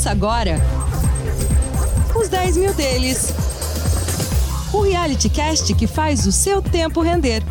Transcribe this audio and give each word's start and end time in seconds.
Começa 0.00 0.12
agora 0.12 0.56
os 2.16 2.26
10 2.30 2.56
mil 2.56 2.72
deles. 2.72 3.34
O 4.72 4.80
reality 4.80 5.28
cast 5.28 5.74
que 5.74 5.86
faz 5.86 6.26
o 6.26 6.32
seu 6.32 6.62
tempo 6.62 7.02
render. 7.02 7.42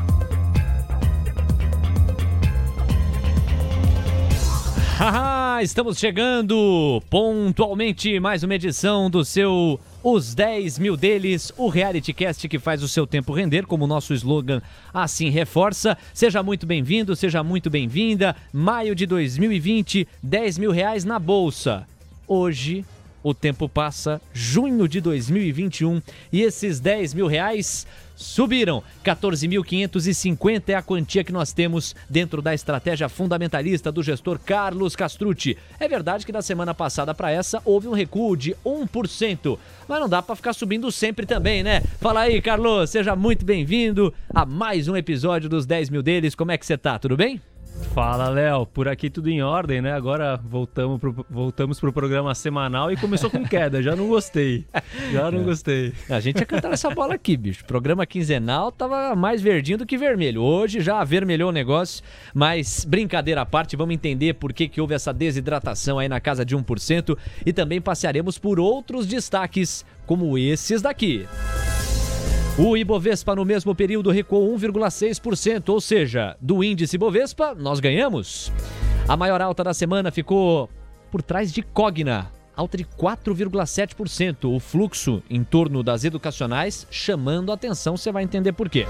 Estamos 5.62 6.00
chegando 6.00 7.04
pontualmente 7.08 8.20
mais 8.20 8.42
uma 8.42 8.56
edição 8.56 9.12
do 9.12 9.24
seu 9.24 9.80
Os 10.02 10.34
10 10.34 10.80
mil 10.80 10.98
deles, 10.98 11.54
o 11.56 11.70
reality 11.70 12.14
cast 12.14 12.50
que 12.50 12.58
faz 12.58 12.82
o 12.82 12.88
seu 12.88 13.06
tempo 13.06 13.32
render, 13.32 13.68
como 13.68 13.86
o 13.86 13.88
nosso 13.88 14.12
slogan 14.12 14.60
assim 14.92 15.30
reforça. 15.30 15.96
Seja 16.16 16.42
muito 16.42 16.66
bem-vindo, 16.66 17.16
seja 17.16 17.44
muito 17.44 17.70
bem-vinda. 17.70 18.36
Maio 18.52 18.96
de 18.96 19.06
2020, 19.06 20.08
10 20.24 20.58
mil 20.58 20.72
reais 20.72 21.06
na 21.06 21.20
bolsa. 21.20 21.86
Hoje, 22.32 22.86
o 23.24 23.34
tempo 23.34 23.68
passa, 23.68 24.22
junho 24.32 24.88
de 24.88 25.02
2021, 25.02 26.00
e 26.32 26.44
esses 26.44 26.80
10 26.80 27.16
mil 27.16 27.26
reais 27.26 27.88
subiram. 28.16 28.84
14.550 29.04 30.70
é 30.70 30.76
a 30.76 30.84
quantia 30.84 31.24
que 31.24 31.32
nós 31.32 31.52
temos 31.52 31.96
dentro 32.08 32.40
da 32.40 32.54
estratégia 32.54 33.10
fundamentalista 33.10 33.92
do 33.92 34.04
gestor 34.04 34.38
Carlos 34.38 34.96
Castrucci. 34.96 35.58
É 35.80 35.88
verdade 35.88 36.24
que 36.24 36.32
na 36.32 36.44
semana 36.44 36.76
passada 36.76 37.16
para 37.16 37.32
essa 37.32 37.64
houve 37.66 37.88
um 37.88 37.94
recuo 37.94 38.38
de 38.38 38.56
1%, 38.64 39.58
mas 39.88 40.00
não 40.00 40.08
dá 40.08 40.22
para 40.22 40.36
ficar 40.36 40.54
subindo 40.54 40.92
sempre 40.92 41.26
também, 41.26 41.64
né? 41.64 41.82
Fala 42.00 42.22
aí, 42.22 42.40
Carlos, 42.44 42.92
seja 42.92 43.16
muito 43.16 43.44
bem-vindo 43.44 44.14
a 44.32 44.46
mais 44.46 44.88
um 44.88 44.96
episódio 44.96 45.50
dos 45.50 45.66
10 45.66 45.90
mil 45.90 46.04
deles. 46.04 46.36
Como 46.36 46.52
é 46.52 46.60
que 46.60 46.66
você 46.66 46.78
tá? 46.78 47.00
Tudo 47.00 47.18
bem? 47.18 47.42
Fala, 47.94 48.30
Léo. 48.30 48.66
Por 48.66 48.88
aqui 48.88 49.10
tudo 49.10 49.30
em 49.30 49.42
ordem, 49.42 49.82
né? 49.82 49.94
Agora 49.94 50.38
voltamos 50.38 51.00
pro, 51.00 51.26
voltamos 51.30 51.80
pro 51.80 51.92
programa 51.92 52.34
semanal 52.36 52.92
e 52.92 52.98
começou 52.98 53.30
com 53.30 53.44
queda. 53.44 53.82
Já 53.82 53.96
não 53.96 54.08
gostei. 54.08 54.66
Já 55.12 55.32
não 55.32 55.42
é. 55.42 55.44
gostei. 55.44 55.94
A 56.10 56.20
gente 56.20 56.40
ia 56.40 56.46
cantar 56.46 56.72
essa 56.72 56.90
bola 56.90 57.16
aqui, 57.16 57.36
bicho. 57.36 57.66
Programa 57.66 58.06
quinzenal 58.06 58.72
tava 58.72 59.16
mais 59.16 59.42
verdinho 59.42 59.80
do 59.80 59.86
que 59.86 59.98
vermelho. 59.98 60.42
Hoje 60.42 60.82
já 60.82 61.00
avermelhou 61.00 61.50
o 61.50 61.54
negócio, 61.54 62.04
mas 62.34 62.86
brincadeira 62.86 63.42
à 63.42 63.46
parte, 63.46 63.76
vamos 63.76 63.96
entender 63.96 64.34
por 64.36 64.54
que, 64.54 64.68
que 64.68 64.80
houve 64.80 64.94
essa 64.94 65.14
desidratação 65.14 66.00
aí 66.00 66.08
na 66.08 66.20
casa 66.20 66.46
de 66.46 66.56
1% 66.56 67.18
e 67.46 67.52
também 67.52 67.82
passearemos 67.82 68.38
por 68.38 68.60
outros 68.60 69.08
destaques 69.08 69.86
como 70.06 70.38
esses 70.38 70.82
daqui. 70.82 71.28
O 72.62 72.76
Ibovespa 72.76 73.34
no 73.34 73.46
mesmo 73.46 73.74
período 73.74 74.12
recuou 74.12 74.54
1,6%, 74.54 75.70
ou 75.70 75.80
seja, 75.80 76.36
do 76.42 76.62
índice 76.62 76.98
Ibovespa 76.98 77.56
nós 77.56 77.80
ganhamos. 77.80 78.52
A 79.08 79.16
maior 79.16 79.40
alta 79.42 79.64
da 79.64 79.74
semana 79.74 80.12
ficou 80.12 80.70
por 81.10 81.22
trás 81.22 81.54
de 81.54 81.62
Cogna, 81.62 82.30
alta 82.54 82.76
de 82.76 82.84
4,7%. 82.84 84.54
O 84.54 84.60
fluxo 84.60 85.24
em 85.30 85.42
torno 85.42 85.82
das 85.82 86.04
educacionais 86.04 86.86
chamando 86.92 87.50
a 87.50 87.56
atenção, 87.56 87.96
você 87.96 88.12
vai 88.12 88.24
entender 88.24 88.52
por 88.52 88.70
quê. 88.70 88.86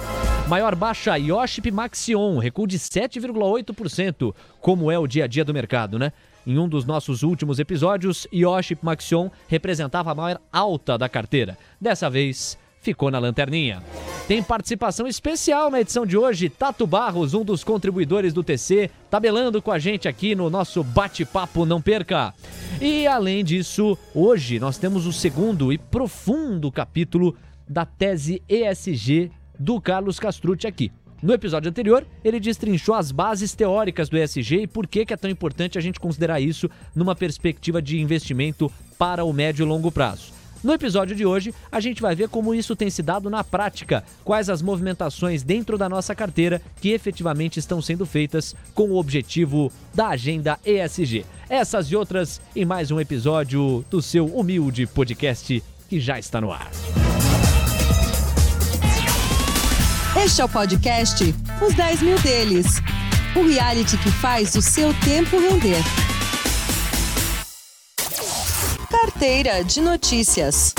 Maior 0.48 0.74
baixa, 0.74 1.16
Yoship 1.16 1.70
Maxion, 1.70 2.40
recuo 2.40 2.66
de 2.66 2.80
7,8%, 2.80 4.34
como 4.60 4.90
é 4.90 4.98
o 4.98 5.06
dia 5.06 5.26
a 5.26 5.28
dia 5.28 5.46
do 5.46 5.54
mercado, 5.54 6.00
né? 6.00 6.12
Em 6.48 6.58
um 6.58 6.68
dos 6.68 6.86
nossos 6.86 7.22
últimos 7.22 7.60
episódios, 7.60 8.28
Yoship 8.34 8.80
Maxion 8.82 9.30
representava 9.48 10.12
a 10.12 10.16
maior 10.16 10.42
alta 10.52 10.98
da 10.98 11.08
carteira. 11.08 11.56
Dessa 11.80 12.10
vez, 12.10 12.58
ficou 12.82 13.12
na 13.12 13.20
lanterninha. 13.20 13.84
Tem 14.28 14.44
participação 14.44 15.08
especial 15.08 15.72
na 15.72 15.82
edição 15.82 16.06
de 16.06 16.16
hoje, 16.16 16.50
Tato 16.50 16.86
Barros, 16.86 17.34
um 17.34 17.44
dos 17.44 17.64
contribuidores 17.64 18.32
do 18.32 18.44
TC, 18.44 18.90
tabelando 19.10 19.62
com 19.62 19.72
a 19.72 19.80
gente 19.80 20.08
aqui 20.08 20.36
no 20.36 20.50
nosso 20.50 20.84
bate-papo, 20.84 21.66
não 21.66 21.82
perca. 21.82 22.34
E 22.80 23.08
além 23.08 23.44
disso, 23.44 23.98
hoje 24.14 24.60
nós 24.60 24.78
temos 24.78 25.08
o 25.08 25.14
segundo 25.14 25.74
e 25.74 25.78
profundo 25.78 26.72
capítulo 26.72 27.36
da 27.68 27.86
tese 27.86 28.42
ESG 28.48 29.32
do 29.58 29.82
Carlos 29.82 30.20
Castrucci 30.20 30.68
aqui. 30.68 30.92
No 31.22 31.34
episódio 31.34 31.70
anterior, 31.70 32.08
ele 32.24 32.40
destrinchou 32.40 32.96
as 32.96 33.12
bases 33.12 33.54
teóricas 33.54 34.08
do 34.08 34.18
ESG 34.18 34.62
e 34.62 34.68
por 34.68 34.88
que, 34.88 35.06
que 35.06 35.14
é 35.14 35.18
tão 35.18 35.30
importante 35.30 35.78
a 35.78 35.82
gente 35.82 36.00
considerar 36.00 36.40
isso 36.40 36.70
numa 36.96 37.16
perspectiva 37.16 37.82
de 37.82 38.00
investimento 38.00 38.72
para 38.98 39.26
o 39.26 39.34
médio 39.34 39.64
e 39.64 39.68
longo 39.68 39.92
prazo. 39.92 40.39
No 40.64 40.74
episódio 40.74 41.16
de 41.16 41.26
hoje, 41.26 41.54
a 41.72 41.80
gente 41.80 42.02
vai 42.02 42.16
ver 42.16 42.30
como 42.30 42.54
isso 42.54 42.76
tem 42.76 42.90
se 42.90 43.02
dado 43.02 43.30
na 43.30 43.44
prática, 43.44 44.04
quais 44.24 44.50
as 44.50 44.62
movimentações 44.62 45.44
dentro 45.44 45.78
da 45.78 45.88
nossa 45.88 46.14
carteira 46.14 46.62
que 46.82 46.90
efetivamente 46.90 47.60
estão 47.60 47.82
sendo 47.82 48.06
feitas 48.06 48.56
com 48.74 48.90
o 48.90 48.98
objetivo 48.98 49.72
da 49.94 50.10
agenda 50.10 50.60
ESG. 50.66 51.26
Essas 51.50 51.88
e 51.88 51.96
outras 51.96 52.42
em 52.56 52.66
mais 52.66 52.92
um 52.92 53.00
episódio 53.00 53.86
do 53.90 54.02
seu 54.02 54.26
humilde 54.26 54.86
podcast 54.86 55.64
que 55.88 56.00
já 56.00 56.20
está 56.20 56.42
no 56.42 56.52
ar. 56.52 56.70
Este 60.24 60.42
é 60.42 60.46
o 60.46 60.50
podcast 60.50 61.36
Os 61.62 61.74
10 61.74 62.02
Mil 62.02 62.20
Deles 62.20 62.82
o 63.36 63.48
reality 63.48 63.98
que 63.98 64.12
faz 64.12 64.56
o 64.56 64.62
seu 64.62 64.94
tempo 65.02 65.40
render. 65.40 66.09
Carteira 68.90 69.64
de 69.64 69.82
Notícias. 69.82 70.74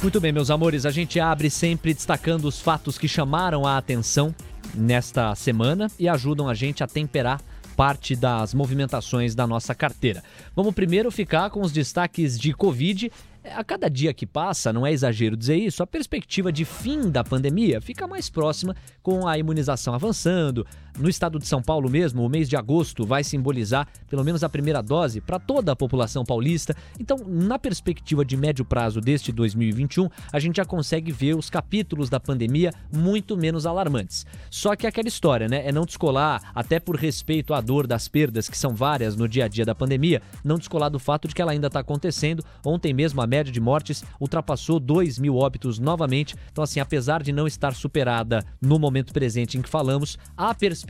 Muito 0.00 0.20
bem, 0.20 0.30
meus 0.30 0.48
amores, 0.48 0.86
a 0.86 0.92
gente 0.92 1.18
abre 1.18 1.50
sempre 1.50 1.92
destacando 1.92 2.44
os 2.44 2.60
fatos 2.60 2.96
que 2.96 3.08
chamaram 3.08 3.66
a 3.66 3.76
atenção 3.76 4.32
nesta 4.72 5.34
semana 5.34 5.90
e 5.98 6.08
ajudam 6.08 6.48
a 6.48 6.54
gente 6.54 6.84
a 6.84 6.86
temperar 6.86 7.40
parte 7.76 8.14
das 8.14 8.54
movimentações 8.54 9.34
da 9.34 9.44
nossa 9.44 9.74
carteira. 9.74 10.22
Vamos 10.54 10.72
primeiro 10.72 11.10
ficar 11.10 11.50
com 11.50 11.60
os 11.60 11.72
destaques 11.72 12.38
de 12.38 12.54
Covid 12.54 13.10
a 13.54 13.62
cada 13.62 13.88
dia 13.88 14.12
que 14.12 14.26
passa, 14.26 14.72
não 14.72 14.86
é 14.86 14.92
exagero 14.92 15.36
dizer 15.36 15.56
isso, 15.56 15.82
a 15.82 15.86
perspectiva 15.86 16.50
de 16.50 16.64
fim 16.64 17.10
da 17.10 17.22
pandemia 17.22 17.80
fica 17.80 18.06
mais 18.06 18.28
próxima 18.28 18.74
com 19.02 19.26
a 19.26 19.38
imunização 19.38 19.94
avançando. 19.94 20.66
No 20.98 21.10
estado 21.10 21.38
de 21.38 21.46
São 21.46 21.60
Paulo 21.60 21.90
mesmo, 21.90 22.24
o 22.24 22.28
mês 22.28 22.48
de 22.48 22.56
agosto 22.56 23.04
vai 23.04 23.22
simbolizar 23.22 23.86
pelo 24.08 24.24
menos 24.24 24.42
a 24.42 24.48
primeira 24.48 24.82
dose 24.82 25.20
para 25.20 25.38
toda 25.38 25.72
a 25.72 25.76
população 25.76 26.24
paulista. 26.24 26.74
Então, 26.98 27.18
na 27.26 27.58
perspectiva 27.58 28.24
de 28.24 28.34
médio 28.34 28.64
prazo 28.64 28.98
deste 28.98 29.30
2021, 29.30 30.08
a 30.32 30.40
gente 30.40 30.56
já 30.56 30.64
consegue 30.64 31.12
ver 31.12 31.36
os 31.36 31.50
capítulos 31.50 32.08
da 32.08 32.18
pandemia 32.18 32.72
muito 32.90 33.36
menos 33.36 33.66
alarmantes. 33.66 34.24
Só 34.50 34.74
que 34.74 34.86
aquela 34.86 35.06
história, 35.06 35.48
né, 35.48 35.66
é 35.66 35.72
não 35.72 35.84
descolar, 35.84 36.50
até 36.54 36.80
por 36.80 36.96
respeito 36.96 37.52
à 37.52 37.60
dor 37.60 37.86
das 37.86 38.08
perdas 38.08 38.48
que 38.48 38.56
são 38.56 38.74
várias 38.74 39.16
no 39.16 39.28
dia 39.28 39.44
a 39.44 39.48
dia 39.48 39.66
da 39.66 39.74
pandemia, 39.74 40.22
não 40.42 40.56
descolar 40.56 40.88
do 40.88 40.98
fato 40.98 41.28
de 41.28 41.34
que 41.34 41.42
ela 41.42 41.52
ainda 41.52 41.66
está 41.66 41.80
acontecendo. 41.80 42.42
Ontem 42.64 42.94
mesmo 42.94 43.20
a 43.20 43.26
média 43.26 43.52
de 43.52 43.60
mortes 43.60 44.02
ultrapassou 44.18 44.80
2 44.80 45.18
mil 45.18 45.36
óbitos 45.36 45.78
novamente. 45.78 46.34
Então, 46.50 46.64
assim, 46.64 46.80
apesar 46.80 47.22
de 47.22 47.32
não 47.32 47.46
estar 47.46 47.74
superada 47.74 48.42
no 48.62 48.78
momento 48.78 49.12
presente 49.12 49.58
em 49.58 49.62
que 49.62 49.68
falamos, 49.68 50.16
a 50.34 50.54
perspectiva 50.54 50.85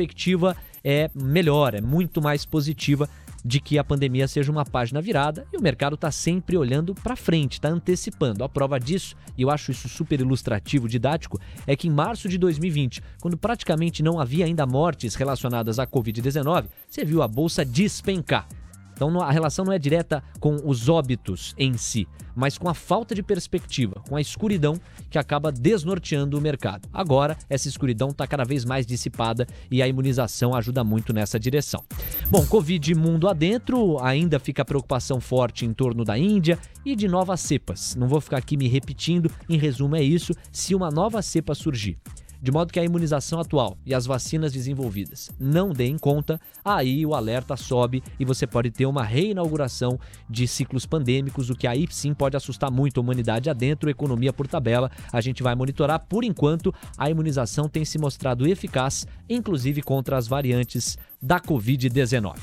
é 0.85 1.11
melhor, 1.15 1.75
é 1.75 1.81
muito 1.81 2.21
mais 2.21 2.45
positiva 2.45 3.09
de 3.47 3.61
que 3.61 3.79
a 3.79 3.85
pandemia 3.85 4.27
seja 4.27 4.51
uma 4.51 4.65
página 4.65 5.01
virada 5.01 5.47
e 5.53 5.57
o 5.57 5.63
mercado 5.63 5.95
está 5.95 6.11
sempre 6.11 6.57
olhando 6.57 6.95
para 6.95 7.15
frente, 7.15 7.55
está 7.55 7.69
antecipando. 7.69 8.43
A 8.43 8.49
prova 8.49 8.79
disso, 8.79 9.15
e 9.39 9.43
eu 9.43 9.51
acho 9.51 9.71
isso 9.71 9.89
super 9.89 10.21
ilustrativo, 10.21 10.89
didático, 10.89 11.41
é 11.65 11.77
que 11.77 11.87
em 11.87 11.93
março 11.93 12.29
de 12.29 12.39
2020, 12.39 13.01
quando 13.21 13.37
praticamente 13.37 14.03
não 14.03 14.19
havia 14.19 14.45
ainda 14.45 14.67
mortes 14.67 15.15
relacionadas 15.15 15.79
à 15.79 15.87
Covid-19, 15.87 16.67
você 16.89 17.05
viu 17.05 17.23
a 17.23 17.29
bolsa 17.29 17.65
despencar. 17.65 18.49
Então 18.97 19.21
a 19.21 19.31
relação 19.31 19.63
não 19.63 19.75
é 19.75 19.79
direta 19.79 20.25
com 20.41 20.57
os 20.65 20.89
óbitos 20.89 21.55
em 21.59 21.77
si, 21.77 22.09
mas 22.35 22.57
com 22.57 22.67
a 22.67 22.73
falta 22.75 23.15
de 23.15 23.23
perspectiva, 23.23 24.03
com 24.09 24.17
a 24.17 24.21
escuridão 24.23 24.81
que 25.11 25.19
acaba 25.19 25.53
desnorteando 25.53 26.39
o 26.39 26.41
mercado. 26.41 26.89
Agora, 26.93 27.37
essa 27.49 27.69
escuridão 27.69 28.09
está 28.09 28.27
cada 28.27 28.43
vez 28.43 28.65
mais 28.65 28.87
dissipada 28.87 29.47
e 29.71 29.83
a 29.83 29.89
imunização 29.89 30.55
ajuda 30.55 30.83
muito 30.83 31.13
nessa 31.13 31.39
direção. 31.39 31.85
Bom, 32.31 32.47
Covid 32.47 32.95
mundo 32.95 33.29
adentro, 33.29 34.03
ainda 34.03 34.41
fica 34.41 34.63
a 34.63 34.65
preocupação 34.65 35.21
forte 35.21 35.67
em 35.67 35.75
torno 35.75 36.03
da 36.03 36.17
Índia 36.17 36.59
e 36.85 36.97
de 36.97 37.07
novas 37.07 37.41
cepas. 37.41 37.95
Não 37.95 38.09
vou 38.09 38.21
ficar 38.21 38.39
aqui 38.39 38.57
me 38.57 38.67
repetindo, 38.67 39.31
em 39.47 39.59
resumo 39.59 39.95
é 39.95 40.03
isso, 40.03 40.33
se 40.51 40.75
uma 40.75 40.91
nova 40.91 41.21
cepa 41.21 41.55
surgir 41.55 41.99
de 42.47 42.53
modo 42.53 42.73
que 42.73 42.79
a 42.79 42.85
imunização 42.85 43.41
atual 43.41 43.77
e 43.85 43.93
as 43.93 44.07
vacinas 44.07 44.53
desenvolvidas 44.53 45.33
não 45.37 45.71
deem 45.71 45.99
conta, 45.99 46.41
aí 46.65 47.05
o 47.05 47.13
alerta 47.13 47.57
sobe 47.57 48.05
e 48.21 48.25
você 48.25 48.47
pode 48.47 48.71
ter 48.71 48.87
uma 48.87 49.03
reinauguração 49.03 49.99
de 50.31 50.47
ciclos 50.47 50.87
pandêmicos, 50.87 51.51
o 51.51 51.57
que 51.57 51.67
aí 51.67 51.89
sim 51.91 52.15
pode 52.15 52.37
assustar 52.37 52.71
muito 52.71 53.01
a 53.01 53.03
humanidade 53.03 53.51
adentro, 53.51 53.91
economia 53.91 54.33
por 54.33 54.47
tabela. 54.47 54.93
A 55.13 55.21
gente 55.21 55.43
vai 55.43 55.57
monitorar. 55.57 56.07
Por 56.09 56.23
enquanto, 56.23 56.73
a 56.97 57.11
imunização 57.11 57.69
tem 57.69 57.85
se 57.85 57.99
mostrado 57.99 58.47
eficaz, 58.47 59.09
inclusive 59.29 59.83
contra 59.83 60.17
as 60.17 60.29
variantes 60.29 60.97
da 61.21 61.41
Covid-19. 61.41 62.37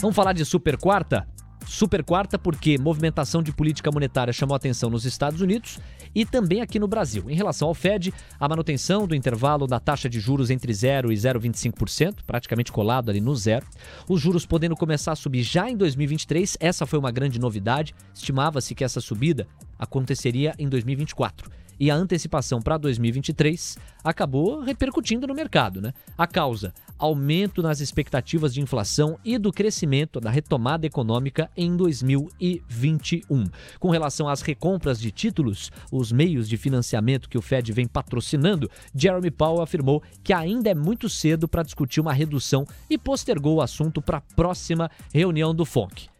Vamos 0.00 0.14
falar 0.14 0.34
de 0.34 0.44
super 0.44 0.76
quarta? 0.76 1.26
Super 1.66 2.02
quarta 2.04 2.38
porque 2.38 2.78
movimentação 2.78 3.42
de 3.42 3.52
política 3.52 3.90
monetária 3.92 4.32
chamou 4.32 4.54
atenção 4.54 4.90
nos 4.90 5.04
Estados 5.04 5.40
Unidos 5.40 5.78
e 6.14 6.24
também 6.24 6.60
aqui 6.60 6.78
no 6.78 6.86
Brasil. 6.86 7.28
Em 7.28 7.34
relação 7.34 7.68
ao 7.68 7.74
Fed, 7.74 8.12
a 8.38 8.48
manutenção 8.48 9.06
do 9.06 9.14
intervalo 9.14 9.66
da 9.66 9.80
taxa 9.80 10.08
de 10.08 10.20
juros 10.20 10.50
entre 10.50 10.72
0 10.72 11.12
e 11.12 11.16
0,25%, 11.16 12.18
praticamente 12.26 12.70
colado 12.70 13.10
ali 13.10 13.20
no 13.20 13.34
zero. 13.34 13.66
Os 14.08 14.20
juros 14.20 14.46
podendo 14.46 14.76
começar 14.76 15.12
a 15.12 15.16
subir 15.16 15.42
já 15.42 15.68
em 15.68 15.76
2023, 15.76 16.56
essa 16.60 16.86
foi 16.86 16.98
uma 16.98 17.10
grande 17.10 17.38
novidade. 17.38 17.94
Estimava-se 18.14 18.74
que 18.74 18.84
essa 18.84 19.00
subida 19.00 19.46
aconteceria 19.78 20.54
em 20.58 20.68
2024 20.68 21.63
e 21.78 21.90
a 21.90 21.94
antecipação 21.94 22.60
para 22.60 22.76
2023 22.76 23.78
acabou 24.02 24.60
repercutindo 24.60 25.26
no 25.26 25.34
mercado. 25.34 25.80
Né? 25.80 25.92
A 26.16 26.26
causa: 26.26 26.72
aumento 26.98 27.62
nas 27.62 27.80
expectativas 27.80 28.54
de 28.54 28.60
inflação 28.60 29.18
e 29.24 29.38
do 29.38 29.52
crescimento 29.52 30.20
da 30.20 30.30
retomada 30.30 30.86
econômica 30.86 31.50
em 31.56 31.76
2021. 31.76 33.44
Com 33.78 33.90
relação 33.90 34.28
às 34.28 34.42
recompras 34.42 35.00
de 35.00 35.10
títulos, 35.10 35.70
os 35.90 36.12
meios 36.12 36.48
de 36.48 36.56
financiamento 36.56 37.28
que 37.28 37.38
o 37.38 37.42
Fed 37.42 37.72
vem 37.72 37.86
patrocinando, 37.86 38.70
Jeremy 38.94 39.30
Powell 39.30 39.62
afirmou 39.62 40.02
que 40.22 40.32
ainda 40.32 40.70
é 40.70 40.74
muito 40.74 41.08
cedo 41.08 41.48
para 41.48 41.62
discutir 41.62 42.00
uma 42.00 42.12
redução 42.12 42.66
e 42.88 42.96
postergou 42.96 43.56
o 43.56 43.62
assunto 43.62 44.00
para 44.00 44.18
a 44.18 44.22
próxima 44.34 44.90
reunião 45.12 45.54
do 45.54 45.64
FONC 45.64 46.13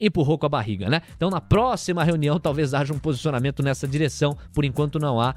empurrou 0.00 0.38
com 0.38 0.46
a 0.46 0.48
barriga, 0.48 0.88
né? 0.88 1.02
Então, 1.16 1.30
na 1.30 1.40
próxima 1.40 2.04
reunião, 2.04 2.38
talvez 2.38 2.74
haja 2.74 2.92
um 2.92 2.98
posicionamento 2.98 3.62
nessa 3.62 3.88
direção. 3.88 4.36
Por 4.52 4.64
enquanto, 4.64 4.98
não 4.98 5.20
há 5.20 5.34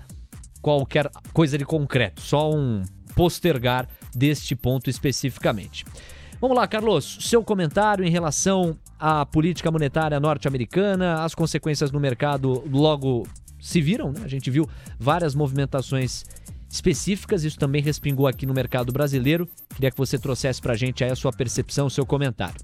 qualquer 0.62 1.10
coisa 1.34 1.58
de 1.58 1.66
concreto, 1.66 2.22
só 2.22 2.52
um 2.52 2.84
postergar 3.16 3.88
deste 4.14 4.56
ponto 4.56 4.90
especificamente. 4.90 5.86
Vamos 6.42 6.56
lá, 6.56 6.68
Carlos, 6.68 7.18
seu 7.22 7.44
comentário 7.44 8.06
em 8.06 8.10
relação 8.10 8.78
à 8.98 9.26
política 9.26 9.70
monetária 9.72 10.20
norte-americana, 10.20 11.24
as 11.24 11.36
consequências 11.36 11.92
no 11.92 12.00
mercado 12.00 12.64
logo 12.72 13.28
se 13.60 13.82
viram, 13.82 14.12
né? 14.12 14.22
A 14.24 14.28
gente 14.28 14.50
viu 14.50 14.68
várias 14.98 15.36
movimentações 15.36 16.24
específicas, 16.70 17.44
isso 17.44 17.58
também 17.58 17.82
respingou 17.82 18.26
aqui 18.28 18.46
no 18.46 18.54
mercado 18.54 18.92
brasileiro. 18.92 19.50
Queria 19.76 19.92
que 19.92 19.98
você 19.98 20.18
trouxesse 20.18 20.62
para 20.62 20.74
a 20.74 20.78
gente 20.78 21.04
aí 21.04 21.12
a 21.12 21.16
sua 21.16 21.34
percepção, 21.34 21.88
o 21.88 21.90
seu 21.90 22.06
comentário. 22.06 22.60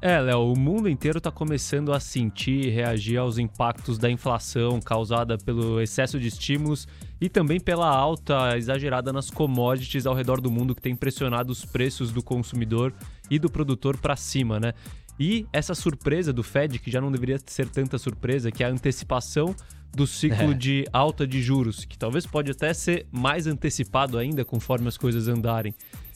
É, 0.00 0.20
Léo, 0.20 0.52
o 0.52 0.58
mundo 0.58 0.88
inteiro 0.88 1.18
está 1.18 1.28
começando 1.28 1.92
a 1.92 1.98
sentir 1.98 2.66
e 2.66 2.70
reagir 2.70 3.16
aos 3.16 3.36
impactos 3.36 3.98
da 3.98 4.08
inflação 4.08 4.80
causada 4.80 5.36
pelo 5.36 5.80
excesso 5.80 6.20
de 6.20 6.28
estímulos 6.28 6.86
e 7.20 7.28
também 7.28 7.58
pela 7.58 7.88
alta 7.88 8.56
exagerada 8.56 9.12
nas 9.12 9.28
commodities 9.28 10.06
ao 10.06 10.14
redor 10.14 10.40
do 10.40 10.52
mundo 10.52 10.72
que 10.72 10.80
tem 10.80 10.94
pressionado 10.94 11.50
os 11.50 11.64
preços 11.64 12.12
do 12.12 12.22
consumidor 12.22 12.94
e 13.28 13.40
do 13.40 13.50
produtor 13.50 13.96
para 13.96 14.14
cima, 14.14 14.60
né? 14.60 14.72
E 15.18 15.46
essa 15.52 15.74
surpresa 15.74 16.32
do 16.32 16.44
Fed, 16.44 16.78
que 16.78 16.92
já 16.92 17.00
não 17.00 17.10
deveria 17.10 17.40
ser 17.44 17.68
tanta 17.68 17.98
surpresa, 17.98 18.52
que 18.52 18.62
é 18.62 18.68
a 18.68 18.70
antecipação 18.70 19.52
do 19.92 20.06
ciclo 20.06 20.52
é. 20.52 20.54
de 20.54 20.86
alta 20.92 21.26
de 21.26 21.42
juros, 21.42 21.84
que 21.84 21.98
talvez 21.98 22.24
pode 22.24 22.52
até 22.52 22.72
ser 22.72 23.04
mais 23.10 23.48
antecipado 23.48 24.16
ainda 24.16 24.44
conforme 24.44 24.86
as 24.86 24.96
coisas 24.96 25.26
andarem. 25.26 25.74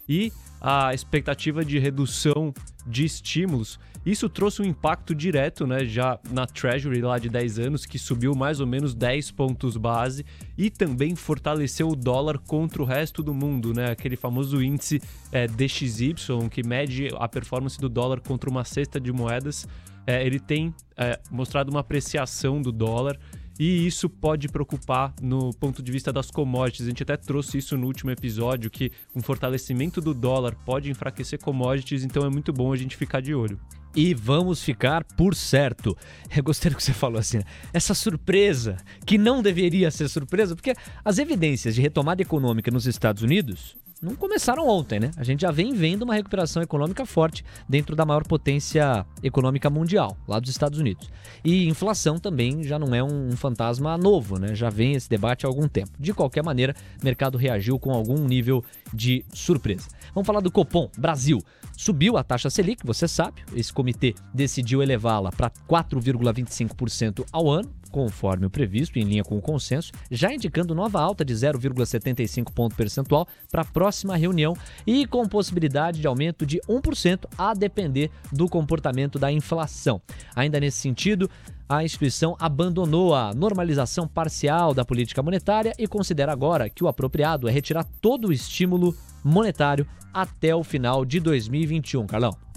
E 0.09 0.33
a 0.63 0.95
expectativa 0.95 1.65
de 1.65 1.77
redução 1.81 2.55
de 2.87 3.05
estímulos. 3.05 3.81
Isso 4.07 4.29
trouxe 4.29 4.63
um 4.63 4.65
impacto 4.65 5.15
direto, 5.15 5.67
né, 5.67 5.85
já 5.85 6.19
na 6.31 6.47
Treasury 6.47 7.01
lá 7.01 7.19
de 7.19 7.29
10 7.29 7.59
anos, 7.59 7.87
que 7.87 7.99
subiu 7.99 8.35
mais 8.35 8.61
ou 8.61 8.67
menos 8.67 8.95
10 8.95 9.31
pontos 9.33 9.77
base 9.77 10.25
e 10.57 10.71
também 10.71 11.15
fortaleceu 11.15 11.89
o 11.89 11.97
dólar 11.97 12.39
contra 12.39 12.83
o 12.83 12.85
resto 12.85 13.23
do 13.23 13.35
mundo, 13.35 13.73
né, 13.73 13.91
aquele 13.91 14.17
famoso 14.17 14.63
índice 14.63 15.01
é, 15.31 15.47
DXY 15.47 16.15
que 16.51 16.67
mede 16.67 17.09
a 17.17 17.29
performance 17.29 17.81
do 17.81 17.89
dólar 17.89 18.21
contra 18.21 18.51
uma 18.51 18.65
cesta 18.65 19.01
de 19.01 19.13
moedas. 19.13 19.69
É, 20.05 20.25
ele 20.25 20.41
tem 20.41 20.75
é, 20.97 21.21
mostrado 21.31 21.71
uma 21.71 21.81
apreciação 21.81 22.61
do 22.61 22.73
dólar 22.73 23.17
e 23.59 23.87
isso 23.87 24.09
pode 24.09 24.49
preocupar 24.49 25.15
no 25.21 25.51
ponto 25.55 25.83
de 25.83 25.93
vista 25.93 26.13
das 26.13 26.31
commodities. 26.31 26.87
A 26.87 26.89
gente 26.89 27.03
até 27.03 27.17
trouxe 27.17 27.59
isso 27.59 27.77
no 27.77 27.87
último 27.87 28.11
episódio, 28.11 28.71
que 28.71 28.91
um 29.15 29.23
fortalecimento 29.23 30.01
do 30.01 30.15
dólar 30.15 30.55
pode 30.65 30.91
enfraquecer 30.91 31.39
commodities, 31.39 32.05
então 32.05 32.25
é 32.25 32.31
muito 32.31 32.53
bom 32.53 32.73
a 32.73 32.77
gente 32.77 32.97
ficar 32.97 33.21
de 33.21 33.35
olho. 33.35 33.59
E 33.95 34.15
vamos 34.15 34.63
ficar 34.63 35.05
por 35.05 35.35
certo. 35.35 35.97
Eu 36.35 36.43
gostei 36.43 36.71
do 36.71 36.77
que 36.77 36.83
você 36.83 36.95
falou 36.95 37.19
assim, 37.19 37.39
né? 37.39 37.45
essa 37.73 37.93
surpresa, 37.93 38.77
que 39.05 39.19
não 39.19 39.43
deveria 39.43 39.91
ser 39.91 40.09
surpresa, 40.09 40.57
porque 40.57 40.75
as 41.05 41.19
evidências 41.19 41.75
de 41.75 41.83
retomada 41.83 42.23
econômica 42.23 42.71
nos 42.71 42.87
Estados 42.87 43.23
Unidos 43.23 43.77
não 44.03 44.17
começaram 44.17 44.67
ontem, 44.67 44.99
né? 44.99 45.13
A 45.17 45.23
gente 45.23 45.43
já 45.43 45.53
vem 45.53 45.73
vendo 45.73 46.03
uma 46.03 46.15
recuperação 46.15 46.61
econômica 46.61 47.07
forte 47.07 47.45
dentro 47.69 47.95
da 47.95 48.05
maior 48.05 48.27
potência 48.27 49.07
econômica 49.23 49.71
mundial, 49.71 50.17
lá 50.27 50.41
dos 50.41 50.51
Estados 50.51 50.81
Unidos. 50.81 51.09
E 51.45 51.69
inflação 51.69 52.19
também 52.19 52.65
já 52.65 52.79
não 52.79 52.93
é 52.95 53.03
um 53.03 53.31
fantasma 53.37 53.97
novo, 53.97 54.41
né? 54.41 54.57
Já 54.57 54.69
vem 54.69 54.95
esse 54.95 55.09
debate 55.09 55.47
há 55.47 55.49
algum 55.49 55.69
tempo. 55.69 55.91
De 56.01 56.13
qualquer 56.13 56.43
maneira, 56.43 56.75
o 57.01 57.05
mercado 57.05 57.39
reagiu 57.39 57.79
com 57.79 57.93
algum 57.93 58.27
nível 58.27 58.65
de 58.93 59.25
surpresa. 59.33 59.87
Vamos 60.13 60.27
falar 60.27 60.41
do 60.41 60.51
Copom 60.51 60.91
Brasil. 60.99 61.39
Subiu 61.77 62.17
a 62.17 62.25
taxa 62.25 62.51
Selic, 62.51 62.85
você 62.85 63.07
sabe. 63.07 63.43
Esse 63.55 63.73
comitê 63.73 64.15
decidiu 64.35 64.83
elevá-la 64.83 65.31
para 65.31 65.51
4,25% 65.69 67.25
ao 67.33 67.49
ano 67.49 67.71
conforme 67.93 68.47
o 68.47 68.51
previsto, 68.51 68.99
em 68.99 69.05
linha 69.05 69.23
com 69.23 69.37
o 69.37 69.43
consenso, 69.43 69.93
já 70.11 70.33
indicando 70.33 70.75
nova 70.75 71.01
alta 71.01 71.25
de 71.25 71.35
0,75 71.35 72.51
ponto 72.53 72.75
percentual 72.75 73.29
para 73.51 73.63
a 73.63 73.65
próxima 73.65 74.17
reunião 74.17 74.57
e 74.87 75.07
com 75.07 75.29
possibilidade 75.29 76.01
de 76.01 76.07
aumento 76.07 76.45
de 76.47 76.59
1% 76.69 77.27
a 77.37 77.55
depender 77.55 78.11
do 78.33 78.49
comportamento 78.49 79.19
da 79.19 79.31
inflação. 79.31 80.01
Ainda 80.35 80.59
nesse 80.59 80.79
sentido, 80.79 81.31
a 81.69 81.85
instituição 81.85 82.37
abandonou 82.39 83.15
a 83.15 83.33
normalização 83.35 84.09
parcial 84.09 84.75
da 84.75 84.85
política 84.85 85.23
monetária 85.23 85.73
e 85.79 85.87
considera 85.87 86.33
agora 86.33 86.69
que 86.69 86.83
o 86.83 86.89
apropriado 86.89 87.49
é 87.49 87.53
retirar 87.53 87.85
todo 88.01 88.29
o 88.29 88.33
estímulo 88.33 88.97
monetário 89.23 89.87
até 90.13 90.55
o 90.55 90.65
final 90.65 91.05
de 91.05 91.21
2021. 91.21 92.07
Carlão. 92.07 92.52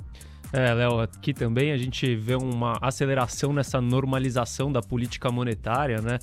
É, 0.57 0.73
Léo, 0.73 1.01
aqui 1.01 1.33
também 1.33 1.73
a 1.73 1.77
gente 1.77 2.15
vê 2.15 2.33
uma 2.33 2.77
aceleração 2.81 3.51
nessa 3.51 3.81
normalização 3.81 4.71
da 4.71 4.81
política 4.81 5.29
monetária, 5.29 6.01
né? 6.01 6.17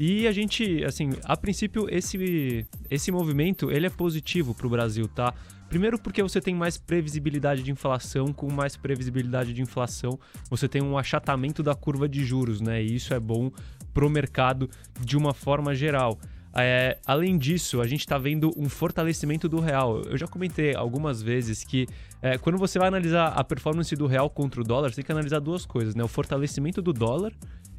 E 0.00 0.26
a 0.26 0.32
gente, 0.32 0.82
assim, 0.86 1.10
a 1.22 1.36
princípio 1.36 1.86
esse 1.90 2.66
esse 2.90 3.12
movimento, 3.12 3.70
ele 3.70 3.86
é 3.86 3.90
positivo 3.90 4.54
para 4.54 4.66
o 4.66 4.70
Brasil, 4.70 5.06
tá? 5.06 5.34
Primeiro 5.68 5.98
porque 5.98 6.22
você 6.22 6.40
tem 6.40 6.54
mais 6.54 6.78
previsibilidade 6.78 7.62
de 7.62 7.70
inflação, 7.70 8.32
com 8.32 8.50
mais 8.50 8.74
previsibilidade 8.74 9.52
de 9.52 9.60
inflação, 9.60 10.18
você 10.48 10.66
tem 10.66 10.82
um 10.82 10.96
achatamento 10.96 11.62
da 11.62 11.74
curva 11.74 12.08
de 12.08 12.24
juros, 12.24 12.62
né? 12.62 12.82
E 12.82 12.94
isso 12.94 13.12
é 13.12 13.20
bom 13.20 13.50
pro 13.92 14.08
mercado 14.08 14.70
de 14.98 15.14
uma 15.14 15.34
forma 15.34 15.74
geral. 15.74 16.18
É, 16.56 16.98
além 17.04 17.36
disso, 17.36 17.80
a 17.80 17.86
gente 17.86 18.00
está 18.00 18.16
vendo 18.16 18.52
um 18.56 18.68
fortalecimento 18.68 19.48
do 19.48 19.58
real. 19.58 20.02
Eu 20.02 20.16
já 20.16 20.26
comentei 20.26 20.74
algumas 20.74 21.20
vezes 21.20 21.64
que 21.64 21.86
é, 22.22 22.38
quando 22.38 22.58
você 22.58 22.78
vai 22.78 22.88
analisar 22.88 23.28
a 23.28 23.42
performance 23.42 23.94
do 23.96 24.06
real 24.06 24.30
contra 24.30 24.60
o 24.60 24.64
dólar, 24.64 24.90
você 24.90 24.96
tem 24.96 25.04
que 25.04 25.12
analisar 25.12 25.40
duas 25.40 25.66
coisas, 25.66 25.94
né? 25.94 26.04
O 26.04 26.08
fortalecimento 26.08 26.80
do 26.80 26.92
dólar 26.92 27.32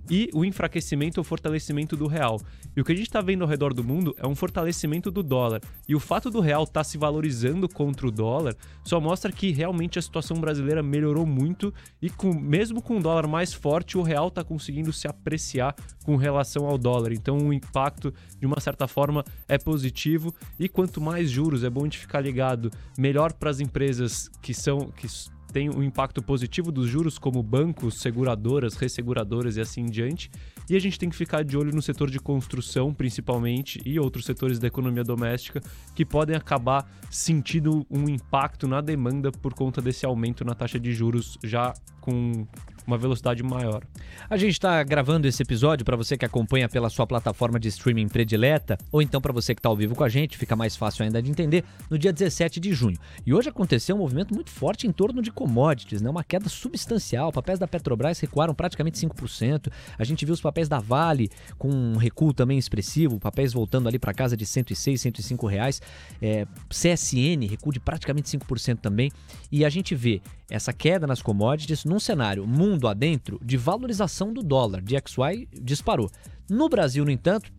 e 0.10 0.30
o 0.34 0.46
enfraquecimento 0.46 1.20
ou 1.20 1.24
fortalecimento 1.24 1.96
do 1.96 2.06
real. 2.08 2.40
E 2.76 2.82
o 2.82 2.84
que 2.84 2.92
a 2.92 2.96
gente 2.96 3.08
está 3.08 3.22
vendo 3.22 3.44
ao 3.44 3.48
redor 3.48 3.74
do 3.74 3.84
mundo 3.84 4.16
é 4.18 4.28
um 4.28 4.36
fortalecimento 4.36 5.10
do 5.10 5.24
dólar. 5.24 5.62
E 5.88 5.96
o 5.96 6.00
fato 6.00 6.30
do 6.30 6.40
real 6.40 6.64
estar 6.64 6.82
tá 6.82 6.84
se 6.84 6.98
valorizando 6.98 7.68
contra 7.68 8.08
o 8.08 8.12
dólar 8.12 8.56
só 8.84 9.00
mostra 9.00 9.32
que 9.32 9.52
realmente 9.52 9.98
a 9.98 10.02
situação 10.02 10.38
brasileira 10.40 10.84
melhorou 10.84 11.26
muito 11.26 11.74
e 12.02 12.10
com, 12.10 12.34
mesmo 12.34 12.82
com 12.82 12.98
o 12.98 13.02
dólar 13.02 13.28
mais 13.28 13.54
forte, 13.54 13.98
o 13.98 14.04
real 14.04 14.28
está 14.28 14.44
conseguindo 14.44 14.94
se 14.94 15.08
apreciar 15.08 15.76
com 16.04 16.16
relação 16.16 16.66
ao 16.68 16.78
dólar. 16.78 17.12
Então 17.14 17.38
o 17.38 17.54
impacto, 17.54 18.14
de 18.40 18.46
uma 18.46 18.60
certa 18.60 18.88
forma, 18.88 19.24
é 19.48 19.58
positivo. 19.58 20.34
E 20.60 20.70
quanto 20.70 21.02
mais 21.02 21.32
juros, 21.32 21.64
é 21.64 21.70
bom 21.70 21.86
gente 21.86 21.98
ficar 22.00 22.20
ligado, 22.20 22.72
melhor 22.98 23.34
para 23.34 23.50
as 23.50 23.60
empresas 23.60 24.30
que 24.42 24.54
são. 24.54 24.92
Que 24.92 25.08
tem 25.56 25.70
um 25.70 25.82
impacto 25.82 26.22
positivo 26.22 26.70
dos 26.70 26.86
juros, 26.86 27.18
como 27.18 27.42
bancos, 27.42 28.02
seguradoras, 28.02 28.76
resseguradoras 28.76 29.56
e 29.56 29.62
assim 29.62 29.84
em 29.84 29.90
diante. 29.90 30.30
E 30.70 30.76
a 30.76 30.80
gente 30.82 31.00
tem 31.00 31.10
que 31.10 31.16
ficar 31.16 31.46
de 31.46 31.56
olho 31.56 31.74
no 31.74 31.82
setor 31.82 32.12
de 32.12 32.20
construção, 32.20 32.94
principalmente, 32.94 33.82
e 33.86 33.98
outros 33.98 34.26
setores 34.26 34.60
da 34.60 34.68
economia 34.68 35.02
doméstica, 35.02 35.62
que 35.96 36.04
podem 36.04 36.36
acabar 36.36 36.86
sentindo 37.10 37.88
um 37.90 38.10
impacto 38.10 38.68
na 38.68 38.82
demanda 38.82 39.32
por 39.32 39.54
conta 39.54 39.82
desse 39.82 40.06
aumento 40.06 40.44
na 40.44 40.54
taxa 40.54 40.78
de 40.78 40.92
juros 40.92 41.38
já 41.42 41.74
com 42.02 42.46
uma 42.86 42.98
velocidade 42.98 43.42
maior. 43.44 43.84
A 44.30 44.38
gente 44.38 44.54
está 44.54 44.82
gravando 44.84 45.28
esse 45.28 45.42
episódio 45.42 45.86
para 45.86 45.96
você 45.96 46.18
que 46.18 46.26
acompanha 46.26 46.70
pela 46.70 46.90
sua 46.90 47.06
plataforma 47.06 47.60
de 47.60 47.68
streaming 47.68 48.08
predileta, 48.08 48.78
ou 48.92 49.02
então 49.02 49.20
para 49.22 49.34
você 49.34 49.54
que 49.54 49.60
está 49.60 49.70
ao 49.70 49.76
vivo 49.76 49.96
com 49.96 50.04
a 50.04 50.10
gente, 50.10 50.38
fica 50.38 50.56
mais 50.56 50.76
fácil 50.76 51.04
ainda 51.04 51.22
de 51.22 51.30
entender, 51.30 51.64
no 51.90 51.98
dia 51.98 52.14
17 52.14 52.60
de 52.60 52.74
junho. 52.74 52.98
E 53.26 53.34
hoje 53.34 53.50
aconteceu 53.50 53.96
um 53.96 54.00
movimento 54.00 54.34
muito 54.34 54.52
forte 54.52 54.88
em 54.88 54.92
torno 54.92 55.22
de 55.22 55.32
commodities, 55.32 56.02
né? 56.02 56.10
uma 56.10 56.24
queda 56.24 56.50
substancial. 56.50 57.32
Papéis 57.32 57.60
da 57.60 57.68
Petrobras 57.68 58.20
recuaram 58.20 58.54
praticamente 58.54 59.00
5%. 59.00 59.72
A 59.98 60.04
gente 60.04 60.26
viu 60.26 60.34
os 60.34 60.42
papéis 60.42 60.68
da 60.70 60.80
Vale 60.80 61.30
com 61.58 61.70
um 61.70 61.98
recuo 61.98 62.34
também 62.34 62.58
expressivo, 62.58 63.20
papéis 63.20 63.54
voltando 63.54 63.88
ali 63.88 63.98
para 63.98 64.14
casa 64.14 64.38
de 64.38 64.46
106, 64.46 65.02
105 65.02 65.48
reais. 65.48 65.82
É, 66.22 66.46
CSN 66.70 67.48
recuo 67.50 67.74
de 67.74 67.80
praticamente 67.80 68.30
5% 68.38 68.80
também. 68.80 69.12
E 69.52 69.66
a 69.66 69.70
gente 69.70 69.96
vê 69.96 70.22
essa 70.50 70.72
queda 70.72 71.08
nas 71.08 71.22
commodities 71.22 71.86
num 71.86 72.00
cenário 72.00 72.46
mundo 72.46 72.75
mundo 72.76 72.88
adentro 72.88 73.40
de 73.44 73.58
valorização 73.58 74.32
do 74.34 74.44
dólar. 74.44 74.82
DXY 74.82 75.48
disparou. 75.62 76.12
No 76.50 76.70
Brasil, 76.70 77.04
no 77.04 77.12
entanto, 77.12 77.52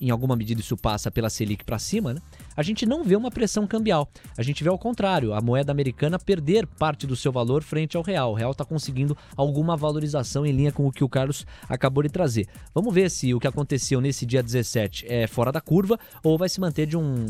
em 0.00 0.10
alguma 0.10 0.36
medida 0.36 0.60
isso 0.60 0.76
passa 0.76 1.10
pela 1.10 1.30
Selic 1.30 1.64
para 1.64 1.78
cima, 1.78 2.14
né? 2.14 2.20
A 2.56 2.62
gente 2.62 2.86
não 2.86 3.04
vê 3.04 3.16
uma 3.16 3.30
pressão 3.30 3.66
cambial. 3.66 4.08
A 4.36 4.42
gente 4.42 4.62
vê 4.62 4.70
ao 4.70 4.78
contrário, 4.78 5.32
a 5.32 5.40
moeda 5.40 5.72
americana 5.72 6.18
perder 6.18 6.66
parte 6.66 7.06
do 7.06 7.16
seu 7.16 7.32
valor 7.32 7.62
frente 7.62 7.96
ao 7.96 8.02
real. 8.02 8.32
O 8.32 8.34
real 8.34 8.52
está 8.52 8.64
conseguindo 8.64 9.16
alguma 9.36 9.76
valorização 9.76 10.46
em 10.46 10.52
linha 10.52 10.72
com 10.72 10.86
o 10.86 10.92
que 10.92 11.04
o 11.04 11.08
Carlos 11.08 11.46
acabou 11.68 12.02
de 12.02 12.08
trazer. 12.08 12.46
Vamos 12.74 12.92
ver 12.94 13.10
se 13.10 13.34
o 13.34 13.40
que 13.40 13.46
aconteceu 13.46 14.00
nesse 14.00 14.24
dia 14.26 14.42
17 14.42 15.06
é 15.08 15.26
fora 15.26 15.50
da 15.50 15.60
curva 15.60 15.98
ou 16.22 16.38
vai 16.38 16.48
se 16.48 16.60
manter 16.60 16.86
de 16.86 16.96
um 16.96 17.26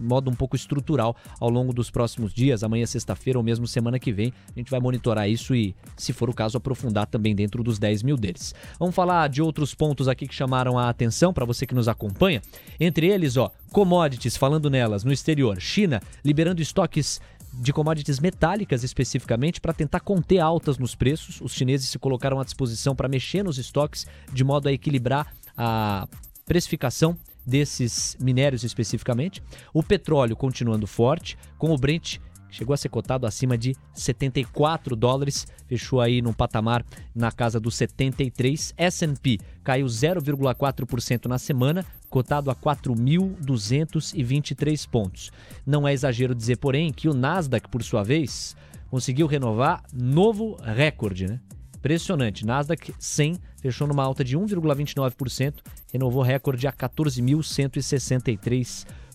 modo 0.00 0.30
um 0.30 0.34
pouco 0.34 0.56
estrutural 0.56 1.16
ao 1.40 1.50
longo 1.50 1.72
dos 1.72 1.90
próximos 1.90 2.32
dias, 2.32 2.62
amanhã, 2.62 2.86
sexta-feira 2.86 3.38
ou 3.38 3.44
mesmo 3.44 3.66
semana 3.66 3.98
que 3.98 4.12
vem. 4.12 4.32
A 4.54 4.58
gente 4.58 4.70
vai 4.70 4.80
monitorar 4.80 5.28
isso 5.28 5.54
e, 5.54 5.74
se 5.96 6.12
for 6.12 6.28
o 6.30 6.34
caso, 6.34 6.56
aprofundar 6.56 7.06
também 7.06 7.34
dentro 7.34 7.62
dos 7.62 7.78
10 7.78 8.02
mil 8.02 8.16
deles. 8.16 8.54
Vamos 8.78 8.94
falar 8.94 9.28
de 9.28 9.42
outros 9.42 9.74
pontos 9.74 10.08
aqui 10.08 10.26
que 10.26 10.34
chamaram 10.34 10.78
a 10.78 10.88
atenção 10.88 11.32
para 11.32 11.44
você 11.44 11.66
que 11.66 11.74
nos 11.74 11.88
acompanha. 11.88 12.42
Entre 12.78 13.06
eles, 13.06 13.36
ó, 13.36 13.50
commodities, 13.72 14.36
falando 14.36 14.70
nelas, 14.70 15.04
no 15.04 15.12
exterior. 15.12 15.60
China 15.60 16.00
liberando 16.24 16.62
estoques 16.62 17.20
de 17.52 17.72
commodities 17.72 18.20
metálicas 18.20 18.84
especificamente 18.84 19.60
para 19.60 19.72
tentar 19.72 20.00
conter 20.00 20.38
altas 20.38 20.78
nos 20.78 20.94
preços. 20.94 21.40
Os 21.40 21.52
chineses 21.52 21.88
se 21.88 21.98
colocaram 21.98 22.40
à 22.40 22.44
disposição 22.44 22.94
para 22.94 23.08
mexer 23.08 23.42
nos 23.42 23.58
estoques 23.58 24.06
de 24.32 24.44
modo 24.44 24.68
a 24.68 24.72
equilibrar 24.72 25.32
a 25.56 26.06
precificação 26.46 27.16
desses 27.44 28.16
minérios 28.20 28.62
especificamente. 28.62 29.42
O 29.72 29.82
petróleo 29.82 30.36
continuando 30.36 30.86
forte, 30.86 31.36
com 31.56 31.70
o 31.70 31.78
Brent 31.78 32.18
chegou 32.50 32.72
a 32.72 32.76
ser 32.76 32.88
cotado 32.88 33.26
acima 33.26 33.58
de 33.58 33.76
74 33.94 34.96
dólares, 34.96 35.46
fechou 35.66 36.00
aí 36.00 36.22
num 36.22 36.32
patamar 36.32 36.84
na 37.14 37.30
casa 37.30 37.60
dos 37.60 37.74
73. 37.76 38.74
S&P 38.76 39.38
caiu 39.62 39.86
0,4% 39.86 41.26
na 41.26 41.38
semana, 41.38 41.84
cotado 42.08 42.50
a 42.50 42.54
4.223 42.54 44.88
pontos. 44.88 45.30
Não 45.66 45.86
é 45.86 45.92
exagero 45.92 46.34
dizer, 46.34 46.56
porém, 46.56 46.90
que 46.92 47.08
o 47.08 47.14
Nasdaq, 47.14 47.68
por 47.68 47.82
sua 47.82 48.02
vez, 48.02 48.56
conseguiu 48.90 49.26
renovar 49.26 49.82
novo 49.92 50.56
recorde, 50.62 51.26
né? 51.26 51.38
Impressionante. 51.76 52.44
Nasdaq 52.44 52.92
100 52.98 53.38
fechou 53.60 53.86
numa 53.86 54.02
alta 54.02 54.24
de 54.24 54.36
1,29%, 54.36 55.60
renovou 55.92 56.22
recorde 56.22 56.66
a 56.66 56.72
14.163 56.72 58.84
pontos. 58.84 59.07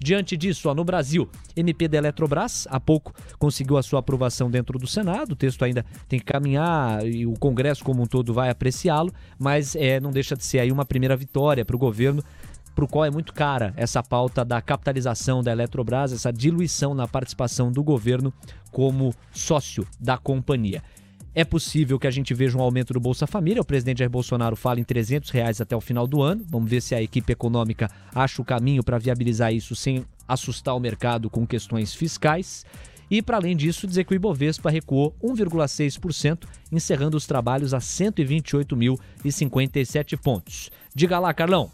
Diante 0.00 0.36
disso, 0.36 0.68
ó, 0.68 0.74
no 0.74 0.84
Brasil, 0.84 1.28
MP 1.56 1.88
da 1.88 1.98
Eletrobras, 1.98 2.68
há 2.70 2.78
pouco 2.78 3.12
conseguiu 3.40 3.76
a 3.76 3.82
sua 3.82 3.98
aprovação 3.98 4.48
dentro 4.48 4.78
do 4.78 4.86
Senado. 4.86 5.32
O 5.32 5.34
texto 5.34 5.64
ainda 5.64 5.84
tem 6.08 6.20
que 6.20 6.24
caminhar 6.24 7.04
e 7.04 7.26
o 7.26 7.32
Congresso 7.32 7.82
como 7.82 8.04
um 8.04 8.06
todo 8.06 8.32
vai 8.32 8.50
apreciá-lo, 8.50 9.12
mas 9.36 9.74
é, 9.74 9.98
não 9.98 10.12
deixa 10.12 10.36
de 10.36 10.44
ser 10.44 10.60
aí 10.60 10.70
uma 10.70 10.84
primeira 10.84 11.16
vitória 11.16 11.64
para 11.64 11.74
o 11.74 11.78
governo 11.78 12.22
para 12.72 12.84
o 12.84 12.88
qual 12.88 13.04
é 13.04 13.10
muito 13.10 13.34
cara 13.34 13.74
essa 13.76 14.00
pauta 14.00 14.44
da 14.44 14.62
capitalização 14.62 15.42
da 15.42 15.50
Eletrobras, 15.50 16.12
essa 16.12 16.32
diluição 16.32 16.94
na 16.94 17.08
participação 17.08 17.72
do 17.72 17.82
governo 17.82 18.32
como 18.70 19.12
sócio 19.32 19.84
da 19.98 20.16
companhia. 20.16 20.84
É 21.34 21.44
possível 21.44 21.98
que 21.98 22.06
a 22.06 22.10
gente 22.10 22.34
veja 22.34 22.58
um 22.58 22.60
aumento 22.60 22.92
do 22.92 23.00
Bolsa 23.00 23.26
Família. 23.26 23.62
O 23.62 23.64
presidente 23.64 24.00
Jair 24.00 24.10
Bolsonaro 24.10 24.54
fala 24.54 24.80
em 24.80 24.84
300 24.84 25.30
reais 25.30 25.62
até 25.62 25.74
o 25.74 25.80
final 25.80 26.06
do 26.06 26.20
ano. 26.20 26.44
Vamos 26.46 26.70
ver 26.70 26.82
se 26.82 26.94
a 26.94 27.00
equipe 27.00 27.32
econômica 27.32 27.90
acha 28.14 28.42
o 28.42 28.44
caminho 28.44 28.84
para 28.84 28.98
viabilizar 28.98 29.50
isso 29.52 29.74
sem 29.74 30.04
assustar 30.28 30.76
o 30.76 30.80
mercado 30.80 31.30
com 31.30 31.46
questões 31.46 31.94
fiscais. 31.94 32.66
E, 33.10 33.22
para 33.22 33.38
além 33.38 33.56
disso, 33.56 33.86
dizer 33.86 34.04
que 34.04 34.12
o 34.12 34.14
Ibovespa 34.14 34.68
recuou 34.70 35.16
1,6%, 35.22 36.44
encerrando 36.70 37.16
os 37.16 37.26
trabalhos 37.26 37.72
a 37.72 37.78
128.057 37.78 40.18
pontos. 40.18 40.70
Diga 40.94 41.18
lá, 41.18 41.32
Carlão. 41.32 41.70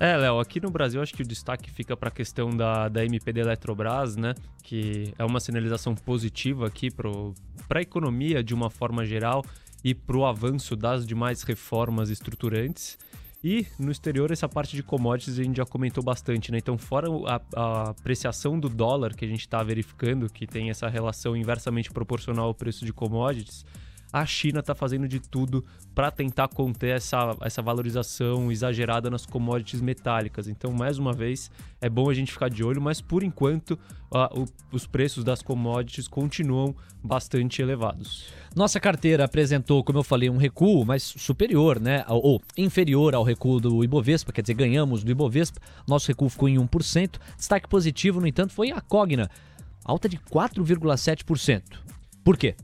É, 0.00 0.16
Léo, 0.16 0.40
aqui 0.40 0.60
no 0.60 0.70
Brasil 0.70 1.00
acho 1.00 1.14
que 1.14 1.22
o 1.22 1.26
destaque 1.26 1.70
fica 1.70 1.96
para 1.96 2.08
a 2.08 2.12
questão 2.12 2.50
da, 2.50 2.88
da 2.88 3.04
MPD 3.04 3.40
Eletrobras, 3.40 4.16
né? 4.16 4.34
Que 4.62 5.14
é 5.18 5.24
uma 5.24 5.38
sinalização 5.38 5.94
positiva 5.94 6.66
aqui 6.66 6.90
para 6.90 7.78
a 7.78 7.82
economia 7.82 8.42
de 8.42 8.52
uma 8.52 8.70
forma 8.70 9.04
geral 9.04 9.44
e 9.84 9.94
para 9.94 10.16
o 10.16 10.26
avanço 10.26 10.74
das 10.74 11.06
demais 11.06 11.42
reformas 11.42 12.10
estruturantes. 12.10 12.98
E 13.42 13.66
no 13.78 13.92
exterior, 13.92 14.30
essa 14.30 14.48
parte 14.48 14.74
de 14.74 14.82
commodities 14.82 15.38
a 15.38 15.42
gente 15.42 15.58
já 15.58 15.66
comentou 15.66 16.02
bastante, 16.02 16.50
né? 16.50 16.58
Então, 16.58 16.78
fora 16.78 17.08
a, 17.26 17.40
a 17.54 17.90
apreciação 17.90 18.58
do 18.58 18.70
dólar 18.70 19.14
que 19.14 19.24
a 19.24 19.28
gente 19.28 19.40
está 19.40 19.62
verificando, 19.62 20.30
que 20.30 20.46
tem 20.46 20.70
essa 20.70 20.88
relação 20.88 21.36
inversamente 21.36 21.90
proporcional 21.90 22.46
ao 22.46 22.54
preço 22.54 22.86
de 22.86 22.92
commodities, 22.92 23.64
a 24.14 24.24
China 24.24 24.60
está 24.60 24.76
fazendo 24.76 25.08
de 25.08 25.18
tudo 25.18 25.64
para 25.92 26.08
tentar 26.08 26.46
conter 26.46 26.94
essa, 26.94 27.36
essa 27.40 27.60
valorização 27.60 28.52
exagerada 28.52 29.10
nas 29.10 29.26
commodities 29.26 29.80
metálicas. 29.80 30.46
Então, 30.46 30.72
mais 30.72 30.98
uma 30.98 31.12
vez, 31.12 31.50
é 31.80 31.88
bom 31.88 32.08
a 32.08 32.14
gente 32.14 32.30
ficar 32.30 32.48
de 32.48 32.62
olho, 32.62 32.80
mas 32.80 33.00
por 33.00 33.24
enquanto 33.24 33.76
o, 34.12 34.44
os 34.70 34.86
preços 34.86 35.24
das 35.24 35.42
commodities 35.42 36.06
continuam 36.06 36.76
bastante 37.02 37.60
elevados. 37.60 38.28
Nossa 38.54 38.78
carteira 38.78 39.24
apresentou, 39.24 39.82
como 39.82 39.98
eu 39.98 40.04
falei, 40.04 40.30
um 40.30 40.36
recuo, 40.36 40.84
mas 40.84 41.02
superior, 41.02 41.80
né? 41.80 42.04
Ou 42.06 42.40
inferior 42.56 43.16
ao 43.16 43.24
recuo 43.24 43.58
do 43.58 43.82
Ibovespa, 43.82 44.30
quer 44.30 44.42
dizer, 44.42 44.54
ganhamos 44.54 45.02
do 45.02 45.10
Ibovespa. 45.10 45.60
Nosso 45.88 46.06
recuo 46.06 46.28
ficou 46.28 46.48
em 46.48 46.54
1%. 46.56 47.18
Destaque 47.36 47.68
positivo, 47.68 48.20
no 48.20 48.28
entanto, 48.28 48.52
foi 48.52 48.70
a 48.70 48.80
Cogna, 48.80 49.28
alta 49.84 50.08
de 50.08 50.18
4,7%. 50.18 51.62
Por 52.22 52.36
quê? 52.36 52.54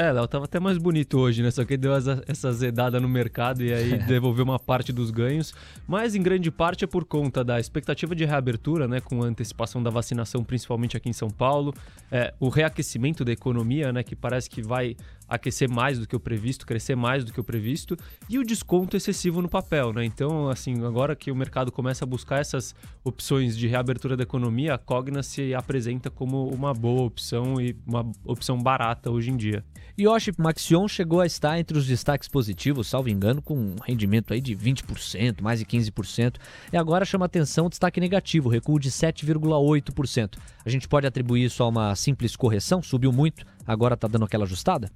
É, 0.00 0.12
Léo, 0.12 0.28
tava 0.28 0.44
até 0.44 0.60
mais 0.60 0.78
bonito 0.78 1.18
hoje, 1.18 1.42
né? 1.42 1.50
Só 1.50 1.64
que 1.64 1.76
deu 1.76 1.92
essa, 1.92 2.22
essa 2.28 2.52
zedada 2.52 3.00
no 3.00 3.08
mercado 3.08 3.64
e 3.64 3.74
aí 3.74 3.98
devolveu 4.06 4.44
uma 4.44 4.56
parte 4.56 4.92
dos 4.92 5.10
ganhos. 5.10 5.52
Mas 5.88 6.14
em 6.14 6.22
grande 6.22 6.52
parte 6.52 6.84
é 6.84 6.86
por 6.86 7.04
conta 7.04 7.42
da 7.42 7.58
expectativa 7.58 8.14
de 8.14 8.24
reabertura, 8.24 8.86
né? 8.86 9.00
Com 9.00 9.24
a 9.24 9.26
antecipação 9.26 9.82
da 9.82 9.90
vacinação, 9.90 10.44
principalmente 10.44 10.96
aqui 10.96 11.08
em 11.08 11.12
São 11.12 11.28
Paulo. 11.28 11.74
É, 12.12 12.32
o 12.38 12.48
reaquecimento 12.48 13.24
da 13.24 13.32
economia, 13.32 13.92
né? 13.92 14.04
Que 14.04 14.14
parece 14.14 14.48
que 14.48 14.62
vai 14.62 14.96
aquecer 15.28 15.70
mais 15.70 15.98
do 15.98 16.06
que 16.06 16.16
o 16.16 16.20
previsto, 16.20 16.66
crescer 16.66 16.96
mais 16.96 17.24
do 17.24 17.32
que 17.32 17.40
o 17.40 17.44
previsto, 17.44 17.96
e 18.28 18.38
o 18.38 18.44
desconto 18.44 18.96
excessivo 18.96 19.42
no 19.42 19.48
papel, 19.48 19.92
né? 19.92 20.04
Então, 20.04 20.48
assim, 20.48 20.84
agora 20.84 21.14
que 21.14 21.30
o 21.30 21.36
mercado 21.36 21.70
começa 21.70 22.04
a 22.04 22.08
buscar 22.08 22.40
essas 22.40 22.74
opções 23.04 23.56
de 23.56 23.66
reabertura 23.66 24.16
da 24.16 24.22
economia, 24.22 24.74
a 24.74 24.78
Cogna 24.78 25.22
se 25.22 25.54
apresenta 25.54 26.10
como 26.10 26.48
uma 26.48 26.72
boa 26.72 27.02
opção 27.02 27.60
e 27.60 27.76
uma 27.86 28.10
opção 28.24 28.58
barata 28.58 29.10
hoje 29.10 29.30
em 29.30 29.36
dia. 29.36 29.64
Yoshi 30.00 30.32
Maxion 30.38 30.86
chegou 30.86 31.20
a 31.20 31.26
estar 31.26 31.58
entre 31.58 31.76
os 31.76 31.84
destaques 31.84 32.28
positivos, 32.28 32.86
salvo 32.86 33.08
engano, 33.08 33.42
com 33.42 33.58
um 33.58 33.74
rendimento 33.84 34.32
aí 34.32 34.40
de 34.40 34.54
20%, 34.54 35.40
mais 35.42 35.58
de 35.58 35.66
15%. 35.66 36.36
E 36.72 36.76
agora 36.76 37.04
chama 37.04 37.26
atenção 37.26 37.66
o 37.66 37.68
destaque 37.68 37.98
negativo, 37.98 38.48
recuo 38.48 38.78
de 38.78 38.92
7,8%. 38.92 40.38
A 40.64 40.70
gente 40.70 40.86
pode 40.86 41.04
atribuir 41.04 41.46
isso 41.46 41.64
a 41.64 41.68
uma 41.68 41.96
simples 41.96 42.36
correção? 42.36 42.80
Subiu 42.80 43.12
muito, 43.12 43.44
agora 43.66 43.94
está 43.94 44.06
dando 44.06 44.24
aquela 44.24 44.44
ajustada? 44.44 44.88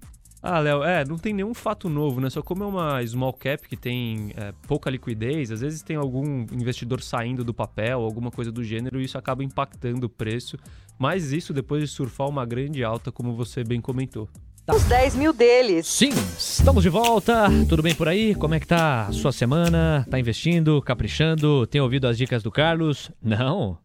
Ah, 0.43 0.59
Léo, 0.59 0.83
é, 0.83 1.05
não 1.05 1.17
tem 1.17 1.33
nenhum 1.33 1.55
fato 1.55 1.89
novo, 1.89 2.21
né? 2.21 2.29
Só 2.29 2.43
como 2.43 2.65
é 2.65 2.67
uma 2.67 3.07
small 3.07 3.33
cap 3.33 3.69
que 3.69 3.77
tem 3.77 4.33
é, 4.37 4.53
pouca 4.67 4.91
liquidez, 4.91 5.53
às 5.53 5.61
vezes 5.61 5.83
tem 5.83 5.95
algum 5.95 6.41
investidor 6.53 7.01
saindo 7.01 7.45
do 7.45 7.55
papel, 7.55 8.01
alguma 8.03 8.31
coisa 8.31 8.51
do 8.51 8.65
gênero, 8.65 9.01
e 9.01 9.05
isso 9.05 9.17
acaba 9.17 9.45
impactando 9.45 10.07
o 10.07 10.11
preço. 10.11 10.59
Mas 10.99 11.33
isso 11.33 11.53
depois 11.53 11.83
de 11.83 11.89
surfar 11.89 12.29
uma 12.29 12.45
grande 12.45 12.83
alta, 12.83 13.13
como 13.13 13.35
você 13.35 13.63
bem 13.63 13.81
comentou. 13.81 14.29
Os 14.69 14.85
10 14.85 15.17
mil 15.17 15.33
deles. 15.33 15.87
Sim, 15.87 16.11
estamos 16.11 16.83
de 16.83 16.89
volta. 16.89 17.49
Tudo 17.69 17.83
bem 17.83 17.95
por 17.95 18.09
aí? 18.09 18.35
Como 18.35 18.55
é 18.55 18.61
que 18.61 18.67
tá 18.67 19.07
a 19.07 19.13
sua 19.13 19.33
semana? 19.33 20.07
Tá 20.09 20.19
investindo, 20.19 20.81
caprichando? 20.83 21.67
Tem 21.67 21.81
ouvido 21.81 22.07
as 22.07 22.17
dicas 22.17 22.43
do 22.43 22.51
Carlos? 22.51 23.11
Não? 23.21 23.79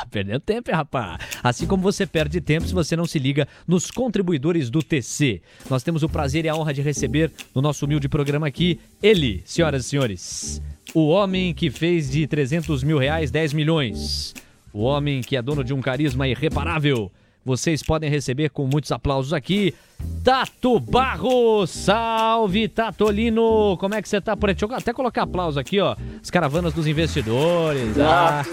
Tá 0.00 0.06
perdendo 0.10 0.40
tempo, 0.40 0.70
hein, 0.70 0.76
rapaz? 0.76 1.20
Assim 1.42 1.66
como 1.66 1.82
você 1.82 2.06
perde 2.06 2.40
tempo 2.40 2.66
se 2.66 2.72
você 2.72 2.96
não 2.96 3.04
se 3.04 3.18
liga 3.18 3.46
nos 3.68 3.90
contribuidores 3.90 4.70
do 4.70 4.82
TC. 4.82 5.42
Nós 5.68 5.82
temos 5.82 6.02
o 6.02 6.08
prazer 6.08 6.46
e 6.46 6.48
a 6.48 6.56
honra 6.56 6.72
de 6.72 6.80
receber 6.80 7.30
no 7.54 7.60
nosso 7.60 7.84
humilde 7.84 8.08
programa 8.08 8.46
aqui 8.46 8.80
ele, 9.02 9.42
senhoras 9.44 9.84
e 9.84 9.88
senhores. 9.90 10.62
O 10.94 11.08
homem 11.08 11.52
que 11.52 11.70
fez 11.70 12.10
de 12.10 12.26
300 12.26 12.82
mil 12.82 12.96
reais 12.96 13.30
10 13.30 13.52
milhões. 13.52 14.34
O 14.72 14.84
homem 14.84 15.20
que 15.20 15.36
é 15.36 15.42
dono 15.42 15.62
de 15.62 15.74
um 15.74 15.82
carisma 15.82 16.26
irreparável. 16.26 17.12
Vocês 17.44 17.82
podem 17.82 18.08
receber 18.08 18.48
com 18.48 18.66
muitos 18.66 18.92
aplausos 18.92 19.34
aqui. 19.34 19.74
Tato 20.22 20.78
Barro, 20.78 21.66
salve 21.66 22.68
Tatolino, 22.68 23.76
como 23.78 23.94
é 23.94 24.02
que 24.02 24.08
você 24.08 24.20
tá 24.20 24.36
por 24.36 24.50
aí? 24.50 24.54
Deixa 24.54 24.66
eu 24.66 24.76
até 24.76 24.92
colocar 24.92 25.22
aplauso 25.22 25.58
aqui, 25.58 25.80
ó. 25.80 25.96
As 26.22 26.30
caravanas 26.30 26.74
dos 26.74 26.86
investidores. 26.86 27.98
Ah. 27.98 28.44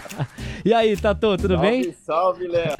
e 0.62 0.74
aí, 0.74 0.94
Tato, 0.94 1.38
tudo 1.38 1.54
salve, 1.54 1.70
bem? 1.70 1.94
Salve, 2.04 2.46
Léo. 2.46 2.76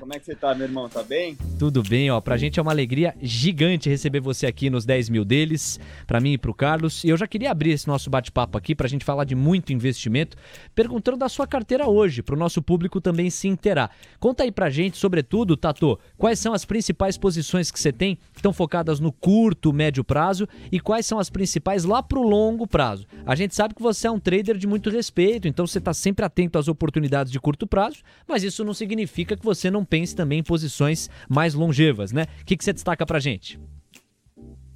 Como 0.00 0.12
é 0.12 0.18
que 0.18 0.24
você 0.24 0.34
tá, 0.34 0.52
meu 0.54 0.66
irmão? 0.66 0.88
Tá 0.88 1.04
bem? 1.04 1.36
Tudo 1.58 1.82
bem, 1.82 2.10
ó. 2.10 2.20
Pra 2.20 2.36
gente 2.36 2.58
é 2.58 2.62
uma 2.62 2.72
alegria 2.72 3.14
gigante 3.22 3.88
receber 3.88 4.18
você 4.18 4.46
aqui 4.46 4.68
nos 4.68 4.84
10 4.84 5.08
mil 5.08 5.24
deles, 5.24 5.78
pra 6.06 6.20
mim 6.20 6.32
e 6.32 6.38
pro 6.38 6.52
Carlos. 6.52 7.04
E 7.04 7.08
eu 7.10 7.16
já 7.16 7.28
queria 7.28 7.52
abrir 7.52 7.70
esse 7.70 7.86
nosso 7.86 8.10
bate-papo 8.10 8.58
aqui 8.58 8.74
pra 8.74 8.88
gente 8.88 9.04
falar 9.04 9.24
de 9.24 9.36
muito 9.36 9.72
investimento, 9.72 10.36
perguntando 10.74 11.18
da 11.18 11.28
sua 11.28 11.46
carteira 11.46 11.88
hoje, 11.88 12.22
pro 12.22 12.36
nosso 12.36 12.60
público 12.60 13.00
também 13.00 13.30
se 13.30 13.46
inteirar. 13.46 13.92
Conta 14.18 14.42
aí 14.42 14.50
pra 14.50 14.68
gente, 14.68 14.96
sobretudo, 14.96 15.56
Tato, 15.56 15.96
quais 16.18 16.38
são 16.40 16.52
as 16.52 16.64
principais 16.64 17.16
posições 17.16 17.39
que 17.72 17.80
você 17.80 17.92
tem 17.92 18.16
que 18.32 18.38
estão 18.38 18.52
focadas 18.52 19.00
no 19.00 19.12
curto, 19.12 19.72
médio 19.72 20.02
prazo 20.02 20.48
e 20.70 20.80
quais 20.80 21.06
são 21.06 21.18
as 21.18 21.30
principais 21.30 21.84
lá 21.84 22.02
pro 22.02 22.22
longo 22.22 22.66
prazo. 22.66 23.06
A 23.24 23.34
gente 23.34 23.54
sabe 23.54 23.74
que 23.74 23.82
você 23.82 24.06
é 24.06 24.10
um 24.10 24.18
trader 24.18 24.56
de 24.56 24.66
muito 24.66 24.90
respeito, 24.90 25.46
então 25.46 25.66
você 25.66 25.80
tá 25.80 25.94
sempre 25.94 26.24
atento 26.24 26.58
às 26.58 26.68
oportunidades 26.68 27.32
de 27.32 27.40
curto 27.40 27.66
prazo, 27.66 27.98
mas 28.26 28.42
isso 28.42 28.64
não 28.64 28.74
significa 28.74 29.36
que 29.36 29.44
você 29.44 29.70
não 29.70 29.84
pense 29.84 30.14
também 30.14 30.40
em 30.40 30.42
posições 30.42 31.08
mais 31.28 31.54
longevas, 31.54 32.12
né? 32.12 32.26
O 32.40 32.44
que, 32.44 32.56
que 32.56 32.64
você 32.64 32.72
destaca 32.72 33.06
pra 33.06 33.18
gente? 33.18 33.58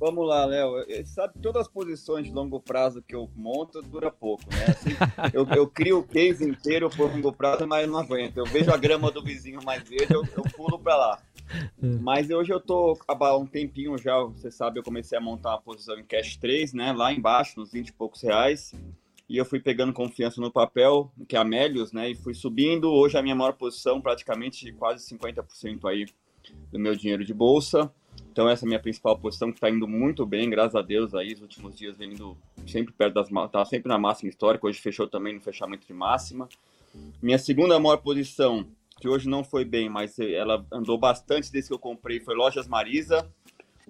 Vamos 0.04 0.28
lá, 0.28 0.44
Léo. 0.44 0.84
Sabe, 1.06 1.32
todas 1.40 1.62
as 1.62 1.68
posições 1.68 2.26
de 2.26 2.32
longo 2.32 2.60
prazo 2.60 3.00
que 3.00 3.14
eu 3.14 3.30
monto 3.34 3.80
dura 3.80 4.10
pouco, 4.10 4.44
né? 4.50 4.66
Assim, 4.68 4.90
eu, 5.32 5.46
eu, 5.56 5.66
crio 5.66 6.00
o 6.00 6.02
case 6.02 6.46
inteiro 6.46 6.90
por 6.90 7.10
longo 7.10 7.32
prazo, 7.32 7.66
mas 7.66 7.88
não 7.88 7.98
aguento. 7.98 8.36
Eu 8.36 8.44
vejo 8.44 8.70
a 8.70 8.76
grama 8.76 9.10
do 9.10 9.22
vizinho 9.22 9.62
mais 9.64 9.82
verde, 9.88 10.12
eu, 10.12 10.22
eu 10.36 10.42
pulo 10.54 10.78
para 10.78 10.94
lá. 10.94 11.18
Mas 12.00 12.30
hoje 12.30 12.52
eu 12.52 12.60
tô 12.60 12.98
há 13.06 13.36
um 13.36 13.46
tempinho 13.46 13.96
já, 13.98 14.18
você 14.20 14.50
sabe, 14.50 14.78
eu 14.78 14.82
comecei 14.82 15.16
a 15.16 15.20
montar 15.20 15.50
uma 15.50 15.60
posição 15.60 15.98
em 15.98 16.04
Cash 16.04 16.36
3, 16.36 16.72
né? 16.72 16.92
Lá 16.92 17.12
embaixo, 17.12 17.58
nos 17.58 17.72
20 17.72 17.88
e 17.88 17.92
poucos 17.92 18.22
reais. 18.22 18.74
E 19.28 19.36
eu 19.36 19.44
fui 19.44 19.58
pegando 19.58 19.92
confiança 19.92 20.40
no 20.40 20.50
papel, 20.50 21.10
que 21.26 21.36
é 21.36 21.38
a 21.38 21.44
Melios, 21.44 21.92
né? 21.92 22.10
E 22.10 22.14
fui 22.14 22.34
subindo. 22.34 22.92
Hoje 22.92 23.16
a 23.16 23.22
minha 23.22 23.34
maior 23.34 23.52
posição, 23.54 24.00
praticamente 24.00 24.70
quase 24.72 25.06
50% 25.14 25.88
aí 25.88 26.06
do 26.70 26.78
meu 26.78 26.94
dinheiro 26.94 27.24
de 27.24 27.32
bolsa. 27.32 27.90
Então 28.30 28.48
essa 28.48 28.64
é 28.64 28.66
a 28.66 28.68
minha 28.68 28.80
principal 28.80 29.18
posição 29.18 29.50
que 29.50 29.58
está 29.58 29.70
indo 29.70 29.86
muito 29.86 30.26
bem, 30.26 30.50
graças 30.50 30.74
a 30.74 30.82
Deus 30.82 31.14
aí, 31.14 31.32
os 31.32 31.40
últimos 31.40 31.76
dias 31.76 31.96
vem 31.96 32.12
indo 32.12 32.36
sempre 32.66 32.92
perto 32.92 33.14
das 33.14 33.28
tá 33.50 33.64
sempre 33.64 33.88
na 33.88 33.98
máxima 33.98 34.28
histórica, 34.28 34.66
hoje 34.66 34.80
fechou 34.80 35.06
também 35.06 35.34
no 35.34 35.40
fechamento 35.40 35.86
de 35.86 35.92
máxima. 35.92 36.48
Minha 37.22 37.38
segunda 37.38 37.78
maior 37.78 37.96
posição, 37.98 38.66
que 39.04 39.08
hoje 39.10 39.28
não 39.28 39.44
foi 39.44 39.66
bem, 39.66 39.86
mas 39.86 40.18
ela 40.18 40.66
andou 40.72 40.96
bastante 40.96 41.52
desde 41.52 41.68
que 41.68 41.74
eu 41.74 41.78
comprei, 41.78 42.20
foi 42.20 42.34
Lojas 42.34 42.66
Marisa, 42.66 43.30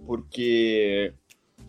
porque 0.05 1.15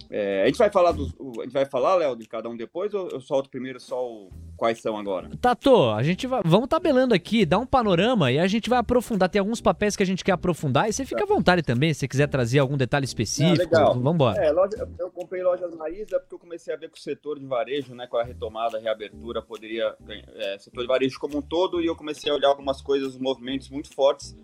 é, 0.10 0.44
a 0.44 0.46
gente 0.46 0.58
vai 0.58 0.70
falar 0.70 0.92
dos, 0.92 1.14
a 1.40 1.44
gente 1.44 1.54
vai 1.54 1.66
falar, 1.66 1.96
Léo, 1.96 2.16
de 2.16 2.28
cada 2.28 2.50
um 2.50 2.56
depois 2.56 2.94
ou 2.94 3.10
eu 3.10 3.20
solto 3.20 3.50
primeiro 3.50 3.80
só 3.80 4.06
o, 4.06 4.30
quais 4.56 4.80
são 4.80 4.98
agora? 4.98 5.30
Tato, 5.42 5.90
a 5.90 6.04
gente 6.04 6.28
vai, 6.28 6.42
vamos 6.46 6.68
tabelando 6.68 7.14
aqui, 7.14 7.46
dá 7.46 7.58
um 7.58 7.66
panorama 7.66 8.32
e 8.32 8.40
a 8.40 8.48
gente 8.48 8.70
vai 8.70 8.80
aprofundar. 8.80 9.30
Tem 9.30 9.40
alguns 9.40 9.62
papéis 9.62 9.96
que 9.96 10.04
a 10.04 10.06
gente 10.06 10.24
quer 10.24 10.34
aprofundar 10.34 10.90
e 10.90 10.94
você 10.94 11.06
fica 11.06 11.24
à 11.24 11.28
vontade 11.28 11.64
também, 11.64 11.94
se 11.94 12.02
você 12.02 12.08
quiser 12.08 12.28
trazer 12.28 12.60
algum 12.60 12.78
detalhe 12.78 13.06
específico. 13.06 13.58
Legal. 13.58 13.94
Vamos 13.94 14.14
embora. 14.14 14.44
É, 14.44 14.52
loja, 14.52 14.88
eu 15.00 15.10
comprei 15.12 15.44
lojas 15.44 15.76
Marisa 15.76 16.20
porque 16.20 16.36
eu 16.36 16.40
comecei 16.40 16.74
a 16.74 16.78
ver 16.78 16.90
que 16.90 16.98
o 16.98 17.02
setor 17.02 17.40
de 17.40 17.46
varejo, 17.46 17.96
né, 17.96 18.08
com 18.08 18.18
a 18.18 18.24
retomada, 18.24 18.78
a 18.78 18.82
reabertura, 18.82 19.42
poderia 19.42 19.96
é, 20.36 20.58
setor 20.60 20.82
de 20.82 20.88
varejo 20.88 21.20
como 21.20 21.38
um 21.38 21.42
todo 21.42 21.82
e 21.82 21.86
eu 21.88 21.96
comecei 21.96 22.32
a 22.32 22.36
olhar 22.36 22.50
algumas 22.50 22.82
coisas, 22.82 23.18
movimentos 23.18 23.70
muito 23.70 23.94
fortes 23.94 24.36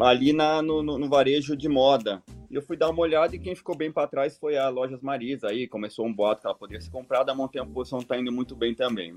ali 0.00 0.32
na, 0.32 0.62
no, 0.62 0.82
no 0.82 1.08
varejo 1.08 1.56
de 1.56 1.68
moda. 1.68 2.22
Eu 2.50 2.62
fui 2.62 2.76
dar 2.76 2.90
uma 2.90 3.00
olhada 3.00 3.34
e 3.34 3.38
quem 3.38 3.54
ficou 3.54 3.76
bem 3.76 3.90
para 3.90 4.06
trás 4.06 4.38
foi 4.38 4.56
a 4.56 4.68
Lojas 4.68 5.02
Marisa. 5.02 5.48
Aí 5.48 5.66
começou 5.66 6.06
um 6.06 6.12
boato 6.12 6.42
que 6.42 6.46
ela 6.46 6.56
poderia 6.56 6.80
ser 6.80 6.90
comprada, 6.90 7.34
montei 7.34 7.60
a 7.60 7.66
posição, 7.66 7.98
está 7.98 8.18
indo 8.18 8.32
muito 8.32 8.54
bem 8.54 8.74
também. 8.74 9.16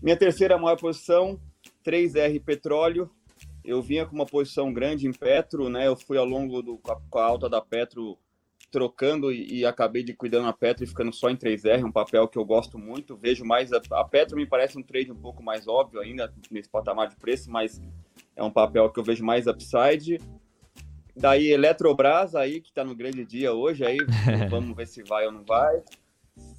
Minha 0.00 0.16
terceira 0.16 0.58
maior 0.58 0.76
posição, 0.76 1.40
3R 1.84 2.42
Petróleo. 2.42 3.10
Eu 3.64 3.80
vinha 3.80 4.04
com 4.04 4.14
uma 4.14 4.26
posição 4.26 4.72
grande 4.72 5.06
em 5.06 5.12
Petro, 5.12 5.68
né? 5.68 5.86
Eu 5.86 5.96
fui 5.96 6.18
ao 6.18 6.24
longo 6.24 6.62
do 6.62 6.78
com 6.78 7.18
a 7.18 7.24
alta 7.24 7.48
da 7.48 7.60
Petro 7.60 8.18
trocando 8.70 9.30
e, 9.30 9.58
e, 9.58 9.66
acabei 9.66 10.02
de 10.02 10.14
cuidando 10.14 10.48
a 10.48 10.52
Petro 10.52 10.82
e 10.82 10.86
ficando 10.86 11.12
só 11.12 11.28
em 11.28 11.36
3R, 11.36 11.84
um 11.84 11.92
papel 11.92 12.26
que 12.26 12.38
eu 12.38 12.44
gosto 12.44 12.78
muito. 12.78 13.16
Vejo 13.16 13.44
mais 13.44 13.70
a, 13.72 13.80
a 13.92 14.04
Petro 14.04 14.36
me 14.36 14.46
parece 14.46 14.78
um 14.78 14.82
trade 14.82 15.12
um 15.12 15.16
pouco 15.16 15.42
mais 15.42 15.68
óbvio 15.68 16.00
ainda 16.00 16.32
nesse 16.50 16.70
patamar 16.70 17.08
de 17.08 17.16
preço, 17.16 17.50
mas 17.50 17.80
é 18.36 18.42
um 18.42 18.50
papel 18.50 18.90
que 18.90 18.98
eu 18.98 19.04
vejo 19.04 19.24
mais 19.24 19.46
upside. 19.46 20.18
Daí 21.14 21.52
Eletrobras 21.52 22.34
aí, 22.34 22.60
que 22.60 22.70
está 22.70 22.82
no 22.82 22.94
grande 22.94 23.24
dia 23.24 23.52
hoje, 23.52 23.84
aí 23.84 23.98
vamos 24.48 24.76
ver 24.76 24.86
se 24.86 25.02
vai 25.02 25.26
ou 25.26 25.32
não 25.32 25.44
vai. 25.44 25.82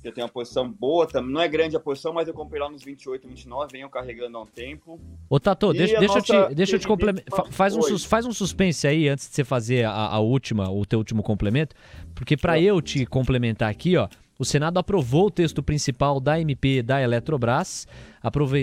Eu 0.03 0.11
tenho 0.11 0.27
uma 0.27 0.31
posição 0.31 0.69
boa 0.69 1.07
também. 1.07 1.31
Não 1.31 1.41
é 1.41 1.47
grande 1.47 1.75
a 1.75 1.79
posição, 1.79 2.13
mas 2.13 2.27
eu 2.27 2.33
comprei 2.33 2.61
lá 2.61 2.69
nos 2.69 2.83
28, 2.83 3.27
29, 3.27 3.71
venho 3.71 3.89
carregando 3.89 4.37
há 4.37 4.41
um 4.41 4.45
tempo. 4.45 4.99
Ô, 5.29 5.39
Tato, 5.39 5.73
deixa, 5.73 5.97
deixa, 5.97 6.17
eu 6.17 6.21
te, 6.21 6.55
deixa 6.55 6.75
eu 6.75 6.79
te 6.79 6.87
complementar. 6.87 7.45
Faz, 7.49 7.75
um, 7.75 7.97
faz 7.97 8.25
um 8.25 8.33
suspense 8.33 8.85
aí 8.85 9.07
antes 9.07 9.29
de 9.29 9.35
você 9.35 9.43
fazer 9.43 9.85
a, 9.85 9.91
a 9.91 10.19
última, 10.19 10.69
o 10.69 10.85
teu 10.85 10.99
último 10.99 11.23
complemento. 11.23 11.73
Porque 12.13 12.35
para 12.37 12.59
eu 12.59 12.81
te 12.81 13.05
complementar 13.05 13.71
aqui, 13.71 13.95
ó, 13.97 14.07
o 14.37 14.45
Senado 14.45 14.77
aprovou 14.77 15.27
o 15.27 15.31
texto 15.31 15.61
principal 15.61 16.19
da 16.19 16.39
MP 16.39 16.81
da 16.81 17.01
Eletrobras, 17.01 17.87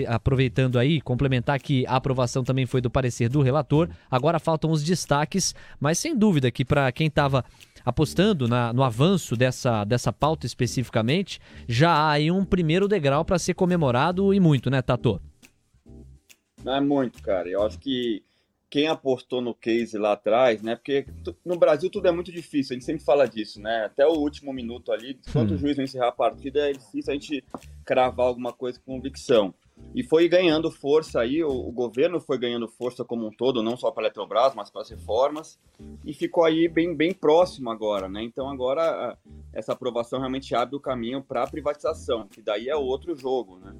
aproveitando 0.07 0.77
aí, 0.77 0.99
complementar 0.99 1.59
que 1.59 1.85
a 1.87 1.95
aprovação 1.95 2.43
também 2.43 2.65
foi 2.65 2.81
do 2.81 2.89
parecer 2.89 3.29
do 3.29 3.41
relator. 3.41 3.89
Agora 4.09 4.39
faltam 4.39 4.71
os 4.71 4.83
destaques, 4.83 5.55
mas 5.79 5.97
sem 5.97 6.15
dúvida 6.17 6.51
que 6.51 6.65
para 6.65 6.91
quem 6.91 7.07
estava 7.07 7.45
apostando 7.85 8.47
na, 8.47 8.73
no 8.73 8.83
avanço 8.83 9.35
dessa, 9.35 9.83
dessa 9.83 10.11
pauta 10.11 10.45
especificamente, 10.45 11.39
já 11.67 11.91
há 11.91 12.11
aí 12.11 12.29
um 12.29 12.45
primeiro 12.45 12.87
degrau 12.87 13.23
para 13.23 13.39
ser 13.39 13.53
comemorado 13.53 14.33
e 14.33 14.39
muito, 14.39 14.69
né, 14.69 14.81
Tato? 14.81 15.21
Não 16.63 16.75
é 16.75 16.81
muito, 16.81 17.21
cara. 17.23 17.49
Eu 17.49 17.63
acho 17.63 17.79
que 17.79 18.23
quem 18.71 18.87
apostou 18.87 19.41
no 19.41 19.53
case 19.53 19.97
lá 19.97 20.13
atrás, 20.13 20.61
né? 20.63 20.77
Porque 20.77 21.05
no 21.45 21.59
Brasil 21.59 21.89
tudo 21.89 22.07
é 22.07 22.11
muito 22.11 22.31
difícil, 22.31 22.73
a 22.73 22.75
gente 22.75 22.85
sempre 22.85 23.03
fala 23.03 23.27
disso, 23.27 23.61
né? 23.61 23.83
Até 23.83 24.07
o 24.07 24.13
último 24.13 24.53
minuto 24.53 24.93
ali, 24.93 25.19
enquanto 25.27 25.51
hum. 25.51 25.55
o 25.55 25.57
juiz 25.57 25.75
não 25.75 25.83
encerrar 25.83 26.07
a 26.07 26.13
partida, 26.13 26.69
é 26.69 26.71
difícil 26.71 27.11
a 27.11 27.13
gente 27.13 27.43
cravar 27.83 28.27
alguma 28.27 28.53
coisa 28.53 28.79
com 28.79 28.93
convicção. 28.93 29.53
E 29.93 30.03
foi 30.03 30.29
ganhando 30.29 30.71
força 30.71 31.19
aí, 31.19 31.43
o, 31.43 31.49
o 31.49 31.71
governo 31.71 32.21
foi 32.21 32.37
ganhando 32.37 32.65
força 32.65 33.03
como 33.03 33.27
um 33.27 33.31
todo, 33.31 33.61
não 33.61 33.75
só 33.75 33.91
para 33.91 34.03
a 34.03 34.05
Eletrobras, 34.05 34.55
mas 34.55 34.69
para 34.69 34.83
as 34.83 34.89
reformas, 34.89 35.59
e 36.05 36.13
ficou 36.13 36.45
aí 36.45 36.69
bem, 36.69 36.95
bem 36.95 37.13
próximo 37.13 37.69
agora, 37.69 38.07
né? 38.07 38.23
Então 38.23 38.49
agora 38.49 39.17
essa 39.51 39.73
aprovação 39.73 40.19
realmente 40.19 40.55
abre 40.55 40.77
o 40.77 40.79
caminho 40.79 41.21
para 41.21 41.43
a 41.43 41.47
privatização, 41.47 42.25
que 42.25 42.41
daí 42.41 42.69
é 42.69 42.75
outro 42.75 43.17
jogo, 43.17 43.57
né? 43.57 43.75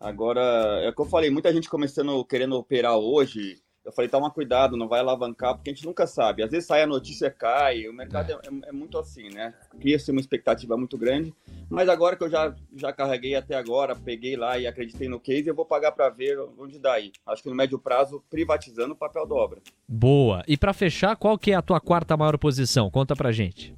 Agora, 0.00 0.40
é 0.82 0.88
o 0.88 0.94
que 0.94 1.00
eu 1.02 1.04
falei, 1.04 1.28
muita 1.28 1.52
gente 1.52 1.68
começando 1.68 2.24
querendo 2.24 2.56
operar 2.56 2.96
hoje, 2.96 3.60
eu 3.84 3.92
falei, 3.92 4.08
toma 4.08 4.30
cuidado, 4.30 4.76
não 4.76 4.88
vai 4.88 5.00
alavancar, 5.00 5.54
porque 5.54 5.70
a 5.70 5.72
gente 5.72 5.86
nunca 5.86 6.06
sabe. 6.06 6.42
Às 6.42 6.50
vezes 6.50 6.66
sai 6.66 6.82
a 6.82 6.86
notícia, 6.86 7.30
cai, 7.30 7.88
o 7.88 7.92
mercado 7.92 8.30
é, 8.30 8.34
é, 8.34 8.68
é 8.68 8.72
muito 8.72 8.98
assim, 8.98 9.30
né? 9.30 9.54
Cria-se 9.80 10.10
uma 10.10 10.20
expectativa 10.20 10.76
muito 10.76 10.98
grande, 10.98 11.34
mas 11.68 11.88
agora 11.88 12.14
que 12.14 12.22
eu 12.22 12.28
já, 12.28 12.54
já 12.76 12.92
carreguei 12.92 13.34
até 13.34 13.54
agora, 13.54 13.96
peguei 13.96 14.36
lá 14.36 14.58
e 14.58 14.66
acreditei 14.66 15.08
no 15.08 15.18
case, 15.18 15.48
eu 15.48 15.54
vou 15.54 15.64
pagar 15.64 15.92
para 15.92 16.08
ver 16.10 16.38
onde 16.58 16.78
dá 16.78 16.94
aí. 16.94 17.10
Acho 17.26 17.42
que 17.42 17.48
no 17.48 17.54
médio 17.54 17.78
prazo, 17.78 18.22
privatizando 18.28 18.92
o 18.92 18.96
papel 18.96 19.26
dobra. 19.26 19.60
Boa. 19.88 20.42
E 20.46 20.56
para 20.56 20.74
fechar, 20.74 21.16
qual 21.16 21.38
que 21.38 21.52
é 21.52 21.54
a 21.54 21.62
tua 21.62 21.80
quarta 21.80 22.16
maior 22.16 22.36
posição? 22.36 22.90
Conta 22.90 23.16
pra 23.16 23.32
gente. 23.32 23.74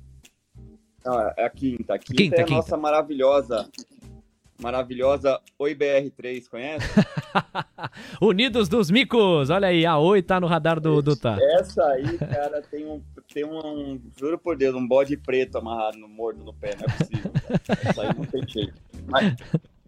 Ah, 1.05 1.35
é 1.37 1.45
a 1.45 1.51
quinta. 1.51 1.95
A 1.95 1.99
quinta, 1.99 2.15
quinta 2.15 2.37
é 2.37 2.41
a 2.41 2.45
quinta. 2.45 2.57
nossa 2.57 2.77
maravilhosa 2.77 3.69
maravilhosa 4.63 5.41
Oi 5.59 5.75
BR3, 5.75 6.49
conhece? 6.49 6.87
Unidos 8.23 8.69
dos 8.69 8.91
Micos! 8.91 9.51
Olha 9.51 9.69
aí, 9.69 9.85
a 9.85 9.99
Oi 9.99 10.23
tá 10.23 10.41
no 10.41 10.47
radar 10.47 10.81
do, 10.81 11.03
do 11.03 11.17
Tá. 11.17 11.37
Essa 11.59 11.85
aí, 11.89 12.17
cara, 12.19 12.63
tem 12.63 12.87
um, 12.87 13.03
tem 13.33 13.45
um, 13.45 14.01
juro 14.19 14.39
por 14.39 14.57
Deus, 14.57 14.75
um 14.75 14.87
bode 14.87 15.17
preto 15.17 15.59
amarrado 15.59 15.99
no 15.99 16.09
morto 16.09 16.43
no 16.43 16.55
pé, 16.55 16.77
não 16.77 16.87
é 16.87 16.99
possível. 16.99 17.33
Essa 17.89 18.03
aí 18.03 18.09
não 18.17 18.25
tem 18.25 18.49
jeito. 18.49 18.75
Mas, 19.07 19.35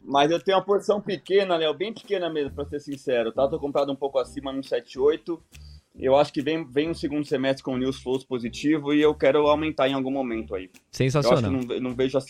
mas 0.02 0.30
eu 0.30 0.40
tenho 0.40 0.58
uma 0.58 0.64
posição 0.64 1.00
pequena, 1.00 1.56
Léo, 1.56 1.72
bem 1.74 1.92
pequena 1.92 2.28
mesmo, 2.28 2.50
pra 2.50 2.66
ser 2.66 2.80
sincero. 2.80 3.32
Tá? 3.32 3.48
Tô 3.48 3.58
comprado 3.58 3.90
um 3.90 3.96
pouco 3.96 4.18
acima 4.18 4.52
no 4.52 4.62
78 4.62 5.40
eu 5.98 6.16
acho 6.16 6.32
que 6.32 6.42
vem, 6.42 6.64
vem 6.64 6.90
um 6.90 6.94
segundo 6.94 7.24
semestre 7.24 7.62
com 7.62 7.76
news 7.76 8.02
flows 8.02 8.24
positivo 8.24 8.92
e 8.92 9.00
eu 9.00 9.14
quero 9.14 9.46
aumentar 9.46 9.88
em 9.88 9.92
algum 9.92 10.10
momento 10.10 10.54
aí. 10.54 10.68
Sensacional. 10.90 11.40
Eu 11.40 11.56
acho 11.56 11.66
que 11.68 11.74
não, 11.74 11.80
não 11.80 11.94
vejo 11.94 12.18
a 12.18 12.20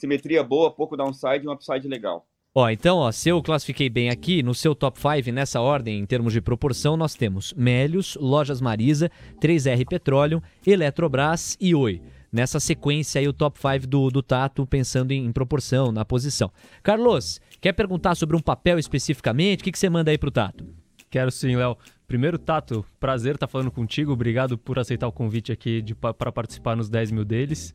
simetria, 0.00 0.42
boa, 0.42 0.70
pouco 0.70 0.96
downside 0.96 1.44
e 1.44 1.48
um 1.48 1.52
upside 1.52 1.86
legal. 1.88 2.26
Ó, 2.54 2.68
então, 2.70 2.98
ó, 2.98 3.12
se 3.12 3.28
eu 3.28 3.42
classifiquei 3.42 3.88
bem 3.88 4.10
aqui, 4.10 4.42
no 4.42 4.54
seu 4.54 4.74
top 4.74 4.98
5, 4.98 5.30
nessa 5.30 5.60
ordem, 5.60 5.98
em 5.98 6.06
termos 6.06 6.32
de 6.32 6.40
proporção, 6.40 6.96
nós 6.96 7.14
temos 7.14 7.52
Melios, 7.54 8.16
Lojas 8.20 8.60
Marisa, 8.60 9.10
3R 9.40 9.86
Petróleo, 9.86 10.42
Eletrobras 10.66 11.56
e 11.60 11.74
Oi. 11.74 12.02
Nessa 12.32 12.58
sequência 12.58 13.20
aí, 13.20 13.28
o 13.28 13.32
top 13.32 13.58
5 13.58 13.86
do, 13.86 14.10
do 14.10 14.22
Tato, 14.22 14.66
pensando 14.66 15.12
em, 15.12 15.24
em, 15.24 15.32
proporção, 15.32 15.92
na 15.92 16.04
posição. 16.04 16.50
Carlos, 16.82 17.40
quer 17.60 17.72
perguntar 17.72 18.14
sobre 18.14 18.36
um 18.36 18.40
papel 18.40 18.78
especificamente? 18.78 19.60
O 19.60 19.64
que, 19.64 19.72
que 19.72 19.78
você 19.78 19.88
manda 19.88 20.10
aí 20.10 20.18
pro 20.18 20.30
Tato? 20.30 20.66
Quero 21.10 21.30
sim, 21.30 21.56
Léo. 21.56 21.76
Primeiro, 22.06 22.38
Tato, 22.38 22.84
prazer 22.98 23.34
estar 23.34 23.46
falando 23.46 23.70
contigo. 23.70 24.12
Obrigado 24.12 24.58
por 24.58 24.78
aceitar 24.78 25.06
o 25.06 25.12
convite 25.12 25.52
aqui 25.52 25.82
para 26.18 26.32
participar 26.32 26.76
nos 26.76 26.90
10 26.90 27.12
mil 27.12 27.24
deles. 27.24 27.74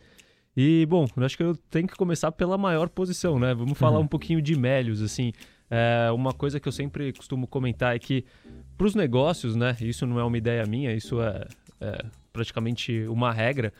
E, 0.56 0.86
bom, 0.86 1.08
eu 1.18 1.24
acho 1.24 1.36
que 1.36 1.44
eu 1.44 1.56
tenho 1.70 1.88
que 1.88 1.96
começar 1.96 2.32
pela 2.32 2.58
maior 2.58 2.88
posição, 2.90 3.40
né? 3.40 3.54
Vamos 3.54 3.78
falar 3.78 3.98
uhum. 3.98 4.04
um 4.04 4.08
pouquinho 4.08 4.42
de 4.42 4.56
Melios, 4.56 5.02
assim. 5.02 5.32
É, 5.70 6.12
uma 6.12 6.34
coisa 6.34 6.60
que 6.60 6.68
eu 6.68 6.72
sempre 6.72 7.12
costumo 7.14 7.48
comentar 7.48 7.96
é 7.96 8.00
que 8.00 8.24
para 8.78 8.86
os 8.86 8.94
negócios, 8.94 9.56
né? 9.56 9.76
Isso 9.82 10.06
não 10.06 10.20
é 10.20 10.24
uma 10.24 10.38
ideia 10.38 10.64
minha, 10.66 10.94
isso 10.94 11.22
é, 11.22 11.48
é 11.82 12.06
praticamente 12.32 13.08
uma 13.08 13.32
regra. 13.32 13.74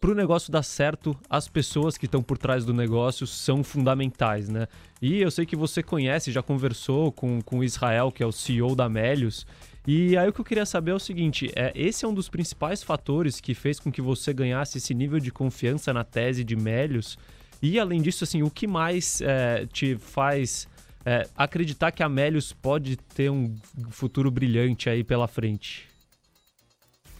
Para 0.00 0.10
o 0.10 0.14
negócio 0.14 0.52
dar 0.52 0.62
certo, 0.62 1.16
as 1.28 1.48
pessoas 1.48 1.98
que 1.98 2.06
estão 2.06 2.22
por 2.22 2.38
trás 2.38 2.64
do 2.64 2.72
negócio 2.72 3.26
são 3.26 3.64
fundamentais, 3.64 4.48
né? 4.48 4.66
E 5.00 5.20
eu 5.20 5.30
sei 5.30 5.44
que 5.44 5.56
você 5.56 5.82
conhece, 5.82 6.30
já 6.32 6.42
conversou 6.42 7.10
com, 7.12 7.40
com 7.42 7.58
o 7.58 7.64
Israel, 7.64 8.12
que 8.12 8.22
é 8.22 8.26
o 8.26 8.32
CEO 8.32 8.74
da 8.74 8.88
Melius, 8.88 9.46
e 9.86 10.16
aí 10.16 10.28
o 10.28 10.32
que 10.32 10.40
eu 10.40 10.44
queria 10.44 10.66
saber 10.66 10.90
é 10.90 10.94
o 10.94 10.98
seguinte: 10.98 11.50
é, 11.54 11.72
esse 11.74 12.04
é 12.04 12.08
um 12.08 12.14
dos 12.14 12.28
principais 12.28 12.82
fatores 12.82 13.40
que 13.40 13.54
fez 13.54 13.78
com 13.78 13.92
que 13.92 14.02
você 14.02 14.32
ganhasse 14.32 14.78
esse 14.78 14.92
nível 14.92 15.20
de 15.20 15.30
confiança 15.30 15.92
na 15.92 16.02
tese 16.02 16.42
de 16.42 16.56
Melius. 16.56 17.16
E 17.62 17.78
além 17.78 18.02
disso, 18.02 18.24
assim, 18.24 18.42
o 18.42 18.50
que 18.50 18.66
mais 18.66 19.20
é, 19.20 19.66
te 19.66 19.96
faz 19.96 20.68
é, 21.04 21.26
acreditar 21.36 21.92
que 21.92 22.02
a 22.02 22.08
Melius 22.08 22.52
pode 22.52 22.96
ter 22.96 23.30
um 23.30 23.54
futuro 23.90 24.30
brilhante 24.30 24.90
aí 24.90 25.04
pela 25.04 25.28
frente? 25.28 25.88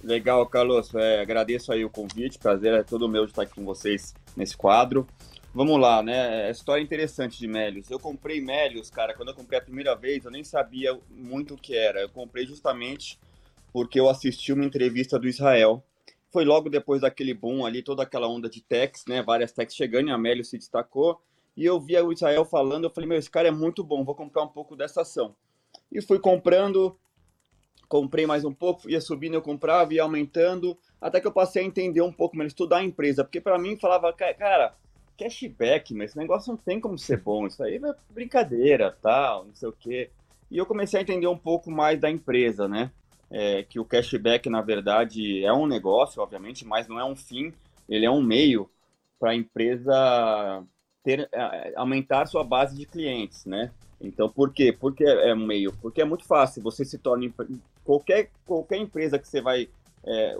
Legal, 0.02 0.44
Carlos. 0.46 0.94
É, 0.94 1.20
agradeço 1.20 1.72
aí 1.72 1.84
o 1.84 1.90
convite. 1.90 2.38
Prazer 2.38 2.74
é 2.74 2.82
todo 2.82 3.08
meu 3.08 3.24
de 3.24 3.32
estar 3.32 3.42
aqui 3.42 3.54
com 3.54 3.64
vocês 3.64 4.14
nesse 4.36 4.56
quadro. 4.56 5.06
Vamos 5.56 5.80
lá, 5.80 6.02
né? 6.02 6.48
É 6.48 6.50
história 6.50 6.82
interessante 6.82 7.38
de 7.38 7.48
Melios. 7.48 7.90
Eu 7.90 7.98
comprei 7.98 8.42
Melios, 8.42 8.90
cara, 8.90 9.14
quando 9.14 9.30
eu 9.30 9.34
comprei 9.34 9.58
a 9.58 9.62
primeira 9.62 9.96
vez, 9.96 10.22
eu 10.22 10.30
nem 10.30 10.44
sabia 10.44 11.00
muito 11.08 11.54
o 11.54 11.56
que 11.56 11.74
era. 11.74 12.02
Eu 12.02 12.10
comprei 12.10 12.44
justamente 12.44 13.18
porque 13.72 13.98
eu 13.98 14.06
assisti 14.06 14.52
uma 14.52 14.66
entrevista 14.66 15.18
do 15.18 15.26
Israel. 15.26 15.82
Foi 16.30 16.44
logo 16.44 16.68
depois 16.68 17.00
daquele 17.00 17.32
boom 17.32 17.64
ali, 17.64 17.82
toda 17.82 18.02
aquela 18.02 18.28
onda 18.28 18.50
de 18.50 18.60
techs, 18.60 19.06
né? 19.08 19.22
Várias 19.22 19.50
techs 19.50 19.74
chegando 19.74 20.10
e 20.10 20.12
a 20.12 20.18
Melios 20.18 20.50
se 20.50 20.58
destacou. 20.58 21.22
E 21.56 21.64
eu 21.64 21.80
via 21.80 22.04
o 22.04 22.12
Israel 22.12 22.44
falando, 22.44 22.84
eu 22.84 22.90
falei, 22.90 23.08
meu, 23.08 23.16
esse 23.16 23.30
cara 23.30 23.48
é 23.48 23.50
muito 23.50 23.82
bom, 23.82 24.04
vou 24.04 24.14
comprar 24.14 24.42
um 24.42 24.48
pouco 24.48 24.76
dessa 24.76 25.00
ação. 25.00 25.34
E 25.90 26.02
fui 26.02 26.18
comprando, 26.18 26.98
comprei 27.88 28.26
mais 28.26 28.44
um 28.44 28.52
pouco, 28.52 28.90
ia 28.90 29.00
subindo, 29.00 29.32
eu 29.32 29.42
comprava, 29.42 29.94
ia 29.94 30.02
aumentando, 30.02 30.76
até 31.00 31.18
que 31.18 31.26
eu 31.26 31.32
passei 31.32 31.62
a 31.62 31.66
entender 31.66 32.02
um 32.02 32.12
pouco 32.12 32.36
melhor, 32.36 32.48
estudar 32.48 32.76
a 32.76 32.84
empresa, 32.84 33.24
porque 33.24 33.40
para 33.40 33.58
mim 33.58 33.78
falava, 33.78 34.12
cara, 34.12 34.76
cashback, 35.16 35.94
mas 35.94 36.10
esse 36.10 36.18
negócio 36.18 36.50
não 36.50 36.56
tem 36.56 36.80
como 36.80 36.98
ser 36.98 37.20
bom, 37.20 37.46
isso 37.46 37.62
aí 37.62 37.76
é 37.76 37.94
brincadeira, 38.10 38.96
tal, 39.02 39.46
não 39.46 39.54
sei 39.54 39.68
o 39.68 39.72
quê. 39.72 40.10
E 40.50 40.58
eu 40.58 40.66
comecei 40.66 41.00
a 41.00 41.02
entender 41.02 41.26
um 41.26 41.38
pouco 41.38 41.70
mais 41.70 42.00
da 42.00 42.10
empresa, 42.10 42.68
né? 42.68 42.90
É, 43.30 43.64
que 43.64 43.80
o 43.80 43.84
cashback, 43.84 44.48
na 44.48 44.62
verdade, 44.62 45.44
é 45.44 45.52
um 45.52 45.66
negócio, 45.66 46.22
obviamente, 46.22 46.64
mas 46.64 46.86
não 46.86 47.00
é 47.00 47.04
um 47.04 47.16
fim, 47.16 47.52
ele 47.88 48.06
é 48.06 48.10
um 48.10 48.22
meio 48.22 48.70
para 49.18 49.30
a 49.30 49.34
empresa 49.34 50.62
ter, 51.02 51.28
é, 51.32 51.72
aumentar 51.76 52.26
sua 52.26 52.44
base 52.44 52.76
de 52.76 52.86
clientes, 52.86 53.44
né? 53.44 53.72
Então, 54.00 54.28
por 54.28 54.52
quê? 54.52 54.72
Porque 54.72 55.04
é 55.04 55.34
um 55.34 55.46
meio? 55.46 55.72
Porque 55.80 56.02
é 56.02 56.04
muito 56.04 56.24
fácil, 56.24 56.62
você 56.62 56.84
se 56.84 56.98
torna... 56.98 57.32
Qualquer, 57.82 58.30
qualquer 58.44 58.76
empresa 58.78 59.18
que 59.18 59.26
você 59.26 59.40
vai 59.40 59.68
é, 60.06 60.38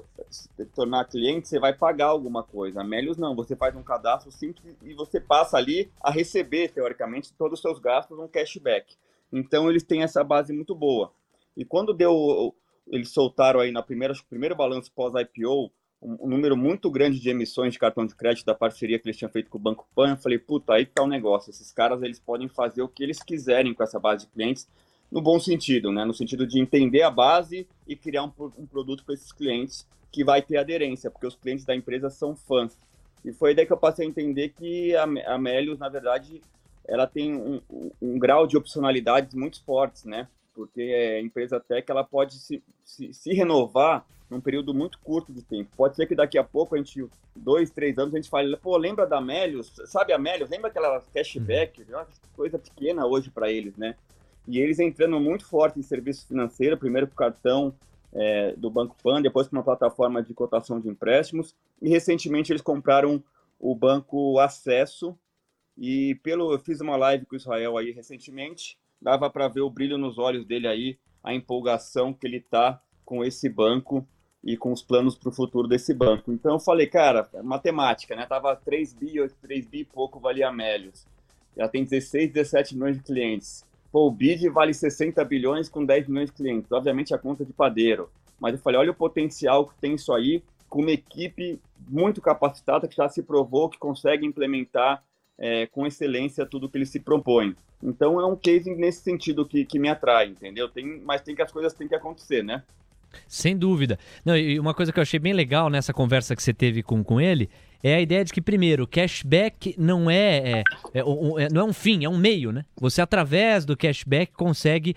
tornar 0.75 1.05
cliente, 1.07 1.49
você 1.49 1.59
vai 1.59 1.73
pagar 1.73 2.07
alguma 2.07 2.43
coisa. 2.43 2.81
A 2.81 2.85
Melius 2.85 3.17
não, 3.17 3.35
você 3.35 3.57
faz 3.57 3.75
um 3.75 3.83
cadastro 3.83 4.31
simples 4.31 4.77
e 4.83 4.95
você 4.95 5.21
passa 5.21 5.57
ali 5.57 5.91
a 6.01 6.11
receber, 6.11 6.69
teoricamente, 6.69 7.33
todos 7.35 7.59
os 7.59 7.63
seus 7.63 7.79
gastos 7.81 8.19
um 8.19 8.29
cashback. 8.29 8.97
Então 9.33 9.69
eles 9.69 9.83
têm 9.83 10.03
essa 10.03 10.23
base 10.23 10.53
muito 10.53 10.75
boa. 10.75 11.13
E 11.57 11.65
quando 11.65 11.93
deu, 11.93 12.55
eles 12.87 13.11
soltaram 13.11 13.61
aí 13.61 13.73
na 13.73 13.83
primeira, 13.83 14.13
acho 14.13 14.23
que 14.23 14.29
primeiro 14.29 14.55
balanço 14.55 14.93
pós-IPO, 14.93 15.73
um, 16.01 16.17
um, 16.21 16.29
número 16.29 16.57
muito 16.57 16.91
grande 16.91 17.19
de 17.19 17.31
emissões 17.31 17.73
de 17.73 17.79
cartão 17.79 18.07
de 18.07 18.15
crédito 18.15 18.45
da 18.45 18.55
parceria 18.55 18.99
que 18.99 19.09
eles 19.09 19.17
tinham 19.17 19.31
feito 19.31 19.51
com 19.51 19.59
o 19.59 19.61
Banco 19.61 19.89
Pan, 19.95 20.11
eu 20.11 20.17
falei, 20.17 20.39
puta, 20.39 20.75
aí 20.75 20.87
que 20.87 20.93
tá 20.93 21.03
o 21.03 21.09
negócio. 21.09 21.51
Esses 21.51 21.73
caras, 21.73 22.03
eles 22.03 22.21
podem 22.21 22.49
fazer 22.49 22.83
o 22.83 22.89
que 22.89 23.03
eles 23.03 23.21
quiserem 23.23 23.75
com 23.75 23.83
essa 23.83 23.99
base 23.99 24.27
de 24.27 24.33
clientes, 24.33 24.69
no 25.11 25.21
bom 25.21 25.39
sentido, 25.39 25.93
né? 25.93 26.05
No 26.05 26.15
sentido 26.15 26.47
de 26.47 26.61
entender 26.61 27.03
a 27.03 27.11
base 27.11 27.67
e 27.87 27.97
criar 27.97 28.25
um, 28.25 28.33
um 28.59 28.67
produto 28.67 29.05
para 29.05 29.15
esses 29.15 29.33
clientes 29.33 29.87
que 30.11 30.25
vai 30.25 30.41
ter 30.43 30.57
aderência, 30.57 31.11
porque 31.11 31.27
os 31.27 31.37
clientes 31.37 31.65
da 31.65 31.75
empresa 31.75 32.09
são 32.11 32.35
fãs. 32.35 32.79
E 33.25 33.33
foi 33.33 33.55
daí 33.55 33.67
que 33.67 33.73
eu 33.73 33.77
passei 33.77 34.07
a 34.07 34.09
entender 34.09 34.51
que 34.51 34.95
a, 34.97 35.03
a 35.03 35.39
Melius, 35.39 35.79
na 35.79 35.89
verdade, 35.89 36.41
ela 36.87 37.07
tem 37.07 37.35
um, 37.35 37.61
um, 37.71 37.91
um 38.01 38.19
grau 38.19 38.47
de 38.47 38.57
opcionalidades 38.57 39.35
muito 39.35 39.63
fortes, 39.65 40.05
né? 40.05 40.29
Porque 40.55 40.81
a 40.81 41.21
empresa 41.21 41.61
tech 41.61 41.91
ela 41.91 42.05
pode 42.05 42.35
se, 42.35 42.63
se, 42.85 43.13
se, 43.13 43.35
renovar 43.35 44.07
num 44.31 44.41
período 44.41 44.73
muito 44.73 44.99
curto 45.01 45.33
de 45.33 45.43
tempo. 45.43 45.71
Pode 45.77 45.97
ser 45.97 46.07
que 46.07 46.15
daqui 46.15 46.39
a 46.39 46.45
pouco, 46.45 46.75
a 46.75 46.79
gente, 46.79 47.07
dois, 47.35 47.71
três 47.71 47.99
anos, 47.99 48.15
a 48.15 48.17
gente 48.17 48.31
fale, 48.31 48.57
pô, 48.57 48.77
lembra 48.77 49.07
da 49.07 49.21
Melius? 49.21 49.73
Sabe 49.87 50.13
a 50.13 50.19
Melius? 50.19 50.49
Lembra 50.49 50.69
aquela 50.69 51.03
cashback? 51.13 51.85
É 51.89 51.97
uma 51.97 52.07
coisa 52.35 52.59
pequena 52.59 53.07
hoje 53.07 53.29
para 53.29 53.51
eles, 53.51 53.77
né? 53.77 53.97
E 54.47 54.59
eles 54.59 54.79
entrando 54.79 55.19
muito 55.19 55.47
forte 55.47 55.79
em 55.79 55.83
serviço 55.83 56.27
financeiro, 56.27 56.77
primeiro 56.77 57.07
o 57.07 57.11
cartão 57.11 57.75
é, 58.13 58.55
do 58.57 58.71
Banco 58.71 58.97
Pan, 59.03 59.21
depois 59.21 59.49
com 59.49 59.57
uma 59.57 59.63
plataforma 59.63 60.23
de 60.23 60.33
cotação 60.33 60.81
de 60.81 60.89
empréstimos, 60.89 61.55
e 61.83 61.89
recentemente 61.89 62.53
eles 62.53 62.63
compraram 62.63 63.23
o 63.59 63.75
Banco 63.75 64.39
Acesso, 64.39 65.17
e 65.77 66.15
pelo 66.23 66.53
eu 66.53 66.59
fiz 66.59 66.81
uma 66.81 66.97
live 66.97 67.27
com 67.27 67.35
o 67.35 67.39
Israel 67.39 67.77
aí 67.77 67.91
recentemente, 67.91 68.79
dava 69.01 69.29
para 69.29 69.49
ver 69.49 69.61
o 69.61 69.71
brilho 69.71 69.99
nos 69.99 70.19
olhos 70.19 70.47
dele 70.47 70.67
aí, 70.67 70.99
a 71.23 71.35
empolgação 71.35 72.15
que 72.15 72.27
ele 72.27 72.41
tá 72.41 72.81
com 73.05 73.25
esse 73.25 73.49
banco 73.49 74.07
e 74.43 74.57
com 74.57 74.73
os 74.73 74.83
planos 74.83 75.17
para 75.17 75.29
o 75.29 75.33
futuro 75.33 75.67
desse 75.67 75.93
banco. 75.93 76.33
Então 76.33 76.53
eu 76.53 76.61
falei, 76.61 76.87
cara, 76.87 77.29
matemática, 77.43 78.15
né? 78.15 78.27
Tava 78.27 78.55
3 78.55 78.95
bi, 78.95 79.15
3 79.43 79.67
bi 79.67 79.85
pouco 79.85 80.21
valia 80.21 80.53
Melios. 80.53 81.05
Já 81.57 81.69
tem 81.69 81.83
16, 81.83 82.33
17 82.33 82.75
milhões 82.75 82.97
de 82.97 83.03
clientes. 83.03 83.65
Pô, 83.97 84.09
o 84.09 84.11
BID 84.11 84.51
vale 84.51 84.75
60 84.75 85.25
bilhões 85.25 85.71
com 85.71 85.83
10 85.83 86.07
milhões 86.09 86.29
de 86.29 86.37
clientes. 86.37 86.71
Obviamente 86.71 87.15
a 87.15 87.19
conta 87.19 87.47
de 87.47 87.53
padeiro. 87.55 88.11
Mas 88.39 88.53
eu 88.53 88.61
falei, 88.61 88.79
olha 88.79 88.91
o 88.91 88.95
potencial 88.95 89.65
que 89.65 89.75
tem 89.81 89.95
isso 89.95 90.13
aí, 90.13 90.43
com 90.69 90.83
uma 90.83 90.91
equipe 90.91 91.59
muito 91.89 92.21
capacitada 92.21 92.87
que 92.87 92.95
já 92.95 93.09
se 93.09 93.23
provou 93.23 93.71
que 93.71 93.79
consegue 93.79 94.27
implementar 94.27 95.03
é, 95.39 95.65
com 95.69 95.87
excelência 95.87 96.45
tudo 96.45 96.69
que 96.69 96.77
ele 96.77 96.85
se 96.85 97.01
propõe. 97.01 97.57
Então 97.83 98.21
é 98.21 98.27
um 98.27 98.37
case 98.37 98.75
nesse 98.75 99.01
sentido 99.01 99.47
que, 99.47 99.65
que 99.65 99.79
me 99.79 99.89
atrai, 99.89 100.27
entendeu? 100.27 100.69
Tem, 100.69 101.01
mas 101.03 101.23
tem 101.23 101.35
que 101.35 101.41
as 101.41 101.51
coisas 101.51 101.73
têm 101.73 101.89
que 101.89 101.95
acontecer, 101.95 102.45
né? 102.45 102.65
Sem 103.27 103.57
dúvida. 103.57 103.99
Não, 104.23 104.37
e 104.37 104.61
uma 104.61 104.75
coisa 104.75 104.93
que 104.93 104.99
eu 104.99 105.03
achei 105.03 105.19
bem 105.19 105.33
legal 105.33 105.71
nessa 105.71 105.95
conversa 105.95 106.37
que 106.37 106.43
você 106.43 106.53
teve 106.53 106.83
com, 106.83 107.03
com 107.03 107.19
ele 107.19 107.49
é 107.89 107.95
a 107.95 108.01
ideia 108.01 108.25
de 108.25 108.33
que, 108.33 108.41
primeiro, 108.41 108.85
cashback 108.85 109.77
não 109.79 110.11
é, 110.11 110.39
é, 110.39 110.65
é, 110.93 111.01
é, 111.01 111.49
não 111.53 111.61
é 111.61 111.65
um 111.65 111.73
fim, 111.73 112.05
é 112.05 112.09
um 112.09 112.17
meio, 112.17 112.51
né? 112.51 112.65
Você, 112.81 113.01
através 113.01 113.65
do 113.65 113.77
cashback, 113.77 114.33
consegue 114.33 114.97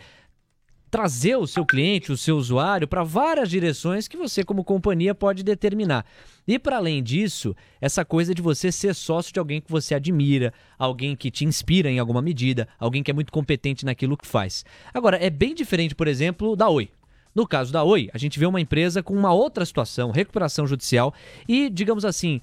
trazer 0.89 1.35
o 1.35 1.45
seu 1.45 1.63
cliente, 1.63 2.11
o 2.11 2.17
seu 2.17 2.35
usuário, 2.35 2.87
para 2.87 3.03
várias 3.03 3.47
direções 3.47 4.07
que 4.07 4.17
você, 4.17 4.43
como 4.43 4.63
companhia, 4.63 5.13
pode 5.13 5.43
determinar. 5.43 6.03
E 6.47 6.57
para 6.57 6.77
além 6.77 7.03
disso, 7.03 7.55
essa 7.79 8.03
coisa 8.03 8.33
de 8.33 8.41
você 8.41 8.71
ser 8.71 8.95
sócio 8.95 9.31
de 9.31 9.37
alguém 9.37 9.61
que 9.61 9.69
você 9.69 9.93
admira, 9.93 10.51
alguém 10.75 11.15
que 11.15 11.29
te 11.29 11.45
inspira 11.45 11.91
em 11.91 11.99
alguma 11.99 12.23
medida, 12.23 12.67
alguém 12.79 13.03
que 13.03 13.11
é 13.11 13.13
muito 13.13 13.31
competente 13.31 13.85
naquilo 13.85 14.17
que 14.17 14.25
faz. 14.25 14.65
Agora, 14.91 15.23
é 15.23 15.29
bem 15.29 15.53
diferente, 15.53 15.93
por 15.93 16.07
exemplo, 16.07 16.55
da 16.55 16.67
Oi. 16.67 16.89
No 17.35 17.47
caso 17.47 17.71
da 17.71 17.83
Oi, 17.83 18.09
a 18.11 18.17
gente 18.17 18.39
vê 18.39 18.47
uma 18.47 18.59
empresa 18.59 19.03
com 19.03 19.13
uma 19.13 19.31
outra 19.31 19.63
situação, 19.63 20.09
recuperação 20.09 20.65
judicial 20.65 21.13
e, 21.47 21.69
digamos 21.69 22.03
assim, 22.03 22.41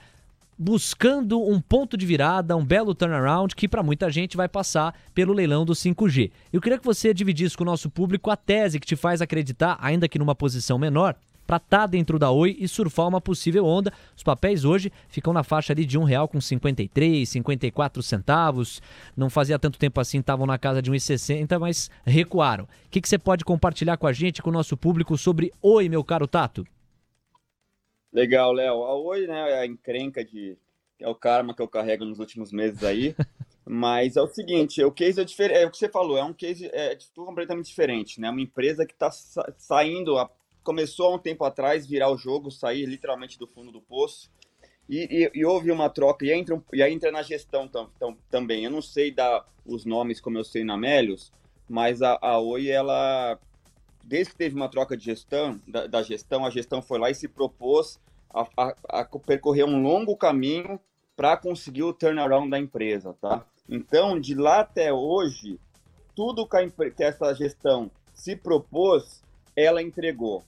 buscando 0.58 1.40
um 1.40 1.60
ponto 1.60 1.96
de 1.96 2.06
virada, 2.06 2.56
um 2.56 2.64
belo 2.64 2.94
turnaround 2.94 3.54
que 3.54 3.68
para 3.68 3.82
muita 3.82 4.10
gente 4.10 4.36
vai 4.36 4.48
passar 4.48 4.94
pelo 5.14 5.32
leilão 5.32 5.64
do 5.64 5.74
5G. 5.74 6.30
Eu 6.52 6.60
queria 6.60 6.78
que 6.78 6.84
você 6.84 7.12
dividisse 7.12 7.56
com 7.56 7.62
o 7.62 7.66
nosso 7.66 7.90
público 7.90 8.30
a 8.30 8.36
tese 8.36 8.80
que 8.80 8.86
te 8.86 8.96
faz 8.96 9.20
acreditar, 9.20 9.78
ainda 9.80 10.08
que 10.08 10.18
numa 10.18 10.34
posição 10.34 10.78
menor, 10.78 11.14
para 11.46 11.58
estar 11.58 11.78
tá 11.78 11.86
dentro 11.86 12.18
da 12.18 12.30
Oi 12.30 12.56
e 12.58 12.66
surfar 12.66 13.06
uma 13.06 13.20
possível 13.20 13.64
onda. 13.64 13.92
Os 14.16 14.22
papéis 14.22 14.64
hoje 14.64 14.92
ficam 15.08 15.32
na 15.32 15.44
faixa 15.44 15.72
ali 15.72 15.84
de 15.84 15.96
R$ 15.96 16.04
1,53, 16.04 17.24
54 17.24 18.02
centavos. 18.02 18.82
Não 19.16 19.30
fazia 19.30 19.58
tanto 19.58 19.78
tempo 19.78 20.00
assim, 20.00 20.18
estavam 20.18 20.46
na 20.46 20.58
casa 20.58 20.82
de 20.82 20.90
1,60, 20.90 21.58
mas 21.60 21.90
recuaram. 22.04 22.64
O 22.64 22.68
que, 22.90 23.00
que 23.00 23.08
você 23.08 23.18
pode 23.18 23.44
compartilhar 23.44 23.96
com 23.96 24.06
a 24.06 24.12
gente, 24.12 24.42
com 24.42 24.50
o 24.50 24.52
nosso 24.52 24.76
público 24.76 25.16
sobre 25.16 25.52
Oi, 25.62 25.88
meu 25.88 26.02
caro 26.02 26.26
Tato? 26.26 26.66
Legal, 28.12 28.52
Léo. 28.52 28.84
A 28.84 28.94
Oi, 28.94 29.26
né, 29.26 29.52
é 29.52 29.58
a 29.60 29.66
encrenca 29.66 30.24
de. 30.24 30.56
É 30.98 31.08
o 31.08 31.14
karma 31.14 31.54
que 31.54 31.60
eu 31.60 31.68
carrego 31.68 32.04
nos 32.04 32.18
últimos 32.18 32.52
meses 32.52 32.82
aí. 32.82 33.14
Mas 33.68 34.16
é 34.16 34.22
o 34.22 34.28
seguinte, 34.28 34.82
o 34.84 34.92
case 34.92 35.20
é 35.20 35.24
diferente. 35.24 35.58
É 35.58 35.66
o 35.66 35.70
que 35.70 35.76
você 35.76 35.88
falou, 35.88 36.16
é 36.16 36.22
um 36.22 36.32
case 36.32 36.66
é, 36.72 36.96
completamente 37.14 37.66
diferente, 37.66 38.20
né? 38.20 38.30
Uma 38.30 38.40
empresa 38.40 38.86
que 38.86 38.92
está 38.92 39.10
sa 39.10 39.52
saindo, 39.58 40.16
a, 40.16 40.30
começou 40.62 41.06
há 41.06 41.16
um 41.16 41.18
tempo 41.18 41.44
atrás 41.44 41.84
virar 41.84 42.10
o 42.10 42.16
jogo, 42.16 42.50
sair 42.50 42.86
literalmente 42.86 43.38
do 43.38 43.46
fundo 43.46 43.72
do 43.72 43.80
poço. 43.80 44.30
E, 44.88 45.30
e, 45.34 45.40
e 45.40 45.44
houve 45.44 45.72
uma 45.72 45.90
troca, 45.90 46.24
e, 46.24 46.32
entra, 46.32 46.62
e 46.72 46.80
aí 46.80 46.92
entra 46.92 47.10
na 47.10 47.22
gestão 47.22 47.66
tam, 47.66 47.90
tam, 47.98 48.16
também. 48.30 48.64
Eu 48.64 48.70
não 48.70 48.80
sei 48.80 49.10
dar 49.10 49.44
os 49.66 49.84
nomes 49.84 50.20
como 50.20 50.38
eu 50.38 50.44
sei 50.44 50.62
na 50.62 50.76
Melios, 50.76 51.32
mas 51.68 52.02
a, 52.02 52.16
a 52.22 52.38
Oi, 52.38 52.68
ela 52.68 53.36
desde 54.06 54.32
que 54.32 54.38
teve 54.38 54.54
uma 54.54 54.68
troca 54.68 54.96
de 54.96 55.04
gestão, 55.04 55.60
da, 55.66 55.86
da 55.86 56.02
gestão, 56.02 56.46
a 56.46 56.50
gestão 56.50 56.80
foi 56.80 56.98
lá 56.98 57.10
e 57.10 57.14
se 57.14 57.26
propôs 57.26 58.00
a, 58.32 58.46
a, 58.56 59.00
a 59.00 59.04
percorrer 59.04 59.64
um 59.64 59.82
longo 59.82 60.16
caminho 60.16 60.78
para 61.16 61.36
conseguir 61.36 61.82
o 61.82 61.92
turnaround 61.92 62.48
da 62.48 62.58
empresa, 62.58 63.14
tá? 63.20 63.44
Então, 63.68 64.20
de 64.20 64.34
lá 64.34 64.60
até 64.60 64.92
hoje, 64.92 65.58
tudo 66.14 66.46
que, 66.46 66.56
a, 66.56 66.90
que 66.90 67.02
essa 67.02 67.34
gestão 67.34 67.90
se 68.14 68.36
propôs, 68.36 69.22
ela 69.56 69.82
entregou. 69.82 70.44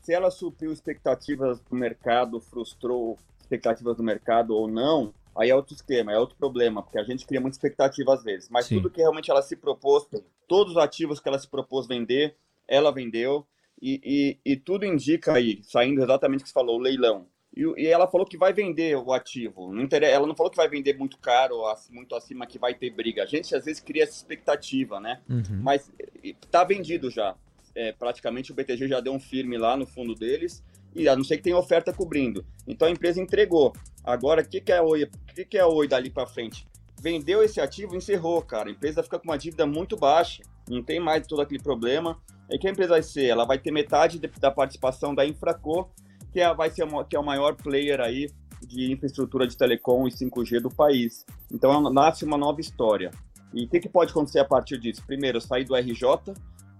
Se 0.00 0.14
ela 0.14 0.30
supriu 0.30 0.72
expectativas 0.72 1.60
do 1.60 1.76
mercado, 1.76 2.40
frustrou 2.40 3.18
expectativas 3.40 3.96
do 3.96 4.02
mercado 4.02 4.54
ou 4.54 4.66
não, 4.66 5.12
aí 5.36 5.50
é 5.50 5.54
outro 5.54 5.74
esquema, 5.74 6.12
é 6.12 6.18
outro 6.18 6.36
problema, 6.36 6.82
porque 6.82 6.98
a 6.98 7.04
gente 7.04 7.26
cria 7.26 7.40
muita 7.40 7.56
expectativa 7.56 8.14
às 8.14 8.22
vezes. 8.22 8.48
Mas 8.48 8.66
Sim. 8.66 8.76
tudo 8.76 8.90
que 8.90 9.00
realmente 9.00 9.30
ela 9.30 9.42
se 9.42 9.54
propôs, 9.54 10.06
todos 10.48 10.72
os 10.72 10.78
ativos 10.78 11.20
que 11.20 11.28
ela 11.28 11.38
se 11.38 11.48
propôs 11.48 11.86
vender, 11.86 12.36
ela 12.68 12.92
vendeu. 12.92 13.46
E, 13.80 14.00
e, 14.44 14.52
e 14.52 14.56
tudo 14.56 14.86
indica 14.86 15.32
aí, 15.32 15.60
saindo 15.64 16.02
exatamente 16.02 16.40
o 16.40 16.44
que 16.44 16.50
você 16.50 16.54
falou, 16.54 16.78
o 16.78 16.82
leilão. 16.82 17.26
E, 17.54 17.62
e, 17.82 17.86
ela 17.86 18.06
falou 18.06 18.26
que 18.26 18.38
vai 18.38 18.52
vender 18.52 18.96
o 18.96 19.12
ativo. 19.12 19.72
Não 19.72 19.82
interessa, 19.82 20.12
ela 20.12 20.26
não 20.26 20.34
falou 20.34 20.50
que 20.50 20.56
vai 20.56 20.68
vender 20.68 20.96
muito 20.96 21.18
caro, 21.18 21.62
muito 21.90 22.14
acima, 22.14 22.46
que 22.46 22.58
vai 22.58 22.74
ter 22.74 22.90
briga. 22.90 23.22
A 23.22 23.26
gente 23.26 23.54
às 23.54 23.64
vezes 23.64 23.82
cria 23.82 24.04
essa 24.04 24.16
expectativa, 24.16 25.00
né? 25.00 25.20
Uhum. 25.28 25.60
Mas 25.62 25.90
está 26.22 26.64
vendido 26.64 27.10
já. 27.10 27.34
É, 27.74 27.92
praticamente 27.92 28.52
o 28.52 28.54
BTG 28.54 28.86
já 28.86 29.00
deu 29.00 29.12
um 29.12 29.20
firme 29.20 29.56
lá 29.56 29.76
no 29.76 29.86
fundo 29.86 30.14
deles 30.14 30.62
e 30.94 31.08
a 31.08 31.16
não 31.16 31.24
ser 31.24 31.38
que 31.38 31.44
tenha 31.44 31.56
oferta 31.56 31.92
cobrindo. 31.92 32.44
Então 32.66 32.88
a 32.88 32.90
empresa 32.90 33.20
entregou. 33.20 33.72
Agora, 34.04 34.42
o 34.42 34.48
que, 34.48 34.60
que 34.60 34.72
é 34.72 34.78
a 34.78 34.82
Oi? 34.82 35.04
O 35.04 35.34
que, 35.34 35.44
que 35.44 35.58
é 35.58 35.60
a 35.60 35.66
Oi 35.66 35.88
dali 35.88 36.10
para 36.10 36.26
frente? 36.26 36.66
Vendeu 37.00 37.42
esse 37.42 37.60
ativo, 37.60 37.96
encerrou, 37.96 38.40
cara. 38.42 38.68
A 38.68 38.72
empresa 38.72 39.02
fica 39.02 39.18
com 39.18 39.24
uma 39.24 39.38
dívida 39.38 39.66
muito 39.66 39.96
baixa, 39.96 40.42
não 40.68 40.82
tem 40.82 41.00
mais 41.00 41.26
todo 41.26 41.42
aquele 41.42 41.62
problema. 41.62 42.18
E 42.50 42.58
que 42.58 42.68
a 42.68 42.70
empresa 42.70 42.90
vai 42.90 43.02
ser? 43.02 43.26
Ela 43.26 43.44
vai 43.44 43.58
ter 43.58 43.70
metade 43.70 44.18
da 44.18 44.50
participação 44.50 45.14
da 45.14 45.26
Infraco, 45.26 45.90
que 46.32 46.40
é, 46.40 46.54
vai 46.54 46.70
ser 46.70 46.86
que 47.08 47.16
é 47.16 47.18
o 47.18 47.24
maior 47.24 47.54
player 47.54 48.00
aí 48.00 48.28
de 48.66 48.92
infraestrutura 48.92 49.46
de 49.46 49.56
telecom 49.56 50.06
e 50.06 50.10
5G 50.10 50.60
do 50.60 50.70
país. 50.70 51.24
Então 51.52 51.90
nasce 51.90 52.24
uma 52.24 52.36
nova 52.36 52.60
história. 52.60 53.10
E 53.52 53.64
o 53.64 53.68
que, 53.68 53.80
que 53.80 53.88
pode 53.88 54.10
acontecer 54.12 54.38
a 54.38 54.44
partir 54.44 54.78
disso? 54.78 55.02
Primeiro, 55.06 55.40
sair 55.40 55.64
do 55.64 55.74
RJ, 55.74 56.34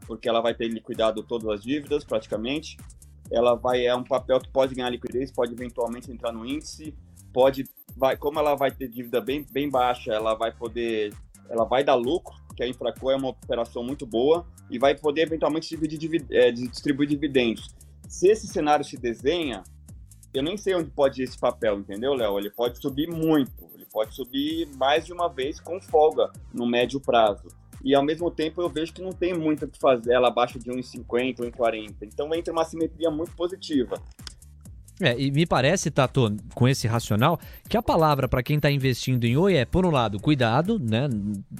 porque 0.07 0.29
ela 0.29 0.41
vai 0.41 0.55
ter 0.55 0.69
liquidado 0.69 1.23
todas 1.23 1.49
as 1.49 1.63
dívidas 1.63 2.05
praticamente 2.05 2.77
ela 3.33 3.55
vai 3.55 3.87
é 3.87 3.95
um 3.95 4.05
papel 4.05 4.39
que 4.39 4.51
pode 4.51 4.75
ganhar 4.75 4.91
liquidez, 4.91 5.33
pode 5.33 5.53
eventualmente 5.53 6.11
entrar 6.11 6.33
no 6.33 6.45
índice, 6.45 6.95
pode 7.33 7.65
vai, 7.97 8.17
como 8.17 8.39
ela 8.39 8.55
vai 8.55 8.71
ter 8.71 8.89
dívida 8.89 9.21
bem, 9.21 9.45
bem 9.51 9.69
baixa, 9.71 10.13
ela 10.13 10.35
vai 10.35 10.53
poder 10.53 11.15
ela 11.49 11.65
vai 11.65 11.83
dar 11.83 11.95
lucro, 11.95 12.35
que 12.53 12.63
a 12.63 12.69
Infraco 12.69 13.11
é 13.11 13.17
uma 13.17 13.29
operação 13.29 13.83
muito 13.83 14.07
boa 14.07 14.47
e 14.71 14.79
vai 14.79 14.97
poder 14.97 15.23
eventualmente 15.23 15.69
dividir, 15.69 16.25
é, 16.31 16.51
distribuir 16.51 17.09
dividendos. 17.09 17.75
Se 18.09 18.29
esse 18.29 18.47
cenário 18.47 18.85
se 18.85 18.97
desenha, 18.97 19.63
eu 20.33 20.43
nem 20.43 20.57
sei 20.57 20.75
onde 20.75 20.91
pode 20.91 21.23
ir 21.23 21.25
esse 21.25 21.39
papel, 21.39 21.79
entendeu, 21.79 22.15
Léo? 22.15 22.39
Ele 22.39 22.51
pode 22.51 22.79
subir 22.81 23.09
muito, 23.09 23.65
ele 23.75 23.87
pode 23.87 24.15
subir 24.15 24.69
mais 24.77 25.05
de 25.05 25.13
uma 25.13 25.29
vez 25.29 25.61
com 25.61 25.81
folga 25.81 26.31
no 26.53 26.67
médio 26.67 27.01
prazo 27.01 27.49
e 27.85 27.95
ao 27.95 28.05
mesmo 28.05 28.31
tempo 28.31 28.63
eu 28.63 28.69
vejo 28.69 28.93
que 28.93 29.03
não 29.03 29.13
tem 29.13 29.35
muito 29.35 29.65
o 29.65 29.69
que 29.69 29.79
fazer 29.79 30.13
ela 30.13 30.29
abaixo 30.29 30.59
de 30.59 30.71
1,50, 30.71 31.39
1,40. 31.39 31.95
Então 32.03 32.33
entra 32.35 32.53
uma 32.53 32.65
simetria 32.65 33.11
muito 33.11 33.35
positiva. 33.35 34.01
É, 35.03 35.21
e 35.21 35.33
me 35.33 35.45
parece, 35.45 35.91
Tato, 35.91 36.37
com 36.55 36.69
esse 36.69 36.87
racional, 36.87 37.41
que 37.69 37.77
a 37.77 37.83
palavra 37.83 38.29
para 38.29 38.41
quem 38.41 38.55
está 38.57 38.71
investindo 38.71 39.25
em 39.25 39.37
Oi 39.37 39.57
é, 39.57 39.65
por 39.65 39.85
um 39.85 39.91
lado, 39.91 40.21
cuidado, 40.21 40.79
né? 40.79 41.09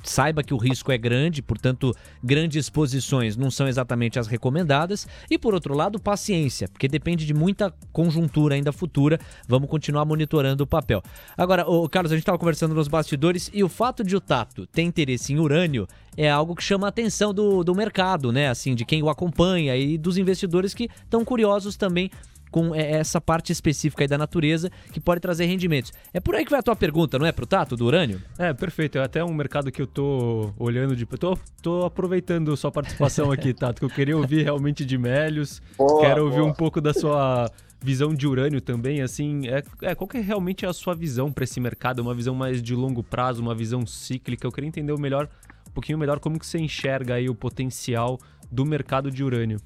Saiba 0.05 0.45
que 0.45 0.55
o 0.55 0.57
risco 0.57 0.93
é 0.93 0.97
grande, 0.97 1.43
portanto, 1.43 1.93
grandes 2.23 2.71
posições 2.71 3.37
não 3.37 3.51
são 3.51 3.67
exatamente 3.67 4.17
as 4.17 4.29
recomendadas. 4.29 5.09
E 5.29 5.37
por 5.37 5.55
outro 5.55 5.75
lado, 5.75 5.99
paciência, 5.99 6.69
porque 6.69 6.87
depende 6.87 7.27
de 7.27 7.35
muita 7.35 7.75
conjuntura 7.93 8.55
ainda 8.55 8.71
futura. 8.71 9.19
Vamos 9.49 9.69
continuar 9.69 10.05
monitorando 10.05 10.63
o 10.63 10.67
papel. 10.67 11.03
Agora, 11.37 11.69
o 11.69 11.89
Carlos, 11.89 12.13
a 12.13 12.15
gente 12.15 12.23
estava 12.23 12.39
conversando 12.39 12.77
nos 12.77 12.87
bastidores 12.87 13.51
e 13.53 13.65
o 13.65 13.69
fato 13.69 14.05
de 14.05 14.15
o 14.15 14.21
Tato 14.21 14.69
ter 14.69 14.83
interesse 14.83 15.33
em 15.33 15.41
urânio 15.41 15.89
é 16.17 16.31
algo 16.31 16.55
que 16.55 16.63
chama 16.63 16.87
a 16.87 16.91
atenção 16.91 17.35
do, 17.35 17.65
do 17.65 17.75
mercado, 17.75 18.31
né? 18.31 18.49
Assim, 18.49 18.77
de 18.77 18.85
quem 18.85 19.03
o 19.03 19.09
acompanha 19.09 19.77
e 19.77 19.99
dos 19.99 20.17
investidores 20.17 20.75
que 20.75 20.89
estão 21.05 21.25
curiosos 21.25 21.77
também 21.77 22.09
com 22.53 22.75
é, 22.75 22.93
essa 22.93 23.21
parte 23.21 23.51
específica 23.51 24.05
aí 24.05 24.09
da 24.09 24.19
natureza 24.19 24.71
que 24.93 25.01
pode 25.01 25.21
trazer 25.21 25.47
rendimentos. 25.47 25.91
É 26.13 26.21
por 26.21 26.37
aí 26.37 26.45
que 26.45 26.51
vai 26.51 26.61
a 26.61 26.63
tua 26.63 26.77
pergunta, 26.77 27.19
não 27.19 27.27
é, 27.27 27.33
pro 27.33 27.47
Tato, 27.47 27.77
do 27.77 27.87
urânio? 27.87 28.23
É, 28.39 28.53
perfeito. 28.53 28.99
É 28.99 29.03
até 29.03 29.25
um 29.25 29.33
mercado 29.33 29.73
que 29.73 29.81
eu 29.81 29.87
tô 29.87 30.53
olhando 30.59 30.95
de. 30.95 31.07
Tô, 31.07 31.37
tô 31.61 31.85
aproveitando 31.85 32.57
sua 32.57 32.71
participação 32.71 33.33
aqui, 33.33 33.53
Tato, 33.55 33.81
que 33.81 33.85
eu 33.85 33.91
queria 33.91 34.17
ouvir 34.17 34.45
realmente 34.45 34.85
de 34.85 34.99
Melios. 34.99 35.63
Boa, 35.77 36.01
Quero 36.01 36.25
ouvir 36.25 36.41
boa. 36.41 36.51
um 36.51 36.53
pouco 36.53 36.81
da 36.81 36.93
sua 36.93 37.51
visão 37.81 38.15
de 38.15 38.27
urânio 38.29 38.61
também, 38.61 39.03
assim, 39.03 39.49
é, 39.49 39.63
é 39.83 39.95
qual 39.95 40.07
que 40.07 40.17
é 40.17 40.21
realmente 40.21 40.65
a 40.65 40.73
sua 40.73 40.95
visão 40.95 41.33
para 41.33 41.43
esse 41.43 41.59
mercado? 41.59 41.99
Uma 41.99 42.15
visão 42.15 42.35
mais 42.35 42.63
de 42.63 42.77
longo 42.77 43.03
prazo, 43.03 43.43
uma 43.43 43.55
visão 43.55 43.85
cíclica? 43.85 44.47
Eu 44.47 44.53
queria 44.53 44.69
entender 44.69 44.93
o 44.93 45.01
melhor, 45.01 45.29
um 45.69 45.73
pouquinho 45.73 45.99
melhor 45.99 46.21
como 46.21 46.39
que 46.39 46.47
você 46.47 46.59
enxerga 46.59 47.15
aí 47.15 47.29
o 47.29 47.35
potencial 47.35 48.21
do 48.51 48.65
mercado 48.65 49.11
de 49.11 49.25
urânio. 49.25 49.59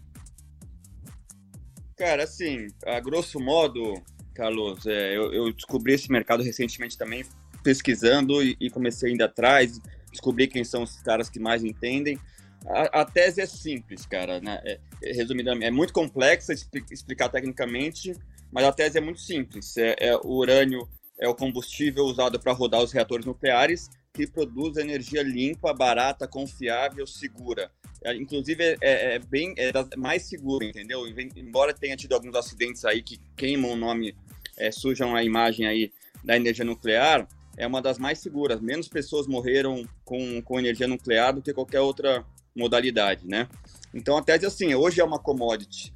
Cara, 1.96 2.24
assim, 2.24 2.68
a 2.85 3.00
grosso 3.00 3.40
modo, 3.40 3.94
Carlos, 4.35 4.87
é, 4.87 5.16
eu, 5.16 5.32
eu, 5.32 5.52
descobri 5.52 5.94
esse 5.94 6.12
mercado 6.12 6.42
recentemente 6.42 6.96
também, 6.98 7.24
pesquisando 7.62 8.42
e, 8.42 8.54
e, 8.61 8.68
comecei 8.68 9.12
indo 9.12 9.22
atrás, 9.22 9.80
descobri 10.11 10.46
quem 10.46 10.62
são 10.62 10.82
os 10.82 11.00
caras 11.00 11.30
que 11.30 11.40
mais 11.40 11.64
entendem. 11.64 12.18
A, 12.66 13.00
a 13.00 13.04
tese 13.04 13.40
é 13.40 13.46
simples, 13.46 14.04
cara, 14.04 14.40
né? 14.40 14.61
É, 14.64 14.78
resumidamente, 15.12 15.66
é 15.66 15.70
muito 15.70 15.92
complexa 15.94 16.52
explicar 16.90 17.30
tecnicamente, 17.30 18.14
mas 18.52 18.64
a 18.64 18.72
tese 18.72 18.98
é 18.98 19.00
muito 19.00 19.20
simples. 19.20 19.74
É, 19.78 19.96
é 19.98 20.16
o 20.16 20.32
urânio 20.32 20.87
é 21.18 21.26
o 21.26 21.35
combustível 21.35 22.04
usado 22.04 22.38
para 22.38 22.52
rodar 22.52 22.82
os 22.82 22.92
reatores 22.92 23.24
nucleares 23.24 23.88
que 24.16 24.26
produz 24.26 24.79
energia 24.79 25.22
limpa, 25.22 25.74
barata, 25.74 26.26
confiável, 26.26 27.07
segura. 27.07 27.70
É, 28.02 28.14
inclusive, 28.14 28.64
é, 28.64 28.76
é, 28.81 29.14
é 29.16 29.18
bem 29.18 29.55
é 29.59 29.70
mais 29.94 30.22
seguro, 30.22 30.64
entendeu? 30.64 31.07
Embora 31.37 31.74
tenha 31.74 31.96
tido 31.96 32.14
alguns 32.14 32.35
acidentes 32.35 32.87
aí 32.87 33.02
que 33.02 33.20
queimam 33.37 33.72
o 33.72 33.76
nome, 33.76 34.16
é, 34.57 34.70
sujam 34.70 35.14
a 35.14 35.22
imagem 35.22 35.66
aí 35.66 35.92
da 36.24 36.35
energia 36.35 36.64
nuclear, 36.64 37.29
é 37.59 37.66
uma 37.66 37.83
das 37.83 37.98
mais 37.98 38.18
seguras. 38.18 38.59
Menos 38.59 38.88
pessoas 38.88 39.26
morreram 39.26 39.87
com, 40.02 40.40
com 40.40 40.59
energia 40.59 40.88
nuclear 40.88 41.35
do 41.35 41.42
que 41.42 41.52
qualquer 41.52 41.81
outra 41.81 42.24
modalidade, 42.55 43.29
né? 43.29 43.46
Então, 43.92 44.16
a 44.16 44.22
tese 44.22 44.46
é 44.46 44.48
assim, 44.48 44.74
hoje 44.74 44.98
é 44.98 45.05
uma 45.05 45.18
commodity 45.18 45.94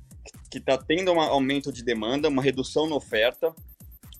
que 0.50 0.58
está 0.58 0.76
tendo 0.76 1.12
um 1.12 1.20
aumento 1.20 1.72
de 1.72 1.82
demanda, 1.82 2.28
uma 2.28 2.42
redução 2.42 2.86
na 2.86 2.96
oferta, 2.96 3.54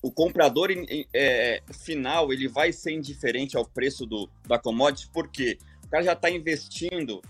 o 0.03 0.11
comprador 0.11 0.71
é, 1.13 1.63
final 1.73 2.33
ele 2.33 2.49
vai 2.49 2.73
ser 2.73 2.93
indiferente 2.93 3.57
ao 3.57 3.67
preço 3.67 4.07
do, 4.07 4.29
da 4.47 4.59
commodity, 4.59 5.11
porque 5.13 5.59
o 5.85 5.89
cara 5.89 6.03
já 6.03 6.13
está 6.13 6.31
investindo 6.31 7.21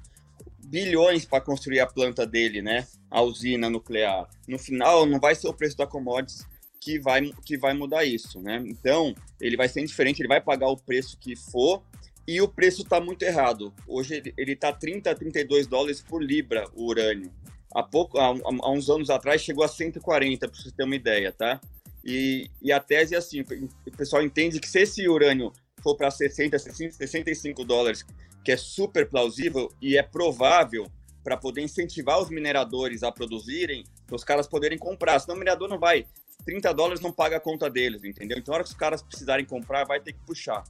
bilhões 0.66 1.24
para 1.24 1.40
construir 1.40 1.80
a 1.80 1.87
planta 1.87 2.26
dele, 2.26 2.62
né? 2.62 2.87
A 3.11 3.22
usina 3.22 3.68
nuclear. 3.68 4.28
No 4.46 4.59
final, 4.59 5.04
não 5.04 5.18
vai 5.18 5.35
ser 5.35 5.48
o 5.48 5.54
preço 5.54 5.76
da 5.76 5.87
commodities 5.87 6.46
que 6.80 6.98
vai, 6.98 7.33
que 7.44 7.59
vai 7.59 7.74
mudar 7.74 8.04
isso, 8.04 8.40
né? 8.40 8.62
Então, 8.66 9.14
ele 9.40 9.56
vai 9.56 9.68
ser 9.68 9.80
indiferente, 9.80 10.22
ele 10.22 10.28
vai 10.28 10.40
pagar 10.40 10.68
o 10.68 10.76
preço 10.76 11.18
que 11.18 11.35
for 11.35 11.83
e 12.26 12.40
o 12.40 12.48
preço 12.48 12.83
está 12.83 13.00
muito 13.00 13.22
errado. 13.22 13.74
Hoje 13.88 14.22
ele 14.37 14.52
está 14.52 14.72
30 14.72 15.11
a 15.11 15.14
32 15.14 15.66
dólares 15.66 16.00
por 16.00 16.22
libra 16.22 16.68
o 16.74 16.87
urânio. 16.87 17.33
Há, 17.74 17.83
pouco, 17.83 18.18
há, 18.18 18.28
há 18.28 18.70
uns 18.70 18.88
anos 18.88 19.11
atrás 19.11 19.42
chegou 19.42 19.64
a 19.64 19.68
140, 19.68 20.48
para 20.48 20.61
você 20.61 20.70
ter 20.70 20.85
uma 20.85 20.96
ideia, 20.96 21.33
tá? 21.33 21.61
E, 22.11 22.51
e 22.61 22.73
a 22.73 22.81
tese 22.81 23.14
é 23.14 23.18
assim: 23.18 23.40
o 23.40 23.96
pessoal 23.96 24.23
entende 24.23 24.59
que 24.59 24.68
se 24.68 24.81
esse 24.81 25.09
urânio 25.09 25.53
for 25.81 25.96
para 25.96 26.11
60, 26.11 26.59
65 26.59 27.64
dólares, 27.64 28.05
que 28.44 28.51
é 28.51 28.57
super 28.57 29.09
plausível 29.09 29.70
e 29.81 29.96
é 29.96 30.03
provável 30.03 30.90
para 31.23 31.37
poder 31.37 31.62
incentivar 31.62 32.20
os 32.20 32.29
mineradores 32.29 33.03
a 33.03 33.12
produzirem, 33.12 33.85
os 34.11 34.25
caras 34.25 34.49
poderem 34.49 34.77
comprar. 34.77 35.20
Senão 35.20 35.37
o 35.37 35.38
minerador 35.38 35.68
não 35.68 35.79
vai. 35.79 36.05
30 36.44 36.73
dólares 36.73 37.01
não 37.01 37.12
paga 37.12 37.37
a 37.37 37.40
conta 37.40 37.70
deles, 37.70 38.03
entendeu? 38.03 38.38
Então, 38.38 38.53
na 38.53 38.57
hora 38.57 38.64
que 38.64 38.70
os 38.70 38.77
caras 38.77 39.03
precisarem 39.03 39.44
comprar, 39.44 39.85
vai 39.85 40.01
ter 40.01 40.14
que 40.14 40.20
puxar. 40.27 40.64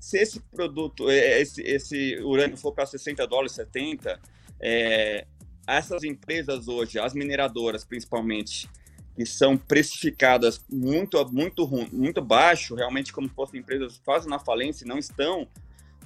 Se 0.00 0.18
esse 0.18 0.40
produto, 0.40 1.10
é, 1.10 1.40
esse, 1.40 1.60
esse 1.62 2.16
urânio 2.22 2.56
for 2.56 2.72
para 2.72 2.86
60 2.86 3.26
dólares, 3.26 3.52
70, 3.52 4.20
é, 4.60 5.26
essas 5.66 6.04
empresas 6.04 6.68
hoje, 6.68 6.98
as 6.98 7.12
mineradoras 7.12 7.84
principalmente, 7.84 8.70
que 9.16 9.24
são 9.24 9.56
precificadas 9.56 10.62
muito, 10.70 11.24
muito, 11.32 11.66
muito 11.90 12.20
baixo, 12.20 12.74
realmente 12.74 13.12
como 13.12 13.26
se 13.26 13.34
fossem 13.34 13.60
empresas 13.60 13.98
quase 14.04 14.28
na 14.28 14.38
falência, 14.38 14.86
não 14.86 14.98
estão, 14.98 15.48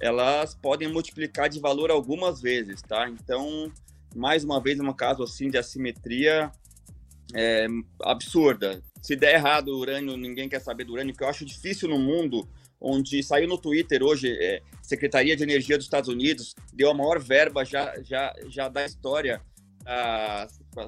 elas 0.01 0.55
podem 0.55 0.89
multiplicar 0.89 1.49
de 1.49 1.59
valor 1.59 1.91
algumas 1.91 2.41
vezes, 2.41 2.81
tá? 2.83 3.09
Então, 3.09 3.71
mais 4.15 4.45
uma 4.45 4.63
vez, 4.63 4.79
é 4.79 4.83
um 4.83 4.93
caso 4.93 5.25
assim 5.25 5.51
de 5.51 5.59
assimetria 5.59 6.53
é, 7.35 7.67
absurda. 8.03 8.81
Se 9.03 9.17
der 9.17 9.35
errado 9.35 9.69
o 9.69 9.79
urânio, 9.79 10.17
ninguém 10.17 10.49
quer 10.49 10.61
saber 10.61 10.85
do 10.85 10.93
urânio, 10.93 11.15
que 11.15 11.25
eu 11.25 11.29
acho 11.29 11.45
difícil 11.45 11.89
no 11.89 11.99
mundo, 11.99 12.49
onde 12.81 13.23
saiu 13.25 13.49
no 13.49 13.59
Twitter 13.59 14.03
hoje, 14.03 14.31
é, 14.41 14.63
Secretaria 14.83 15.37
de 15.37 15.43
Energia 15.43 15.77
dos 15.77 15.87
Estados 15.87 16.09
Unidos 16.09 16.55
deu 16.73 16.91
a 16.91 16.95
maior 16.95 17.19
verba 17.19 17.65
já, 17.65 18.01
já, 18.03 18.35
já 18.49 18.69
da 18.69 18.85
história, 18.85 19.43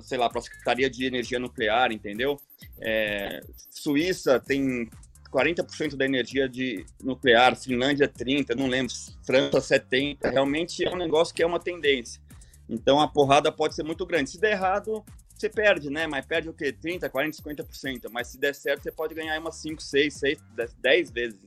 sei 0.03 0.19
lá, 0.19 0.29
para 0.29 0.39
a 0.39 0.43
Secretaria 0.43 0.89
de 0.89 1.05
Energia 1.05 1.39
Nuclear, 1.39 1.93
entendeu? 1.93 2.41
É, 2.81 3.41
Suíça 3.71 4.39
tem 4.39 4.89
40% 5.33 5.97
da 5.97 6.05
energia 6.05 6.49
de 6.49 6.85
nuclear, 7.03 7.57
Finlândia 7.57 8.07
30, 8.07 8.55
não 8.55 8.67
lembro, 8.67 8.95
França 9.25 9.61
70, 9.61 10.29
realmente 10.31 10.85
é 10.85 10.91
um 10.91 10.97
negócio 10.97 11.35
que 11.35 11.43
é 11.43 11.47
uma 11.47 11.59
tendência. 11.59 12.21
Então 12.69 13.01
a 13.01 13.09
porrada 13.09 13.51
pode 13.51 13.75
ser 13.75 13.83
muito 13.83 14.05
grande. 14.07 14.31
Se 14.31 14.41
der 14.41 14.53
errado, 14.53 15.05
você 15.35 15.49
perde, 15.49 15.91
né? 15.91 16.07
Mas 16.07 16.25
perde 16.25 16.49
o 16.49 16.53
quê? 16.53 16.73
30, 16.73 17.09
40, 17.09 17.37
50%. 17.39 18.11
Mas 18.11 18.29
se 18.29 18.39
der 18.39 18.55
certo, 18.55 18.83
você 18.83 18.93
pode 18.93 19.15
ganhar 19.15 19.39
umas 19.41 19.57
5, 19.57 19.83
6, 19.83 20.15
6, 20.15 20.39
10 20.81 21.11
vezes. 21.11 21.41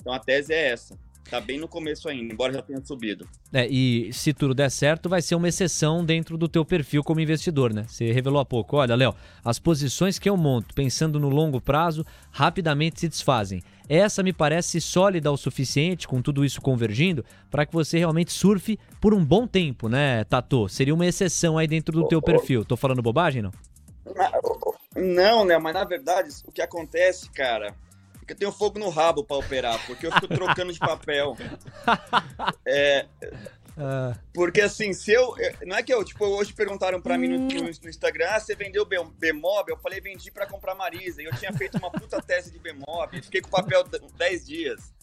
Então 0.00 0.12
a 0.12 0.18
tese 0.18 0.52
é 0.52 0.68
essa. 0.68 0.98
Tá 1.30 1.40
bem 1.40 1.58
no 1.58 1.66
começo 1.66 2.08
ainda, 2.08 2.32
embora 2.32 2.52
já 2.52 2.62
tenha 2.62 2.84
subido. 2.84 3.26
É, 3.52 3.66
e 3.66 4.12
se 4.12 4.34
tudo 4.34 4.54
der 4.54 4.70
certo, 4.70 5.08
vai 5.08 5.22
ser 5.22 5.34
uma 5.34 5.48
exceção 5.48 6.04
dentro 6.04 6.36
do 6.36 6.46
teu 6.46 6.64
perfil 6.64 7.02
como 7.02 7.20
investidor, 7.20 7.72
né? 7.72 7.84
Você 7.88 8.12
revelou 8.12 8.40
há 8.40 8.44
pouco. 8.44 8.76
Olha, 8.76 8.94
Léo, 8.94 9.14
as 9.42 9.58
posições 9.58 10.18
que 10.18 10.28
eu 10.28 10.36
monto 10.36 10.74
pensando 10.74 11.18
no 11.18 11.28
longo 11.30 11.60
prazo 11.60 12.04
rapidamente 12.30 13.00
se 13.00 13.08
desfazem. 13.08 13.62
Essa 13.88 14.22
me 14.22 14.32
parece 14.32 14.80
sólida 14.80 15.30
o 15.32 15.36
suficiente, 15.36 16.06
com 16.06 16.20
tudo 16.20 16.44
isso 16.44 16.60
convergindo, 16.60 17.24
para 17.50 17.64
que 17.64 17.72
você 17.72 17.98
realmente 17.98 18.32
surfe 18.32 18.78
por 19.00 19.14
um 19.14 19.24
bom 19.24 19.46
tempo, 19.46 19.88
né, 19.88 20.24
Tato? 20.24 20.68
Seria 20.68 20.94
uma 20.94 21.06
exceção 21.06 21.56
aí 21.56 21.66
dentro 21.66 21.92
do 21.92 22.08
teu 22.08 22.20
perfil. 22.20 22.64
Tô 22.64 22.76
falando 22.76 23.02
bobagem, 23.02 23.42
não? 23.42 23.52
Não, 24.96 25.44
né? 25.44 25.58
Mas 25.58 25.74
na 25.74 25.84
verdade, 25.84 26.28
o 26.46 26.52
que 26.52 26.60
acontece, 26.60 27.30
cara, 27.30 27.74
eu 28.32 28.36
tenho 28.36 28.52
fogo 28.52 28.78
no 28.78 28.88
rabo 28.88 29.22
para 29.24 29.36
operar, 29.36 29.84
porque 29.86 30.06
eu 30.06 30.12
fico 30.12 30.28
trocando 30.28 30.72
de 30.72 30.78
papel. 30.78 31.36
É, 32.66 33.06
uh... 33.76 34.16
Porque 34.32 34.60
assim, 34.60 34.92
se 34.92 35.12
eu. 35.12 35.34
Não 35.66 35.76
é 35.76 35.82
que 35.82 35.92
eu, 35.92 36.04
tipo, 36.04 36.24
hoje 36.24 36.52
perguntaram 36.52 37.00
para 37.00 37.18
mim 37.18 37.28
no, 37.28 37.38
no, 37.38 37.62
no, 37.62 37.88
Instagram, 37.88 38.26
ah, 38.30 38.40
você 38.40 38.54
vendeu 38.54 38.86
Bmob? 38.86 39.70
Eu 39.70 39.76
falei, 39.76 40.00
vendi 40.00 40.30
para 40.30 40.46
comprar 40.46 40.74
Marisa. 40.74 41.20
E 41.20 41.26
eu 41.26 41.36
tinha 41.36 41.52
feito 41.52 41.76
uma 41.78 41.90
puta 41.90 42.20
tese 42.22 42.50
de 42.50 42.58
Bmob, 42.58 43.20
fiquei 43.22 43.40
com 43.40 43.48
o 43.48 43.50
papel 43.50 43.84
10 44.16 44.46
dias. 44.46 44.94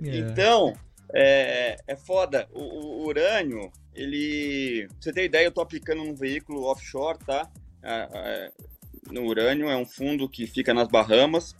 Yeah. 0.00 0.30
Então, 0.32 0.74
é, 1.12 1.78
é 1.86 1.96
foda. 1.96 2.48
O, 2.52 2.60
o, 2.60 3.06
urânio, 3.06 3.72
ele. 3.94 4.86
Pra 4.88 4.96
você 5.00 5.12
ter 5.12 5.24
ideia, 5.24 5.46
eu 5.46 5.52
tô 5.52 5.60
aplicando 5.60 6.04
num 6.04 6.14
veículo 6.14 6.64
offshore, 6.64 7.18
tá? 7.24 7.48
É, 7.82 8.08
é, 8.12 8.52
no 9.10 9.24
urânio, 9.24 9.68
é 9.68 9.76
um 9.76 9.86
fundo 9.86 10.28
que 10.28 10.46
fica 10.46 10.74
nas 10.74 10.88
Bahamas. 10.88 11.54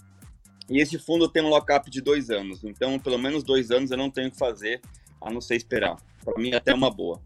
E 0.69 0.81
esse 0.81 0.99
fundo 0.99 1.29
tem 1.29 1.43
um 1.43 1.49
lockup 1.49 1.91
de 1.91 2.01
dois 2.01 2.31
anos. 2.31 2.65
Então, 2.65 2.99
pelo 2.99 3.19
menos 3.19 3.43
dois 3.43 3.71
anos 3.71 3.91
eu 3.91 3.97
não 3.97 4.11
tenho 4.11 4.31
que 4.31 4.39
fazer, 4.39 4.81
a 5.21 5.31
não 5.31 5.41
ser 5.41 5.57
esperar. 5.57 5.97
Para 6.25 6.41
mim, 6.41 6.51
é 6.51 6.57
até 6.57 6.75
uma 6.75 6.91
boa. 6.91 7.21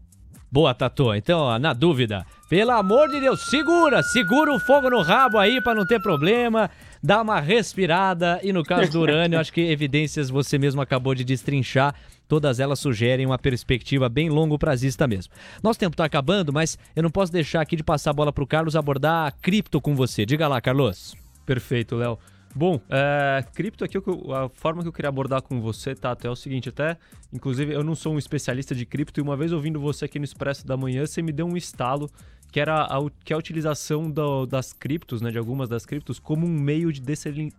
Boa, 0.51 0.73
Tatu. 0.73 1.13
Então, 1.13 1.41
ó, 1.41 1.59
na 1.59 1.73
dúvida, 1.73 2.25
pelo 2.49 2.71
amor 2.71 3.09
de 3.09 3.19
Deus, 3.19 3.49
segura, 3.49 4.01
segura 4.01 4.51
o 4.51 4.59
fogo 4.59 4.89
no 4.89 5.01
rabo 5.01 5.37
aí 5.37 5.61
para 5.61 5.75
não 5.75 5.85
ter 5.85 6.01
problema, 6.01 6.71
dá 7.03 7.21
uma 7.21 7.39
respirada. 7.39 8.39
E 8.41 8.51
no 8.51 8.63
caso 8.63 8.91
do 8.91 8.99
urânio, 8.99 9.37
acho 9.39 9.53
que 9.53 9.61
evidências 9.61 10.29
você 10.29 10.57
mesmo 10.57 10.81
acabou 10.81 11.13
de 11.13 11.23
destrinchar. 11.23 11.93
Todas 12.27 12.59
elas 12.59 12.79
sugerem 12.79 13.25
uma 13.25 13.37
perspectiva 13.37 14.09
bem 14.09 14.29
longo 14.29 14.57
prazista 14.57 15.07
mesmo. 15.07 15.33
Nosso 15.61 15.79
tempo 15.79 15.93
está 15.93 16.05
acabando, 16.05 16.51
mas 16.51 16.77
eu 16.95 17.03
não 17.03 17.11
posso 17.11 17.31
deixar 17.31 17.61
aqui 17.61 17.75
de 17.75 17.83
passar 17.83 18.09
a 18.09 18.13
bola 18.13 18.33
para 18.33 18.43
o 18.43 18.47
Carlos 18.47 18.75
abordar 18.75 19.27
a 19.27 19.31
cripto 19.31 19.79
com 19.79 19.95
você. 19.95 20.25
Diga 20.25 20.47
lá, 20.47 20.59
Carlos. 20.59 21.15
Perfeito, 21.45 21.95
Léo. 21.95 22.17
Bom, 22.55 22.81
é, 22.89 23.43
cripto 23.53 23.83
aqui, 23.83 23.97
a 23.97 24.49
forma 24.49 24.81
que 24.81 24.87
eu 24.87 24.93
queria 24.93 25.09
abordar 25.09 25.41
com 25.41 25.61
você, 25.61 25.93
Tato, 25.93 26.25
é 26.25 26.29
o 26.29 26.35
seguinte, 26.35 26.69
até, 26.69 26.97
inclusive, 27.31 27.73
eu 27.73 27.83
não 27.83 27.93
sou 27.93 28.13
um 28.13 28.17
especialista 28.17 28.73
de 28.73 28.85
cripto 28.85 29.19
e 29.19 29.21
uma 29.21 29.37
vez 29.37 29.51
ouvindo 29.51 29.79
você 29.79 30.05
aqui 30.05 30.17
no 30.17 30.25
Expresso 30.25 30.65
da 30.65 30.75
Manhã, 30.75 31.05
você 31.05 31.21
me 31.21 31.31
deu 31.31 31.45
um 31.45 31.55
estalo 31.55 32.09
que 32.51 32.59
era 32.59 32.85
a, 32.85 32.97
que 33.23 33.31
é 33.31 33.35
a 33.35 33.39
utilização 33.39 34.09
do, 34.09 34.47
das 34.47 34.73
criptos, 34.73 35.21
né, 35.21 35.29
de 35.29 35.37
algumas 35.37 35.69
das 35.69 35.85
criptos, 35.85 36.19
como 36.19 36.47
um 36.47 36.49
meio 36.49 36.91
de 36.91 37.01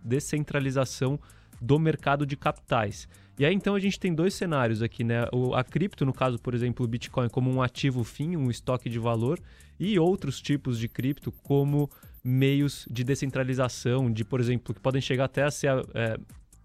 descentralização 0.05 1.19
do 1.61 1.79
mercado 1.79 2.27
de 2.27 2.37
capitais. 2.37 3.09
E 3.39 3.45
aí, 3.45 3.55
então, 3.55 3.75
a 3.75 3.81
gente 3.81 3.99
tem 3.99 4.13
dois 4.13 4.35
cenários 4.35 4.83
aqui, 4.83 5.03
né? 5.05 5.25
O, 5.33 5.55
a 5.55 5.65
cripto, 5.65 6.05
no 6.05 6.13
caso, 6.13 6.39
por 6.39 6.55
exemplo, 6.55 6.85
o 6.85 6.89
Bitcoin 6.89 7.29
como 7.29 7.51
um 7.51 7.63
ativo 7.63 8.05
fim, 8.05 8.37
um 8.37 8.51
estoque 8.51 8.89
de 8.89 8.99
valor, 8.99 9.39
e 9.79 9.99
outros 9.99 10.41
tipos 10.41 10.79
de 10.79 10.89
cripto 10.89 11.33
como 11.33 11.89
meios 12.23 12.87
de 12.91 13.03
descentralização, 13.03 14.13
de, 14.13 14.25
por 14.25 14.41
exemplo, 14.41 14.75
que 14.75 14.81
podem 14.81 15.01
chegar 15.01 15.25
até 15.25 15.43
a 15.43 15.51
ser 15.51 15.71
é, 15.95 16.19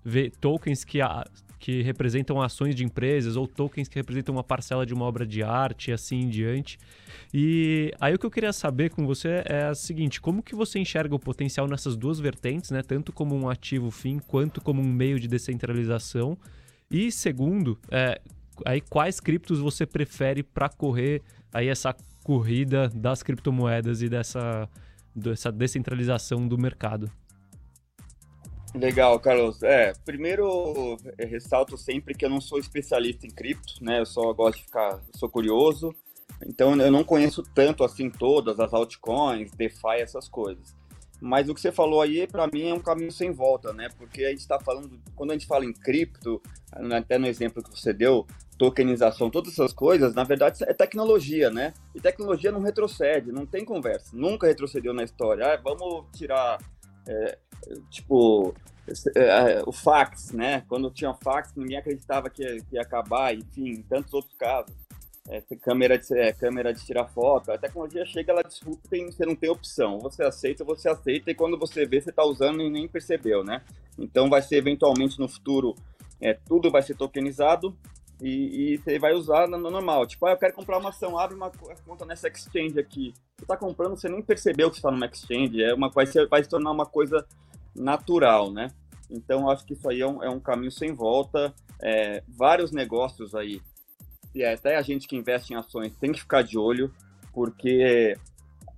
ver 0.04 0.32
tokens 0.39 0.84
que, 0.84 1.02
a, 1.02 1.26
que 1.58 1.82
representam 1.82 2.41
ações 2.41 2.76
de 2.76 2.84
empresas 2.84 3.36
ou 3.36 3.48
tokens 3.48 3.88
que 3.88 3.96
representam 3.96 4.36
uma 4.36 4.44
parcela 4.44 4.86
de 4.86 4.94
uma 4.94 5.06
obra 5.06 5.26
de 5.26 5.41
arte 5.41 5.89
e 5.89 5.94
assim 5.94 6.20
em 6.22 6.30
diante. 6.30 6.78
E 7.34 7.91
aí 8.00 8.13
o 8.13 8.20
que 8.20 8.26
eu 8.26 8.32
queria 8.32 8.54
saber 8.54 8.91
com 8.91 9.06
você 9.06 9.44
é 9.46 9.70
o 9.72 9.76
seguinte, 9.76 10.22
como 10.22 10.44
que 10.44 10.54
você 10.54 10.78
enxerga 10.78 11.15
o 11.15 11.20
potencial 11.20 11.68
nessas 11.68 11.96
duas 11.96 12.20
vertentes, 12.20 12.70
né, 12.70 12.82
tanto 12.84 13.12
como 13.12 13.36
um 13.36 13.50
ativo 13.50 13.89
fim 13.89 14.20
quanto 14.20 14.62
como 14.62 14.82
um 14.82 14.94
meio 14.94 15.20
de 15.20 15.28
descentralização? 15.28 16.38
E 16.91 17.12
segundo, 17.12 17.80
é, 17.89 18.22
aí 18.63 18.80
quais 18.82 19.20
criptos 19.20 19.60
você 19.60 19.86
prefere 19.86 20.44
para 20.44 20.70
correr 20.70 21.24
aí 21.52 21.68
essa 21.68 21.96
corrida 22.24 22.89
das 22.89 23.24
criptomoedas 23.24 24.02
e 24.02 24.10
dessa 24.10 24.70
dessa 25.15 25.51
descentralização 25.51 26.47
do 26.47 26.58
mercado. 26.58 27.10
Legal, 28.73 29.17
Carlos. 29.19 29.63
É, 29.63 29.93
primeiro, 30.06 30.97
ressalto 31.17 31.78
sempre 31.78 32.13
que 32.13 32.25
eu 32.25 32.30
não 32.30 32.41
sou 32.41 32.60
especialista 32.60 33.25
em 33.25 33.30
cripto, 33.30 33.82
né? 33.82 34.01
Eu 34.01 34.06
só 34.06 34.34
gosto 34.34 34.58
de 34.58 34.65
ficar, 34.65 35.01
sou 35.15 35.30
curioso. 35.30 35.95
Então, 36.45 36.75
eu 36.75 36.91
não 36.91 37.04
conheço 37.04 37.41
tanto 37.54 37.84
assim 37.84 38.10
todas 38.10 38.60
as 38.60 38.73
altcoins, 38.73 39.51
DeFi, 39.51 40.01
essas 40.01 40.28
coisas. 40.28 40.75
Mas 41.21 41.47
o 41.47 41.56
que 41.56 41.62
você 41.62 41.71
falou 41.71 42.01
aí, 42.01 42.28
para 42.28 42.47
mim, 42.47 42.69
é 42.69 42.73
um 42.73 42.80
caminho 42.80 43.12
sem 43.12 43.32
volta, 43.32 43.71
né? 43.71 43.88
Porque 43.97 44.25
a 44.25 44.30
gente 44.30 44.41
está 44.41 44.60
falando, 44.60 44.99
quando 45.15 45.32
a 45.32 45.34
gente 45.34 45.47
fala 45.47 45.63
em 45.63 45.71
cripto, 45.71 46.41
até 46.71 47.17
no 47.17 47.28
exemplo 47.28 47.63
que 47.63 47.69
você 47.69 47.93
deu, 47.93 48.28
tokenização, 48.58 49.30
todas 49.30 49.54
essas 49.54 49.74
coisas, 49.74 50.13
na 50.13 50.24
verdade, 50.24 50.63
é 50.63 50.74
tecnologia, 50.74 51.50
né? 51.50 51.74
E 51.94 52.00
tecnologia 52.00 52.52
não 52.52 52.62
retrocede, 52.62 53.32
não 53.32 53.46
tem 53.46 53.65
conversa. 53.65 54.12
Nunca 54.13 54.48
retrocedeu 54.48 54.94
na 54.94 55.04
história. 55.04 55.46
Ah, 55.46 55.62
vamos 55.62 56.06
tirar, 56.18 56.60
é, 57.08 57.38
tipo, 57.89 58.54
é, 59.15 59.62
o 59.65 59.72
fax, 59.72 60.32
né? 60.32 60.63
Quando 60.70 60.91
tinha 60.91 61.13
fax, 61.13 61.54
ninguém 61.56 61.78
acreditava 61.78 62.30
que 62.30 62.44
ia, 62.44 62.62
que 62.62 62.76
ia 62.76 62.82
acabar, 62.82 63.34
enfim, 63.36 63.84
tantos 63.89 64.13
outros 64.13 64.36
casos. 64.38 64.74
É, 65.28 65.41
câmera, 65.60 65.98
de, 65.98 66.13
é, 66.13 66.32
câmera 66.32 66.72
de 66.72 66.86
tirar 66.86 67.08
foto, 67.08 67.52
a 67.52 67.58
tecnologia 67.58 68.06
chega, 68.06 68.32
ela 68.32 68.44
disrupta 68.44 68.96
e 68.96 69.06
você 69.06 69.26
não 69.26 69.36
tem 69.36 69.50
opção. 69.50 69.98
Você 70.00 70.24
aceita, 70.24 70.63
você 70.63 70.88
aceita, 70.88 71.32
e 71.32 71.36
quando 71.36 71.58
você 71.58 71.84
vê, 71.86 72.00
você 72.00 72.12
está 72.12 72.24
usando 72.24 72.62
e 72.62 72.70
nem 72.70 72.88
percebeu, 72.88 73.44
né? 73.44 73.63
Então 73.98 74.30
vai 74.30 74.44
ser 74.44 74.58
eventualmente 74.58 75.20
no 75.20 75.28
futuro, 75.28 75.74
é, 76.22 76.36
tudo 76.48 76.70
vai 76.70 76.84
ser 76.84 76.96
tokenizado, 76.96 77.76
e, 78.21 78.73
e, 78.73 78.78
você 78.78 78.97
vai 78.97 79.13
usar 79.13 79.47
no 79.47 79.58
normal. 79.58 80.06
Tipo, 80.08 80.25
ah, 80.25 80.32
eu 80.32 80.38
quero 80.38 80.54
comprar 80.54 80.78
uma 80.78 80.89
ação, 80.89 81.17
abre 81.17 81.36
uma 81.36 81.51
conta 81.86 82.06
nessa 82.06 82.28
exchange 82.28 82.80
aqui. 82.80 83.13
Você 83.38 83.43
está 83.43 83.58
comprando, 83.58 83.97
você 83.97 84.08
nem 84.08 84.21
percebeu 84.21 84.69
que 84.69 84.78
está 84.78 84.89
numa 84.89 85.06
exchange, 85.06 85.62
é 85.62 85.73
uma, 85.73 85.89
vai, 85.89 86.06
ser, 86.06 86.28
vai 86.28 86.43
se 86.43 86.49
tornar 86.49 86.71
uma 86.71 86.86
coisa 86.86 87.25
natural, 87.75 88.51
né? 88.51 88.71
Então, 89.10 89.49
acho 89.49 89.65
que 89.65 89.73
isso 89.73 89.89
aí 89.89 90.01
é 90.01 90.08
um, 90.08 90.23
é 90.23 90.30
um 90.30 90.39
caminho 90.39 90.71
sem 90.71 90.93
volta. 90.93 91.54
É, 91.82 92.23
vários 92.28 92.71
negócios 92.71 93.36
aí, 93.36 93.62
e 94.34 94.43
até 94.43 94.75
a 94.75 94.82
gente 94.82 95.08
que 95.08 95.15
investe 95.15 95.54
em 95.54 95.58
ações 95.58 95.95
tem 95.95 96.12
que 96.12 96.21
ficar 96.21 96.41
de 96.41 96.58
olho, 96.58 96.93
porque 97.34 98.15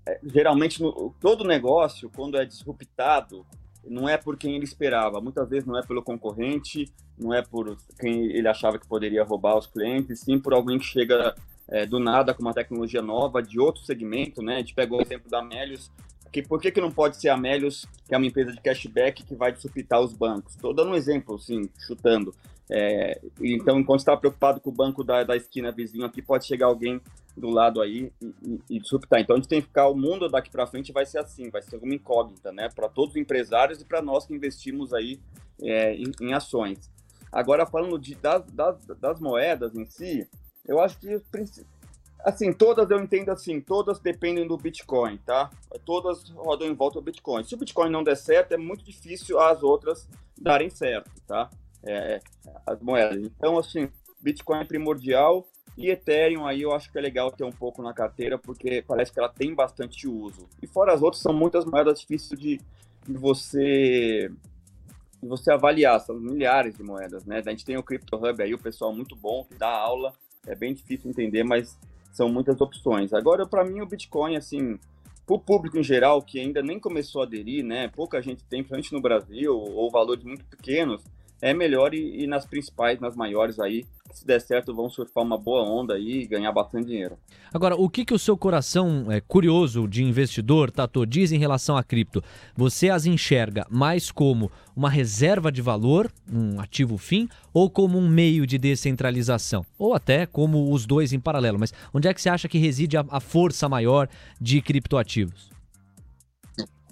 é, 0.08 0.19
geralmente 0.23 0.82
no, 0.82 1.13
todo 1.19 1.43
negócio, 1.43 2.10
quando 2.15 2.38
é 2.38 2.45
disruptado, 2.45 3.45
não 3.89 4.08
é 4.08 4.17
por 4.17 4.38
quem 4.38 4.56
ele 4.56 4.63
esperava, 4.63 5.21
muitas 5.21 5.50
vezes 5.50 5.65
não 5.65 5.78
é 5.78 5.86
pelo 5.86 6.02
concorrente, 6.02 6.91
não 7.17 7.34
é 7.34 7.41
por 7.41 7.78
quem 8.00 8.26
ele 8.26 8.47
achava 8.47 8.78
que 8.78 8.88
poderia 8.88 9.23
roubar 9.23 9.58
os 9.58 9.67
clientes, 9.67 10.21
sim 10.21 10.39
por 10.39 10.54
alguém 10.54 10.78
que 10.78 10.86
chega 10.86 11.36
é, 11.67 11.86
do 11.86 12.00
nada 12.00 12.34
com 12.34 12.41
uma 12.41 12.54
tecnologia 12.54 13.02
nova 13.02 13.41
de 13.41 13.60
outro 13.60 13.84
segmento, 13.84 14.41
né? 14.41 14.56
A 14.56 14.60
gente 14.60 14.73
pegou 14.73 15.00
o 15.00 15.02
exemplo 15.02 15.30
da 15.30 15.43
Melius, 15.43 15.91
que 16.32 16.41
por 16.41 16.62
que, 16.62 16.71
que 16.71 16.82
não 16.82 16.91
pode 16.91 17.19
ser 17.19 17.30
a 17.30 17.38
Melius, 17.38 17.86
que 18.08 18.13
é 18.13 18.17
uma 18.17 18.28
empresa 18.28 18.52
de 18.52 18.62
cashback 18.62 19.23
que 19.23 19.36
vai 19.36 19.52
disruptar 19.52 20.02
os 20.02 20.13
bancos? 20.13 20.56
Estou 20.56 20.73
dando 20.73 20.91
um 20.91 20.95
exemplo, 20.95 21.36
assim, 21.36 21.69
chutando. 21.80 22.34
É, 22.69 23.21
então, 23.39 23.80
enquanto 23.80 23.99
está 23.99 24.15
preocupado 24.17 24.60
com 24.60 24.69
o 24.69 24.73
banco 24.73 25.03
da, 25.03 25.23
da 25.23 25.36
esquina 25.36 25.71
vizinho 25.71 26.06
aqui, 26.06 26.21
pode 26.21 26.45
chegar 26.45 26.67
alguém 26.67 27.01
do 27.36 27.49
lado 27.49 27.82
aí 27.82 28.12
e, 28.69 28.80
disruptar. 28.80 29.21
Então, 29.21 29.36
a 29.36 29.39
gente 29.39 29.47
tem 29.47 29.62
que 29.62 29.67
ficar, 29.67 29.88
o 29.88 29.95
mundo 29.95 30.27
daqui 30.27 30.49
para 30.49 30.67
frente 30.67 30.91
vai 30.91 31.06
ser 31.06 31.19
assim, 31.19 31.49
vai 31.49 31.62
ser 31.62 31.77
uma 31.77 31.93
incógnita, 31.93 32.51
né? 32.51 32.67
Para 32.69 32.89
todos 32.89 33.12
os 33.12 33.21
empresários 33.21 33.82
e 33.82 33.86
para 33.86 34.01
nós 34.01 34.25
que 34.25 34.34
investimos 34.34 34.93
aí 34.93 35.19
é, 35.62 35.95
em, 35.95 36.12
em, 36.21 36.34
ações. 36.34 36.91
Agora, 37.32 37.65
falando 37.65 37.97
de, 37.97 38.15
das, 38.15 38.43
das, 38.51 38.86
das 38.99 39.19
moedas 39.19 39.75
em 39.75 39.86
si, 39.86 40.27
eu 40.67 40.80
acho 40.80 40.99
que 40.99 41.21
assim, 42.25 42.51
todas 42.51 42.89
eu 42.89 42.99
entendo 42.99 43.30
assim, 43.30 43.62
todas 43.62 43.99
dependem 43.99 44.47
do 44.47 44.58
Bitcoin, 44.58 45.17
tá? 45.25 45.49
Todas 45.86 46.30
rodam 46.32 46.67
em 46.67 46.73
volta 46.73 46.99
do 46.99 47.06
Bitcoin. 47.06 47.43
Se 47.43 47.53
o 47.53 47.58
Bitcoin 47.58 47.89
não 47.89 48.03
der 48.03 48.17
certo, 48.17 48.51
é 48.53 48.58
muito 48.58 48.84
difícil 48.84 49.39
as 49.39 49.63
outras 49.63 50.10
darem 50.38 50.69
certo, 50.69 51.12
tá? 51.25 51.49
É, 51.88 52.15
é, 52.15 52.21
as 52.66 52.82
moedas. 52.82 53.18
Então, 53.18 53.57
assim, 53.57 53.89
Bitcoin 54.22 54.59
é 54.59 54.66
primordial 54.66 55.47
e 55.78 55.89
Ethereum 55.89 56.45
aí 56.45 56.64
eu 56.64 56.74
acho 56.74 56.91
que 56.91 56.97
é 56.97 57.01
legal 57.01 57.32
ter 57.32 57.43
um 57.43 57.51
pouco 57.51 57.82
na 57.82 57.93
carteira, 57.93 58.38
porque 58.38 58.84
parece 58.86 59.12
que 59.12 59.20
ela 59.20 59.30
tem 59.30 59.53
bastante 59.53 60.07
uso. 60.07 60.47
E 60.62 60.68
fora 60.68 60.93
as 60.93 61.01
outras, 61.01 61.22
são 61.22 61.34
muitas 61.34 61.66
moedas 61.66 61.99
difíceis 61.99 62.39
de, 62.39 62.59
de 63.07 63.18
você 63.18 64.32
de 65.22 65.28
você 65.28 65.51
avaliar, 65.51 65.99
são 65.99 66.16
milhares 66.16 66.76
de 66.76 66.84
moedas, 66.84 67.26
né? 67.26 67.41
A 67.43 67.49
gente 67.49 67.66
tem 67.66 67.76
o 67.76 67.82
Crypto 67.82 68.16
Hub 68.16 68.41
aí, 68.41 68.53
o 68.53 68.59
pessoal 68.59 68.93
muito 68.93 69.16
bom 69.16 69.43
que 69.45 69.55
dá 69.55 69.70
aula, 69.70 70.14
é 70.45 70.53
bem 70.53 70.74
difícil 70.76 71.09
entender, 71.09 71.43
mas 71.43 71.78
são 72.14 72.30
muitas 72.30 72.62
opções. 72.62 73.14
Agora, 73.14 73.45
para 73.45 73.66
mim, 73.66 73.82
o 73.82 73.86
Bitcoin, 73.88 74.36
assim, 74.36 74.80
para 75.26 75.36
o 75.36 75.39
público 75.39 75.78
em 75.78 75.84
geral, 75.84 76.22
que 76.22 76.39
ainda 76.39 76.62
nem 76.62 76.80
começou 76.80 77.22
a 77.22 77.26
aderir, 77.26 77.64
né? 77.64 77.88
Pouca 77.89 78.22
gente 78.22 78.43
tem, 78.43 78.64
principalmente 78.64 78.93
no 78.93 79.01
Brasil, 79.01 79.55
ou 79.55 79.89
valores 79.91 80.24
muito 80.24 80.45
pequenos, 80.45 81.03
é 81.42 81.54
melhor 81.54 81.94
ir, 81.94 82.24
ir 82.24 82.28
nas 82.28 82.46
principais, 82.46 83.00
nas 83.00 83.16
maiores 83.16 83.60
aí, 83.60 83.86
se 84.14 84.26
der 84.26 84.40
certo, 84.40 84.74
vão 84.74 84.90
surfar 84.90 85.24
uma 85.24 85.38
boa 85.38 85.62
onda 85.62 85.94
aí 85.94 86.22
e 86.22 86.28
ganhar 86.28 86.52
bastante 86.52 86.88
dinheiro. 86.88 87.18
Agora, 87.54 87.76
o 87.76 87.90
que, 87.90 88.04
que 88.04 88.14
o 88.14 88.20
seu 88.20 88.38
coração 88.38 89.12
é, 89.12 89.22
curioso 89.22 89.88
de 89.88 90.04
investidor, 90.04 90.72
Tato, 90.72 91.06
diz 91.06 91.32
em 91.32 91.38
relação 91.38 91.78
a 91.78 91.84
cripto? 91.84 92.24
Você 92.56 92.90
as 92.90 93.06
enxerga 93.06 93.66
mais 93.70 94.12
como 94.12 94.52
uma 94.76 94.90
reserva 94.90 95.52
de 95.52 95.62
valor, 95.62 96.12
um 96.32 96.60
ativo 96.60 96.98
fim, 96.98 97.30
ou 97.54 97.70
como 97.70 97.98
um 97.98 98.08
meio 98.08 98.46
de 98.48 98.58
descentralização? 98.58 99.66
Ou 99.78 99.94
até 99.94 100.26
como 100.26 100.72
os 100.72 100.86
dois 100.86 101.14
em 101.14 101.20
paralelo. 101.20 101.60
Mas 101.60 101.74
onde 101.94 102.08
é 102.08 102.14
que 102.14 102.22
você 102.22 102.30
acha 102.30 102.48
que 102.48 102.58
reside 102.58 102.98
a, 102.98 103.06
a 103.10 103.20
força 103.20 103.70
maior 103.70 104.08
de 104.40 104.62
criptoativos? 104.62 105.57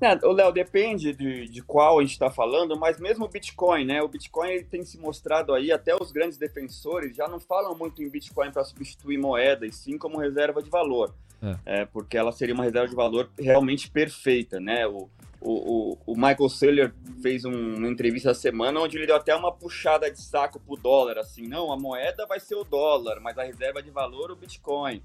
É, 0.02 0.14
o 0.26 0.32
Léo, 0.32 0.52
depende 0.52 1.14
de, 1.14 1.48
de 1.48 1.62
qual 1.62 2.00
a 2.00 2.02
gente 2.02 2.12
está 2.12 2.30
falando, 2.30 2.78
mas 2.78 3.00
mesmo 3.00 3.26
o 3.26 3.30
Bitcoin, 3.30 3.86
né? 3.86 4.02
O 4.02 4.08
Bitcoin 4.10 4.62
tem 4.66 4.84
se 4.84 4.98
mostrado 4.98 5.54
aí, 5.54 5.72
até 5.72 5.96
os 5.96 6.12
grandes 6.12 6.38
defensores 6.38 7.16
já 7.16 7.28
não 7.28 7.40
falam 7.40 7.78
muito 7.78 8.04
em 8.04 8.10
Bitcoin 8.10 8.52
para 8.52 8.66
substituir 8.66 9.18
moeda, 9.18 9.66
e 9.66 9.72
sim 9.72 9.98
como 9.98 10.18
reserva 10.18 10.62
de 10.62 10.70
valor. 10.70 11.14
É. 11.42 11.82
é. 11.82 11.86
porque 11.86 12.18
ela 12.18 12.32
seria 12.32 12.56
uma 12.56 12.64
reserva 12.64 12.88
de 12.88 12.96
valor 12.96 13.30
realmente 13.38 13.90
perfeita, 13.90 14.60
né? 14.60 14.86
O, 14.88 15.10
o, 15.42 15.98
o, 16.08 16.16
Michael 16.16 16.50
Saylor 16.50 16.92
fez 17.22 17.46
um, 17.46 17.76
uma 17.76 17.88
entrevista 17.88 18.32
essa 18.32 18.40
semana 18.40 18.80
onde 18.80 18.98
ele 18.98 19.06
deu 19.06 19.16
até 19.16 19.36
uma 19.36 19.52
puxada 19.52 20.10
de 20.10 20.20
saco 20.20 20.60
pro 20.60 20.76
dólar, 20.76 21.20
assim, 21.20 21.48
não, 21.48 21.72
a 21.72 21.78
moeda 21.78 22.26
vai 22.26 22.40
ser 22.40 22.56
o 22.56 22.64
dólar, 22.64 23.20
mas 23.22 23.38
a 23.38 23.44
reserva 23.44 23.82
de 23.82 23.92
valor 23.92 24.32
o 24.32 24.36
Bitcoin. 24.36 25.04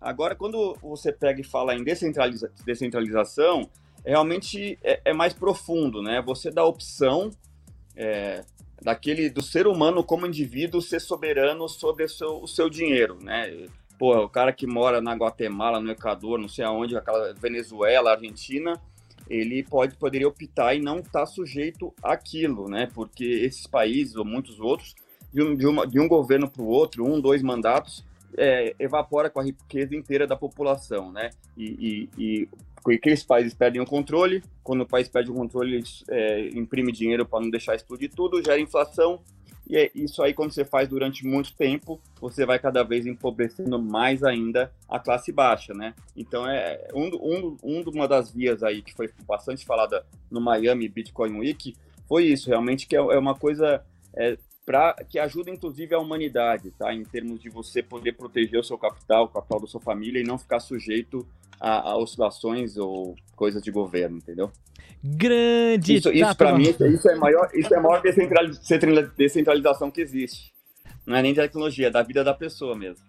Agora, 0.00 0.34
quando 0.34 0.76
você 0.80 1.12
pega 1.12 1.40
e 1.40 1.44
fala 1.44 1.74
em 1.74 1.82
descentraliza 1.82 2.50
descentralização, 2.64 3.68
realmente 4.04 4.78
é, 4.82 5.00
é, 5.04 5.12
mais 5.12 5.32
profundo, 5.32 6.02
né? 6.02 6.22
Você 6.22 6.50
dá 6.50 6.62
a 6.62 6.66
opção 6.66 7.30
é, 7.96 8.44
daquele 8.82 9.28
do 9.28 9.42
ser 9.42 9.66
humano 9.66 10.02
como 10.02 10.26
indivíduo 10.26 10.80
ser 10.80 11.00
soberano 11.00 11.68
sobre 11.68 12.04
o 12.04 12.08
seu, 12.08 12.42
o 12.42 12.46
seu 12.46 12.70
dinheiro, 12.70 13.18
né? 13.22 13.66
Pô, 13.98 14.24
o 14.24 14.28
cara 14.28 14.52
que 14.52 14.66
mora 14.66 15.00
na 15.00 15.14
Guatemala, 15.14 15.80
no 15.80 15.90
Equador, 15.90 16.38
não 16.38 16.48
sei 16.48 16.64
aonde, 16.64 16.96
aquela 16.96 17.34
Venezuela, 17.34 18.12
Argentina, 18.12 18.80
ele 19.28 19.62
pode 19.62 19.94
poderia 19.96 20.26
optar 20.26 20.74
e 20.74 20.80
não 20.80 20.98
estar 20.98 21.20
tá 21.20 21.26
sujeito 21.26 21.92
àquilo, 22.02 22.68
né? 22.68 22.88
Porque 22.94 23.24
esses 23.24 23.66
países 23.66 24.16
ou 24.16 24.24
muitos 24.24 24.58
outros 24.58 24.94
de 25.32 25.42
um, 25.42 25.54
de 25.54 25.66
uma, 25.66 25.86
de 25.86 26.00
um 26.00 26.08
governo 26.08 26.50
para 26.50 26.62
o 26.62 26.66
outro, 26.66 27.04
um, 27.04 27.20
dois 27.20 27.42
mandatos, 27.42 28.04
é, 28.36 28.74
evapora 28.78 29.30
com 29.30 29.40
a 29.40 29.44
riqueza 29.44 29.94
inteira 29.94 30.26
da 30.26 30.36
população, 30.36 31.12
né? 31.12 31.30
E, 31.56 32.08
e, 32.18 32.22
e 32.22 32.48
aqueles 32.86 33.22
países 33.22 33.54
perdem 33.54 33.80
o 33.80 33.86
controle, 33.86 34.42
quando 34.62 34.82
o 34.82 34.86
país 34.86 35.08
perde 35.08 35.30
o 35.30 35.34
controle, 35.34 35.76
ele 35.76 35.84
é, 36.08 36.48
imprime 36.48 36.92
dinheiro 36.92 37.26
para 37.26 37.40
não 37.40 37.50
deixar 37.50 37.74
explodir 37.74 38.10
tudo, 38.14 38.42
gera 38.42 38.60
inflação, 38.60 39.20
e 39.68 39.76
é 39.76 39.90
isso 39.94 40.20
aí, 40.20 40.34
quando 40.34 40.52
você 40.52 40.64
faz 40.64 40.88
durante 40.88 41.24
muito 41.24 41.54
tempo, 41.54 42.00
você 42.20 42.44
vai 42.44 42.58
cada 42.58 42.82
vez 42.82 43.06
empobrecendo 43.06 43.78
mais 43.78 44.24
ainda 44.24 44.72
a 44.88 44.98
classe 44.98 45.30
baixa, 45.30 45.72
né? 45.72 45.94
Então, 46.16 46.44
é 46.44 46.88
um, 46.92 47.06
um, 47.06 47.56
um 47.62 47.82
uma 47.90 48.08
das 48.08 48.32
vias 48.32 48.64
aí 48.64 48.82
que 48.82 48.92
foi 48.92 49.08
bastante 49.24 49.64
falada 49.64 50.04
no 50.28 50.40
Miami 50.40 50.88
Bitcoin 50.88 51.38
Week 51.38 51.76
foi 52.10 52.24
isso, 52.24 52.48
realmente, 52.48 52.88
que 52.88 52.96
é, 52.96 52.98
é 52.98 53.16
uma 53.16 53.36
coisa 53.36 53.84
é, 54.16 54.36
para 54.66 54.94
que 55.08 55.16
ajuda 55.16 55.48
inclusive 55.48 55.94
a 55.94 56.00
humanidade, 56.00 56.72
tá? 56.72 56.92
Em 56.92 57.04
termos 57.04 57.40
de 57.40 57.48
você 57.48 57.80
poder 57.80 58.14
proteger 58.14 58.58
o 58.58 58.64
seu 58.64 58.76
capital, 58.76 59.26
o 59.26 59.28
capital 59.28 59.60
da 59.60 59.68
sua 59.68 59.80
família 59.80 60.20
e 60.20 60.24
não 60.24 60.36
ficar 60.36 60.58
sujeito 60.58 61.24
a, 61.60 61.90
a 61.90 61.96
oscilações 61.96 62.76
ou 62.76 63.14
coisas 63.36 63.62
de 63.62 63.70
governo, 63.70 64.16
entendeu? 64.18 64.50
Grande 65.02 65.96
Isso, 65.96 66.10
isso 66.10 66.36
para 66.36 66.56
mim, 66.56 66.64
isso 66.64 67.10
é 67.10 67.14
maior, 67.16 67.48
isso 67.54 67.72
é 67.72 67.78
a 67.78 67.80
maior 67.80 68.02
descentralização 69.16 69.90
que 69.90 70.00
existe. 70.00 70.52
Não 71.06 71.16
é 71.16 71.22
nem 71.22 71.32
de 71.32 71.40
tecnologia, 71.40 71.86
é 71.86 71.90
da 71.90 72.02
vida 72.02 72.22
da 72.22 72.34
pessoa 72.34 72.76
mesmo. 72.76 73.04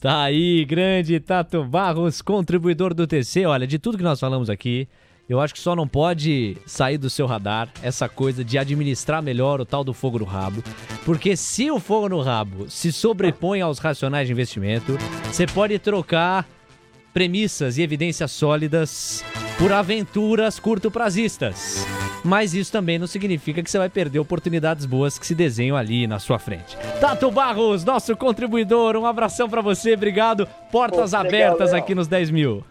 Tá 0.00 0.22
aí, 0.22 0.64
grande 0.64 1.18
Tato 1.20 1.64
Barros, 1.64 2.20
contribuidor 2.20 2.92
do 2.92 3.06
TC. 3.06 3.46
Olha, 3.46 3.66
de 3.66 3.78
tudo 3.78 3.96
que 3.96 4.04
nós 4.04 4.20
falamos 4.20 4.50
aqui, 4.50 4.88
eu 5.28 5.40
acho 5.40 5.54
que 5.54 5.60
só 5.60 5.74
não 5.74 5.86
pode 5.86 6.56
sair 6.66 6.98
do 6.98 7.08
seu 7.08 7.26
radar 7.26 7.68
essa 7.82 8.08
coisa 8.08 8.44
de 8.44 8.58
administrar 8.58 9.22
melhor 9.22 9.60
o 9.60 9.64
tal 9.64 9.84
do 9.84 9.94
fogo 9.94 10.18
no 10.18 10.24
rabo. 10.24 10.62
Porque 11.04 11.36
se 11.36 11.70
o 11.70 11.78
fogo 11.78 12.08
no 12.08 12.20
rabo 12.20 12.68
se 12.68 12.92
sobrepõe 12.92 13.60
aos 13.60 13.78
racionais 13.78 14.26
de 14.26 14.32
investimento, 14.32 14.98
você 15.24 15.46
pode 15.46 15.78
trocar 15.78 16.46
premissas 17.12 17.78
e 17.78 17.82
evidências 17.82 18.30
sólidas 18.30 19.24
por 19.58 19.72
aventuras 19.72 20.58
curto-prazistas. 20.58 21.86
Mas 22.24 22.54
isso 22.54 22.70
também 22.70 22.98
não 22.98 23.06
significa 23.06 23.62
que 23.62 23.70
você 23.70 23.78
vai 23.78 23.88
perder 23.88 24.18
oportunidades 24.18 24.86
boas 24.86 25.18
que 25.18 25.26
se 25.26 25.34
desenham 25.34 25.76
ali 25.76 26.06
na 26.06 26.18
sua 26.18 26.38
frente. 26.38 26.76
Tato 27.00 27.30
Barros, 27.30 27.84
nosso 27.84 28.16
contribuidor, 28.16 28.96
um 28.96 29.06
abração 29.06 29.48
para 29.48 29.60
você, 29.60 29.94
obrigado. 29.94 30.46
Portas 30.70 31.10
Pô, 31.10 31.16
abertas 31.16 31.70
legal, 31.70 31.82
aqui 31.82 31.94
nos 31.94 32.08
10 32.08 32.30
mil. 32.30 32.64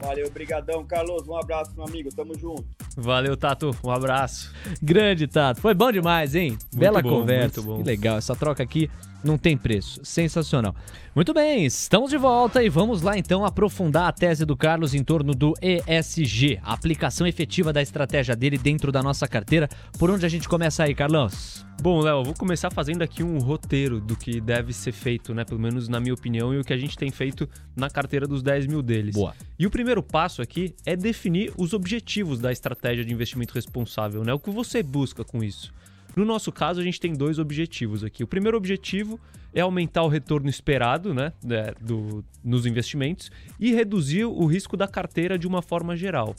Valeu, 0.00 0.28
brigadão, 0.30 0.84
Carlos. 0.84 1.28
Um 1.28 1.36
abraço, 1.36 1.72
meu 1.76 1.86
amigo. 1.86 2.08
Tamo 2.14 2.36
junto. 2.36 2.64
Valeu, 2.96 3.36
Tato. 3.36 3.70
Um 3.84 3.90
abraço. 3.90 4.52
Grande, 4.82 5.28
Tato. 5.28 5.60
Foi 5.60 5.74
bom 5.74 5.92
demais, 5.92 6.34
hein? 6.34 6.50
Muito 6.50 6.76
Bela 6.76 7.00
bom, 7.00 7.20
conversa. 7.20 7.60
Muito 7.60 7.62
bom. 7.62 7.78
Que 7.78 7.84
legal. 7.84 8.18
Essa 8.18 8.34
troca 8.34 8.62
aqui 8.62 8.90
não 9.24 9.38
tem 9.38 9.56
preço. 9.56 10.00
Sensacional. 10.02 10.74
Muito 11.14 11.34
bem, 11.34 11.66
estamos 11.66 12.10
de 12.10 12.16
volta 12.16 12.62
e 12.62 12.68
vamos 12.68 13.02
lá 13.02 13.18
então 13.18 13.44
aprofundar 13.44 14.08
a 14.08 14.12
tese 14.12 14.46
do 14.46 14.56
Carlos 14.56 14.94
em 14.94 15.04
torno 15.04 15.34
do 15.34 15.52
ESG, 15.60 16.58
a 16.62 16.72
aplicação 16.72 17.26
efetiva 17.26 17.72
da 17.72 17.82
estratégia 17.82 18.34
dele 18.34 18.56
dentro 18.56 18.90
da 18.90 19.02
nossa 19.02 19.28
carteira. 19.28 19.68
Por 19.98 20.10
onde 20.10 20.24
a 20.24 20.28
gente 20.28 20.48
começa 20.48 20.84
aí, 20.84 20.94
Carlos? 20.94 21.66
Bom, 21.82 22.00
Léo, 22.00 22.22
vou 22.22 22.32
começar 22.32 22.70
fazendo 22.70 23.02
aqui 23.02 23.22
um 23.22 23.38
roteiro 23.38 24.00
do 24.00 24.16
que 24.16 24.40
deve 24.40 24.72
ser 24.72 24.92
feito, 24.92 25.34
né? 25.34 25.44
Pelo 25.44 25.60
menos 25.60 25.88
na 25.88 25.98
minha 25.98 26.14
opinião, 26.14 26.54
e 26.54 26.58
o 26.58 26.64
que 26.64 26.72
a 26.72 26.76
gente 26.76 26.96
tem 26.96 27.10
feito 27.10 27.48
na 27.76 27.90
carteira 27.90 28.26
dos 28.26 28.42
10 28.42 28.66
mil 28.66 28.80
deles. 28.80 29.14
Boa. 29.14 29.34
E 29.58 29.66
o 29.66 29.70
primeiro 29.70 30.02
passo 30.02 30.40
aqui 30.40 30.74
é 30.86 30.94
definir 30.94 31.52
os 31.58 31.72
objetivos 31.72 32.38
da 32.38 32.52
estratégia 32.52 33.04
de 33.04 33.12
investimento 33.12 33.52
responsável, 33.52 34.22
né? 34.24 34.32
O 34.32 34.38
que 34.38 34.50
você 34.50 34.82
busca 34.82 35.24
com 35.24 35.42
isso. 35.42 35.72
No 36.14 36.24
nosso 36.24 36.52
caso, 36.52 36.80
a 36.80 36.84
gente 36.84 37.00
tem 37.00 37.12
dois 37.12 37.38
objetivos 37.38 38.04
aqui. 38.04 38.22
O 38.22 38.26
primeiro 38.26 38.56
objetivo 38.56 39.18
é 39.54 39.60
aumentar 39.60 40.02
o 40.02 40.08
retorno 40.08 40.48
esperado 40.48 41.14
né, 41.14 41.32
é, 41.48 41.74
do, 41.80 42.24
nos 42.44 42.66
investimentos 42.66 43.30
e 43.58 43.72
reduzir 43.72 44.24
o 44.24 44.44
risco 44.46 44.76
da 44.76 44.86
carteira 44.86 45.38
de 45.38 45.46
uma 45.46 45.62
forma 45.62 45.96
geral. 45.96 46.34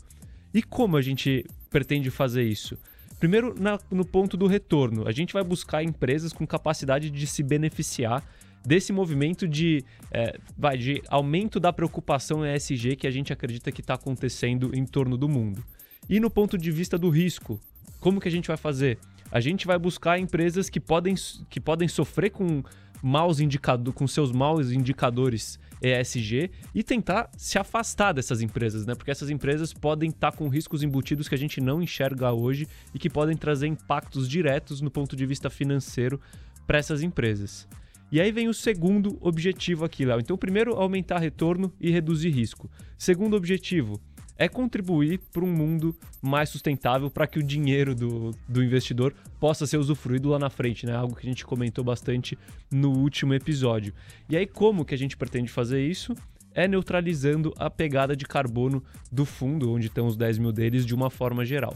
E 0.54 0.62
como 0.62 0.98
a 0.98 1.02
gente 1.02 1.46
pretende 1.70 2.12
fazer 2.12 2.44
isso? 2.44 2.78
Primeiro, 3.20 3.56
na, 3.60 3.80
no 3.90 4.06
ponto 4.06 4.36
do 4.36 4.48
retorno, 4.48 5.08
a 5.08 5.12
gente 5.12 5.34
vai 5.34 5.44
buscar 5.44 5.84
empresas 5.84 6.34
com 6.34 6.46
capacidade 6.46 7.10
de 7.10 7.26
se 7.26 7.42
beneficiar 7.42 8.24
desse 8.66 8.94
movimento 8.94 9.48
de, 9.48 9.84
é, 10.12 10.38
vai, 10.58 10.78
de 10.78 11.02
aumento 11.08 11.60
da 11.60 11.74
preocupação 11.74 12.46
ESG 12.46 12.96
que 12.96 13.08
a 13.08 13.12
gente 13.12 13.34
acredita 13.34 13.72
que 13.72 13.82
está 13.82 13.96
acontecendo 13.96 14.72
em 14.74 14.86
torno 14.86 15.18
do 15.18 15.28
mundo. 15.28 15.64
E 16.10 16.20
no 16.20 16.30
ponto 16.30 16.58
de 16.58 16.72
vista 16.72 16.98
do 16.98 17.10
risco, 17.10 17.60
como 18.00 18.20
que 18.20 18.28
a 18.28 18.32
gente 18.32 18.48
vai 18.48 18.58
fazer? 18.58 19.00
A 19.32 19.40
gente 19.40 19.66
vai 19.66 19.78
buscar 19.78 20.20
empresas 20.20 20.70
que 20.70 20.80
podem, 20.80 21.16
que 21.50 21.60
podem 21.60 21.88
sofrer 21.88 22.30
com 22.30 22.64
maus 23.02 23.42
indicadores, 23.42 23.94
com 23.94 24.08
seus 24.08 24.32
maus 24.32 24.72
indicadores 24.72 25.60
ESG 25.82 26.50
e 26.74 26.82
tentar 26.82 27.30
se 27.36 27.60
afastar 27.60 28.14
dessas 28.14 28.42
empresas, 28.42 28.86
né? 28.86 28.96
Porque 28.96 29.12
essas 29.12 29.30
empresas 29.30 29.74
podem 29.74 30.10
estar 30.10 30.32
com 30.32 30.48
riscos 30.48 30.82
embutidos 30.82 31.28
que 31.28 31.36
a 31.36 31.38
gente 31.38 31.60
não 31.60 31.84
enxerga 31.84 32.32
hoje 32.32 32.66
e 32.94 33.00
que 33.00 33.10
podem 33.10 33.36
trazer 33.36 33.68
impactos 33.68 34.30
diretos 34.30 34.80
no 34.80 34.90
ponto 34.90 35.16
de 35.16 35.26
vista 35.26 35.50
financeiro 35.50 36.20
para 36.66 36.78
essas 36.78 37.04
empresas. 37.04 37.68
E 38.10 38.22
aí 38.22 38.32
vem 38.32 38.48
o 38.48 38.54
segundo 38.54 39.18
objetivo 39.20 39.84
aqui, 39.84 40.06
Léo. 40.06 40.20
Então, 40.20 40.38
primeiro, 40.38 40.76
aumentar 40.76 41.18
retorno 41.18 41.74
e 41.82 41.90
reduzir 41.90 42.30
risco. 42.30 42.70
Segundo 42.98 43.36
objetivo, 43.36 44.00
é 44.38 44.48
contribuir 44.48 45.20
para 45.32 45.44
um 45.44 45.52
mundo 45.52 45.96
mais 46.22 46.50
sustentável 46.50 47.10
para 47.10 47.28
que 47.28 47.40
o 47.40 47.44
dinheiro 47.44 47.94
do, 47.94 48.32
do 48.48 48.64
investidor 48.64 49.14
possa 49.40 49.66
ser 49.66 49.78
usufruído 49.78 50.30
lá 50.30 50.40
na 50.40 50.50
frente, 50.50 50.86
né? 50.86 50.96
Algo 50.96 51.16
que 51.16 51.26
a 51.26 51.30
gente 51.30 51.46
comentou 51.46 51.84
bastante 51.84 52.38
no 52.72 52.92
último 52.92 53.34
episódio. 53.34 53.94
E 54.30 54.36
aí, 54.36 54.48
como 54.48 54.86
que 54.86 54.96
a 54.96 54.98
gente 54.98 55.16
pretende 55.18 55.52
fazer 55.52 55.86
isso? 55.86 56.16
É 56.54 56.68
neutralizando 56.68 57.54
a 57.58 57.70
pegada 57.70 58.16
de 58.16 58.26
carbono 58.26 58.84
do 59.12 59.26
fundo, 59.26 59.72
onde 59.72 59.88
estão 59.88 60.08
os 60.08 60.16
10 60.16 60.38
mil 60.38 60.52
deles, 60.52 60.86
de 60.86 60.94
uma 60.94 61.10
forma 61.10 61.46
geral. 61.46 61.76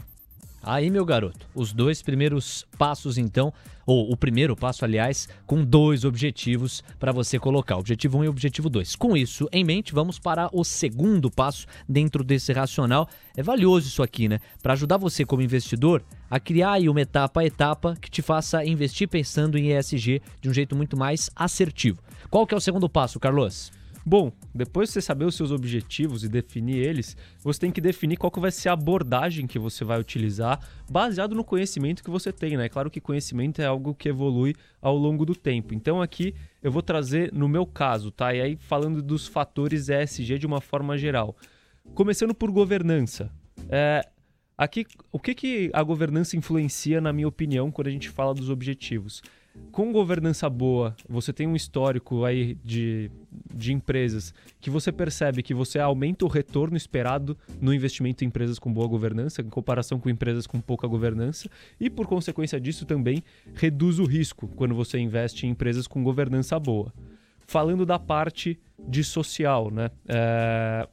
Aí, 0.62 0.90
meu 0.90 1.04
garoto, 1.04 1.46
os 1.54 1.72
dois 1.72 2.02
primeiros 2.02 2.66
passos, 2.76 3.16
então, 3.16 3.52
ou 3.88 4.12
o 4.12 4.16
primeiro 4.18 4.54
passo, 4.54 4.84
aliás, 4.84 5.30
com 5.46 5.64
dois 5.64 6.04
objetivos 6.04 6.84
para 7.00 7.10
você 7.10 7.38
colocar: 7.38 7.78
objetivo 7.78 8.18
1 8.18 8.20
um 8.20 8.24
e 8.24 8.28
objetivo 8.28 8.68
2. 8.68 8.94
Com 8.94 9.16
isso 9.16 9.48
em 9.50 9.64
mente, 9.64 9.94
vamos 9.94 10.18
para 10.18 10.50
o 10.52 10.62
segundo 10.62 11.30
passo 11.30 11.66
dentro 11.88 12.22
desse 12.22 12.52
racional. 12.52 13.08
É 13.34 13.42
valioso 13.42 13.88
isso 13.88 14.02
aqui, 14.02 14.28
né? 14.28 14.40
Para 14.62 14.74
ajudar 14.74 14.98
você, 14.98 15.24
como 15.24 15.40
investidor, 15.40 16.04
a 16.28 16.38
criar 16.38 16.72
aí 16.72 16.86
uma 16.86 17.00
etapa 17.00 17.40
a 17.40 17.46
etapa 17.46 17.96
que 17.98 18.10
te 18.10 18.20
faça 18.20 18.62
investir 18.62 19.08
pensando 19.08 19.56
em 19.56 19.74
ESG 19.74 20.20
de 20.38 20.50
um 20.50 20.52
jeito 20.52 20.76
muito 20.76 20.94
mais 20.94 21.30
assertivo. 21.34 22.02
Qual 22.28 22.46
que 22.46 22.52
é 22.52 22.58
o 22.58 22.60
segundo 22.60 22.90
passo, 22.90 23.18
Carlos? 23.18 23.77
Bom, 24.08 24.32
depois 24.54 24.88
de 24.88 24.94
você 24.94 25.02
saber 25.02 25.26
os 25.26 25.34
seus 25.34 25.50
objetivos 25.50 26.24
e 26.24 26.30
definir 26.30 26.78
eles, 26.78 27.14
você 27.40 27.60
tem 27.60 27.70
que 27.70 27.78
definir 27.78 28.16
qual 28.16 28.30
que 28.30 28.40
vai 28.40 28.50
ser 28.50 28.70
a 28.70 28.72
abordagem 28.72 29.46
que 29.46 29.58
você 29.58 29.84
vai 29.84 30.00
utilizar, 30.00 30.66
baseado 30.90 31.34
no 31.34 31.44
conhecimento 31.44 32.02
que 32.02 32.08
você 32.08 32.32
tem, 32.32 32.56
né? 32.56 32.64
É 32.64 32.68
claro 32.70 32.90
que 32.90 33.02
conhecimento 33.02 33.60
é 33.60 33.66
algo 33.66 33.94
que 33.94 34.08
evolui 34.08 34.54
ao 34.80 34.96
longo 34.96 35.26
do 35.26 35.36
tempo. 35.36 35.74
Então 35.74 36.00
aqui 36.00 36.34
eu 36.62 36.72
vou 36.72 36.80
trazer 36.80 37.30
no 37.34 37.50
meu 37.50 37.66
caso, 37.66 38.10
tá? 38.10 38.32
E 38.32 38.40
aí 38.40 38.56
falando 38.56 39.02
dos 39.02 39.26
fatores 39.26 39.90
ESG 39.90 40.38
de 40.38 40.46
uma 40.46 40.62
forma 40.62 40.96
geral. 40.96 41.36
Começando 41.94 42.34
por 42.34 42.50
governança. 42.50 43.30
É, 43.68 44.08
aqui, 44.56 44.86
o 45.12 45.18
que, 45.18 45.34
que 45.34 45.70
a 45.74 45.82
governança 45.82 46.34
influencia, 46.34 46.98
na 46.98 47.12
minha 47.12 47.28
opinião, 47.28 47.70
quando 47.70 47.88
a 47.88 47.90
gente 47.90 48.08
fala 48.08 48.32
dos 48.32 48.48
objetivos? 48.48 49.20
Com 49.70 49.92
governança 49.92 50.48
boa, 50.48 50.96
você 51.08 51.32
tem 51.32 51.46
um 51.46 51.54
histórico 51.54 52.24
aí 52.24 52.56
de, 52.64 53.10
de 53.54 53.72
empresas 53.72 54.32
que 54.60 54.70
você 54.70 54.90
percebe 54.90 55.42
que 55.42 55.54
você 55.54 55.78
aumenta 55.78 56.24
o 56.24 56.28
retorno 56.28 56.76
esperado 56.76 57.36
no 57.60 57.72
investimento 57.72 58.24
em 58.24 58.28
empresas 58.28 58.58
com 58.58 58.72
boa 58.72 58.88
governança, 58.88 59.42
em 59.42 59.48
comparação 59.48 60.00
com 60.00 60.08
empresas 60.08 60.46
com 60.46 60.60
pouca 60.60 60.86
governança, 60.86 61.48
e 61.78 61.88
por 61.90 62.06
consequência 62.06 62.60
disso 62.60 62.86
também 62.86 63.22
reduz 63.54 63.98
o 63.98 64.04
risco 64.04 64.48
quando 64.48 64.74
você 64.74 64.98
investe 64.98 65.46
em 65.46 65.50
empresas 65.50 65.86
com 65.86 66.02
governança 66.02 66.58
boa. 66.58 66.92
Falando 67.46 67.86
da 67.86 67.98
parte 67.98 68.58
de 68.78 69.02
social, 69.02 69.70
né? 69.70 69.90
É... 70.06 70.88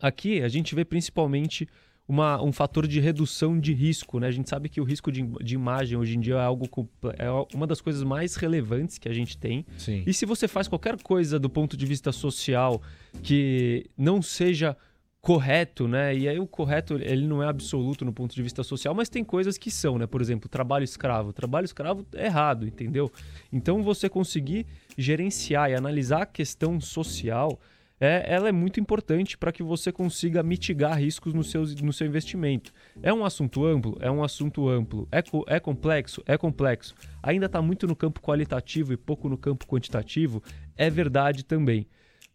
Aqui 0.00 0.42
a 0.42 0.48
gente 0.48 0.74
vê 0.74 0.84
principalmente 0.84 1.68
uma, 2.10 2.42
um 2.42 2.52
fator 2.52 2.88
de 2.88 2.98
redução 2.98 3.56
de 3.56 3.72
risco. 3.72 4.18
Né? 4.18 4.26
A 4.26 4.30
gente 4.32 4.50
sabe 4.50 4.68
que 4.68 4.80
o 4.80 4.84
risco 4.84 5.12
de, 5.12 5.22
de 5.22 5.54
imagem 5.54 5.96
hoje 5.96 6.16
em 6.16 6.20
dia 6.20 6.34
é 6.34 6.44
algo 6.44 6.68
é 7.16 7.56
uma 7.56 7.68
das 7.68 7.80
coisas 7.80 8.02
mais 8.02 8.34
relevantes 8.34 8.98
que 8.98 9.08
a 9.08 9.12
gente 9.12 9.38
tem. 9.38 9.64
Sim. 9.78 10.02
E 10.04 10.12
se 10.12 10.26
você 10.26 10.48
faz 10.48 10.66
qualquer 10.66 11.00
coisa 11.00 11.38
do 11.38 11.48
ponto 11.48 11.76
de 11.76 11.86
vista 11.86 12.10
social 12.10 12.82
que 13.22 13.88
não 13.96 14.20
seja 14.20 14.76
correto, 15.20 15.86
né? 15.86 16.16
E 16.16 16.28
aí 16.28 16.40
o 16.40 16.48
correto, 16.48 16.94
ele 16.94 17.28
não 17.28 17.44
é 17.44 17.46
absoluto 17.46 18.04
no 18.04 18.12
ponto 18.12 18.34
de 18.34 18.42
vista 18.42 18.64
social, 18.64 18.92
mas 18.92 19.08
tem 19.08 19.22
coisas 19.22 19.56
que 19.56 19.70
são, 19.70 19.96
né? 19.96 20.06
Por 20.06 20.20
exemplo, 20.20 20.48
trabalho 20.48 20.82
escravo. 20.82 21.32
Trabalho 21.32 21.64
escravo 21.64 22.04
é 22.14 22.26
errado, 22.26 22.66
entendeu? 22.66 23.08
Então 23.52 23.84
você 23.84 24.08
conseguir 24.08 24.66
gerenciar 24.98 25.70
e 25.70 25.74
analisar 25.74 26.22
a 26.22 26.26
questão 26.26 26.80
social 26.80 27.60
é, 28.00 28.24
ela 28.26 28.48
é 28.48 28.52
muito 28.52 28.80
importante 28.80 29.36
para 29.36 29.52
que 29.52 29.62
você 29.62 29.92
consiga 29.92 30.42
mitigar 30.42 30.98
riscos 30.98 31.34
no 31.34 31.44
seu, 31.44 31.62
no 31.82 31.92
seu 31.92 32.06
investimento. 32.06 32.72
É 33.02 33.12
um 33.12 33.24
assunto 33.24 33.64
amplo? 33.66 33.98
É 34.00 34.10
um 34.10 34.24
assunto 34.24 34.68
amplo. 34.70 35.06
É, 35.12 35.22
é 35.54 35.60
complexo? 35.60 36.22
É 36.24 36.38
complexo. 36.38 36.94
Ainda 37.22 37.44
está 37.44 37.60
muito 37.60 37.86
no 37.86 37.94
campo 37.94 38.22
qualitativo 38.22 38.94
e 38.94 38.96
pouco 38.96 39.28
no 39.28 39.36
campo 39.36 39.66
quantitativo? 39.66 40.42
É 40.76 40.88
verdade 40.88 41.44
também. 41.44 41.86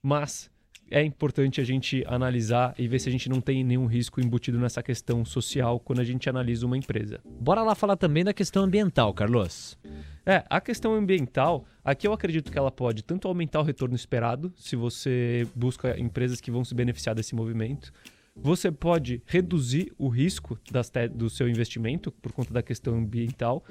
Mas 0.03 0.51
é 0.89 1.03
importante 1.03 1.59
a 1.59 1.63
gente 1.63 2.03
analisar 2.07 2.73
e 2.77 2.87
ver 2.87 2.99
se 2.99 3.09
a 3.09 3.11
gente 3.11 3.27
não 3.27 3.41
tem 3.41 3.63
nenhum 3.63 3.85
risco 3.85 4.21
embutido 4.21 4.59
nessa 4.59 4.83
questão 4.83 5.25
social 5.25 5.79
quando 5.79 5.99
a 5.99 6.03
gente 6.03 6.29
analisa 6.29 6.65
uma 6.65 6.77
empresa. 6.77 7.19
Bora 7.23 7.63
lá 7.63 7.75
falar 7.75 7.95
também 7.95 8.23
da 8.23 8.33
questão 8.33 8.63
ambiental, 8.63 9.13
Carlos. 9.13 9.77
É, 10.25 10.43
a 10.49 10.59
questão 10.59 10.93
ambiental, 10.93 11.65
aqui 11.83 12.07
eu 12.07 12.13
acredito 12.13 12.51
que 12.51 12.57
ela 12.57 12.71
pode 12.71 13.03
tanto 13.03 13.27
aumentar 13.27 13.59
o 13.59 13.63
retorno 13.63 13.95
esperado, 13.95 14.51
se 14.57 14.75
você 14.75 15.47
busca 15.55 15.99
empresas 15.99 16.41
que 16.41 16.51
vão 16.51 16.63
se 16.63 16.73
beneficiar 16.73 17.15
desse 17.15 17.35
movimento, 17.35 17.91
você 18.35 18.71
pode 18.71 19.21
reduzir 19.25 19.93
o 19.97 20.09
risco 20.09 20.59
do 21.13 21.29
seu 21.29 21.47
investimento 21.47 22.11
por 22.11 22.33
conta 22.33 22.53
da 22.53 22.61
questão 22.61 22.95
ambiental. 22.95 23.63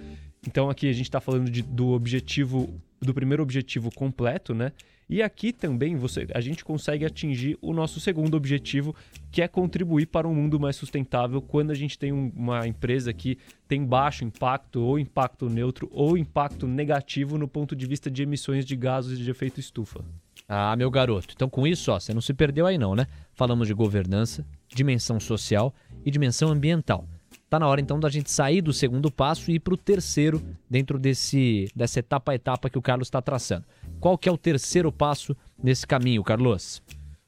Então 0.46 0.70
aqui 0.70 0.88
a 0.88 0.92
gente 0.92 1.06
está 1.06 1.20
falando 1.20 1.50
de, 1.50 1.62
do 1.62 1.88
objetivo, 1.88 2.72
do 3.00 3.12
primeiro 3.12 3.42
objetivo 3.42 3.90
completo, 3.94 4.54
né? 4.54 4.72
E 5.09 5.22
aqui 5.22 5.52
também 5.52 5.96
você, 5.96 6.26
a 6.34 6.40
gente 6.40 6.64
consegue 6.64 7.05
atingir 7.05 7.59
o 7.61 7.72
nosso 7.72 8.00
segundo 8.00 8.36
objetivo, 8.36 8.94
que 9.30 9.42
é 9.42 9.48
contribuir 9.48 10.07
para 10.07 10.26
um 10.26 10.34
mundo 10.34 10.59
mais 10.59 10.76
sustentável 10.76 11.42
quando 11.42 11.70
a 11.70 11.74
gente 11.74 11.98
tem 11.98 12.12
um, 12.12 12.32
uma 12.34 12.66
empresa 12.66 13.12
que 13.12 13.38
tem 13.68 13.84
baixo 13.84 14.24
impacto, 14.24 14.80
ou 14.80 14.98
impacto 14.98 15.48
neutro, 15.50 15.88
ou 15.92 16.16
impacto 16.16 16.66
negativo 16.66 17.36
no 17.36 17.46
ponto 17.46 17.76
de 17.76 17.86
vista 17.86 18.11
de 18.11 18.22
emissões 18.22 18.64
de 18.64 18.76
gases 18.76 19.18
de 19.18 19.30
efeito 19.30 19.61
estufa. 19.61 20.05
Ah, 20.48 20.76
meu 20.76 20.90
garoto. 20.90 21.28
Então, 21.34 21.48
com 21.48 21.66
isso, 21.66 21.90
ó, 21.90 21.98
você 21.98 22.12
não 22.12 22.20
se 22.20 22.34
perdeu 22.34 22.66
aí 22.66 22.76
não, 22.76 22.94
né? 22.94 23.07
Falamos 23.32 23.66
de 23.66 23.74
governança, 23.74 24.46
dimensão 24.68 25.18
social 25.18 25.74
e 26.05 26.11
dimensão 26.11 26.50
ambiental. 26.50 27.07
Tá 27.55 27.61
na 27.61 27.68
hora 27.68 27.80
então 27.80 28.00
da 28.00 28.11
gente 28.11 28.32
sair 28.32 28.61
do 28.61 28.72
segundo 28.72 29.12
passo 29.12 29.48
e 29.48 29.55
ir 29.55 29.61
para 29.61 29.74
o 29.74 29.76
terceiro 29.76 30.42
dentro 30.68 30.98
desse 30.98 31.70
dessa 31.72 32.00
etapa 32.00 32.32
a 32.32 32.34
etapa 32.34 32.68
que 32.68 32.76
o 32.76 32.82
Carlos 32.82 33.07
está 33.07 33.22
traçando. 33.22 33.64
Qual 34.00 34.18
que 34.18 34.28
é 34.28 34.32
o 34.32 34.36
terceiro 34.36 34.90
passo 34.90 35.36
nesse 35.62 35.86
caminho, 35.86 36.24
Carlos? 36.24 36.82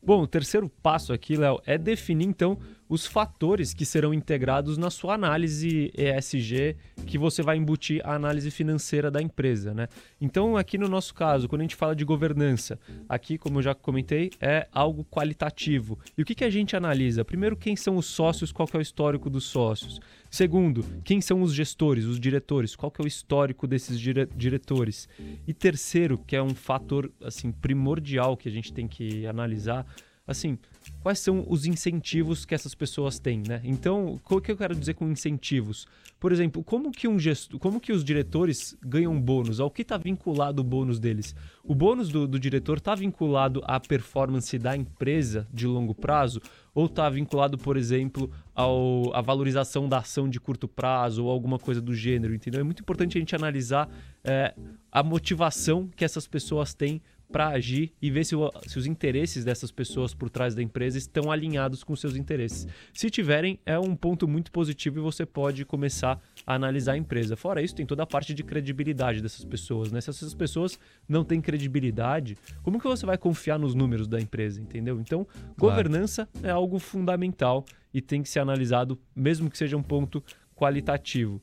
Bom, 0.07 0.23
o 0.23 0.27
terceiro 0.29 0.69
passo 0.69 1.13
aqui, 1.13 1.37
Léo, 1.37 1.61
é 1.67 1.77
definir 1.77 2.29
então 2.29 2.57
os 2.89 3.05
fatores 3.05 3.75
que 3.75 3.85
serão 3.85 4.15
integrados 4.15 4.79
na 4.79 4.89
sua 4.89 5.15
análise 5.15 5.93
ESG 5.97 6.77
que 7.05 7.19
você 7.19 7.43
vai 7.43 7.57
embutir 7.57 8.01
a 8.05 8.15
análise 8.15 8.49
financeira 8.53 9.11
da 9.11 9.21
empresa, 9.21 9.75
né? 9.75 9.89
Então, 10.21 10.57
aqui 10.57 10.79
no 10.79 10.87
nosso 10.87 11.13
caso, 11.13 11.49
quando 11.49 11.63
a 11.63 11.65
gente 11.65 11.75
fala 11.75 11.97
de 11.97 12.05
governança, 12.05 12.79
aqui, 13.09 13.37
como 13.37 13.59
eu 13.59 13.63
já 13.63 13.75
comentei, 13.75 14.31
é 14.41 14.69
algo 14.71 15.05
qualitativo. 15.11 15.99
E 16.17 16.23
o 16.23 16.25
que, 16.25 16.37
que 16.37 16.45
a 16.45 16.51
gente 16.51 16.77
analisa? 16.77 17.25
Primeiro, 17.25 17.57
quem 17.57 17.75
são 17.75 17.97
os 17.97 18.07
sócios, 18.07 18.53
qual 18.53 18.69
é 18.73 18.79
o 18.79 18.81
histórico 18.81 19.29
dos 19.29 19.47
sócios. 19.47 19.99
Segundo, 20.37 20.85
quem 21.03 21.19
são 21.19 21.41
os 21.41 21.55
gestores, 21.55 22.05
os 22.05 22.21
diretores, 22.21 22.77
qual 22.77 22.91
que 22.91 23.01
é 23.01 23.05
o 23.07 23.09
histórico 23.09 23.67
desses 23.67 23.99
dire 23.99 24.29
diretores. 24.37 25.09
E 25.49 25.55
terceiro, 25.55 26.19
que 26.19 26.37
é 26.37 26.43
um 26.43 26.55
fator 26.55 27.11
assim 27.23 27.51
primordial 27.51 28.37
que 28.37 28.47
a 28.47 28.53
gente 28.53 28.71
tem 28.71 28.87
que 28.87 29.27
analisar, 29.27 29.87
assim, 30.27 30.59
quais 31.01 31.21
são 31.21 31.43
os 31.49 31.65
incentivos 31.65 32.45
que 32.45 32.55
essas 32.55 32.75
pessoas 32.75 33.19
têm, 33.19 33.43
né? 33.49 33.63
Então, 33.65 34.21
o 34.23 34.41
que 34.43 34.53
eu 34.53 34.57
quero 34.59 34.75
dizer 34.75 34.93
com 34.93 35.09
incentivos? 35.09 35.87
Por 36.21 36.33
exemplo, 36.33 36.63
como 36.63 36.93
que 36.93 37.09
um 37.09 37.19
gesto, 37.19 37.59
como 37.59 37.81
que 37.81 37.93
os 37.93 38.05
diretores 38.05 38.77
ganham 38.83 39.19
bônus? 39.19 39.59
Ao 39.59 39.71
que 39.71 39.81
está 39.81 39.97
vinculado 39.97 40.61
o 40.61 40.65
bônus 40.65 40.99
deles? 40.99 41.35
O 41.65 41.75
bônus 41.75 42.11
do, 42.11 42.27
do 42.27 42.39
diretor 42.39 42.77
está 42.77 42.95
vinculado 42.95 43.63
à 43.65 43.81
performance 43.81 44.59
da 44.59 44.77
empresa 44.77 45.49
de 45.51 45.67
longo 45.67 45.95
prazo 45.95 46.43
ou 46.77 46.85
está 46.85 47.09
vinculado, 47.09 47.57
por 47.57 47.75
exemplo, 47.75 48.31
ao, 48.55 49.11
à 49.15 49.23
valorização 49.23 49.89
da 49.89 49.97
ação 49.97 50.29
de 50.29 50.39
curto 50.39 50.69
prazo 50.69 51.25
ou 51.25 51.31
alguma 51.31 51.59
coisa 51.59 51.81
do 51.81 51.95
gênero, 51.95 52.35
entendeu? 52.35 52.61
É 52.61 52.63
muito 52.63 52.83
importante 52.83 53.17
a 53.17 53.19
gente 53.19 53.35
analisar 53.35 53.89
é, 54.23 54.55
a 54.93 55.03
motivação 55.03 55.89
que 55.97 56.05
essas 56.05 56.27
pessoas 56.27 56.75
têm 56.75 57.01
para 57.31 57.49
agir 57.49 57.93
e 58.01 58.11
ver 58.11 58.25
se, 58.25 58.35
o, 58.35 58.51
se, 58.67 58.79
os 58.79 58.87
interesses 58.87 59.45
dessas 59.45 59.71
pessoas 59.71 60.15
por 60.15 60.31
trás 60.31 60.55
da 60.55 60.63
empresa 60.63 60.99
estão 60.99 61.31
alinhados 61.31 61.83
com 61.83 61.95
seus 61.97 62.17
interesses. 62.17 62.67
Se 62.93 63.11
tiverem, 63.11 63.59
é 63.67 63.79
um 63.79 63.95
ponto 63.97 64.29
muito 64.29 64.51
positivo 64.51 64.99
e 64.99 65.03
você 65.03 65.27
pode 65.27 65.65
começar 65.65 66.21
a 66.47 66.55
analisar 66.55 66.93
a 66.93 66.97
empresa. 66.97 67.37
Fora 67.37 67.63
isso, 67.63 67.75
tem 67.75 67.87
toda 67.87 68.03
a 68.03 68.07
parte 68.07 68.33
de 68.33 68.43
credibilidade 68.43 69.21
dessas 69.21 69.45
pessoas. 69.45 69.91
Né? 69.91 70.01
Se 70.01 70.11
essas 70.11 70.35
pessoas 70.35 70.79
não 71.09 71.25
têm 71.25 71.41
credibilidade, 71.41 72.37
como 72.63 72.79
que 72.79 72.87
você 72.87 73.05
vai 73.05 73.19
confiar 73.19 73.59
nos 73.59 73.75
números 73.75 74.07
da 74.07 74.21
empresa, 74.21 74.61
entendeu? 74.61 75.01
Então, 75.01 75.25
claro. 75.25 75.57
governança 75.57 76.29
é 76.43 76.51
algo 76.51 76.79
fundamental 76.79 77.65
e 77.93 78.01
tem 78.01 78.23
que 78.23 78.29
ser 78.29 78.41
analisado, 78.41 78.99
mesmo 79.15 79.51
que 79.51 79.59
seja 79.59 79.77
um 79.77 79.83
ponto 79.83 80.23
qualitativo. 80.55 81.41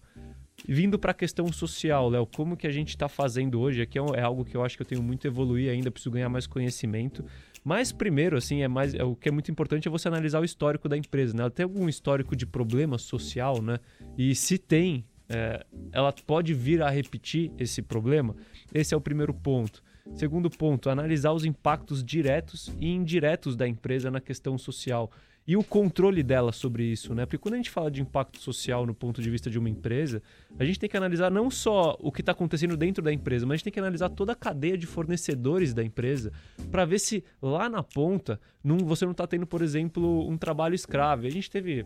Vindo 0.67 0.97
para 0.97 1.11
a 1.11 1.13
questão 1.13 1.51
social, 1.51 2.09
Léo, 2.09 2.25
como 2.25 2.55
que 2.55 2.65
a 2.65 2.71
gente 2.71 2.89
está 2.89 3.09
fazendo 3.09 3.59
hoje? 3.59 3.81
Aqui 3.81 3.99
é, 3.99 4.01
é, 4.15 4.21
algo 4.21 4.45
que 4.45 4.55
eu 4.55 4.63
acho 4.63 4.77
que 4.77 4.81
eu 4.81 4.85
tenho 4.85 5.03
muito 5.03 5.27
a 5.27 5.29
evoluir 5.29 5.69
ainda, 5.69 5.91
preciso 5.91 6.11
ganhar 6.11 6.29
mais 6.29 6.47
conhecimento. 6.47 7.23
Mas 7.63 7.91
primeiro, 7.91 8.37
assim, 8.37 8.61
é 8.61 8.67
mais 8.67 8.93
é, 8.93 9.03
o 9.03 9.15
que 9.15 9.29
é 9.29 9.31
muito 9.31 9.51
importante 9.51 9.87
é 9.87 9.91
você 9.91 10.07
analisar 10.07 10.39
o 10.39 10.45
histórico 10.45 10.87
da 10.87 10.97
empresa, 10.97 11.35
né? 11.35 11.41
Ela 11.41 11.51
tem 11.51 11.63
algum 11.63 11.89
histórico 11.89 12.35
de 12.35 12.45
problema 12.45 12.97
social, 12.97 13.61
né? 13.61 13.79
E 14.17 14.33
se 14.35 14.57
tem, 14.57 15.05
é, 15.29 15.65
ela 15.91 16.13
pode 16.13 16.53
vir 16.53 16.81
a 16.81 16.89
repetir 16.89 17.51
esse 17.57 17.81
problema. 17.81 18.35
Esse 18.73 18.93
é 18.93 18.97
o 18.97 19.01
primeiro 19.01 19.33
ponto. 19.33 19.83
Segundo 20.15 20.49
ponto, 20.49 20.89
analisar 20.89 21.31
os 21.31 21.45
impactos 21.45 22.03
diretos 22.03 22.75
e 22.79 22.89
indiretos 22.89 23.55
da 23.55 23.67
empresa 23.67 24.11
na 24.11 24.19
questão 24.19 24.57
social 24.57 25.09
e 25.45 25.57
o 25.57 25.63
controle 25.63 26.23
dela 26.23 26.51
sobre 26.51 26.83
isso, 26.83 27.13
né? 27.13 27.25
Porque 27.25 27.37
quando 27.37 27.55
a 27.55 27.57
gente 27.57 27.69
fala 27.69 27.91
de 27.91 28.01
impacto 28.01 28.39
social 28.39 28.85
no 28.85 28.93
ponto 28.93 29.21
de 29.21 29.29
vista 29.29 29.49
de 29.49 29.59
uma 29.59 29.69
empresa, 29.69 30.21
a 30.57 30.63
gente 30.63 30.79
tem 30.79 30.89
que 30.89 30.95
analisar 30.95 31.29
não 31.29 31.49
só 31.51 31.97
o 31.99 32.11
que 32.11 32.21
está 32.21 32.31
acontecendo 32.31 32.77
dentro 32.77 33.03
da 33.03 33.11
empresa, 33.11 33.45
mas 33.45 33.53
a 33.53 33.57
gente 33.57 33.63
tem 33.65 33.73
que 33.73 33.79
analisar 33.79 34.09
toda 34.09 34.31
a 34.31 34.35
cadeia 34.35 34.77
de 34.77 34.87
fornecedores 34.87 35.73
da 35.73 35.83
empresa 35.83 36.31
para 36.71 36.85
ver 36.85 36.99
se 36.99 37.23
lá 37.41 37.67
na 37.67 37.83
ponta 37.83 38.39
não, 38.63 38.77
você 38.77 39.03
não 39.03 39.11
está 39.11 39.27
tendo, 39.27 39.45
por 39.45 39.61
exemplo, 39.61 40.27
um 40.29 40.37
trabalho 40.37 40.75
escravo. 40.75 41.27
A 41.27 41.29
gente 41.29 41.51
teve 41.51 41.85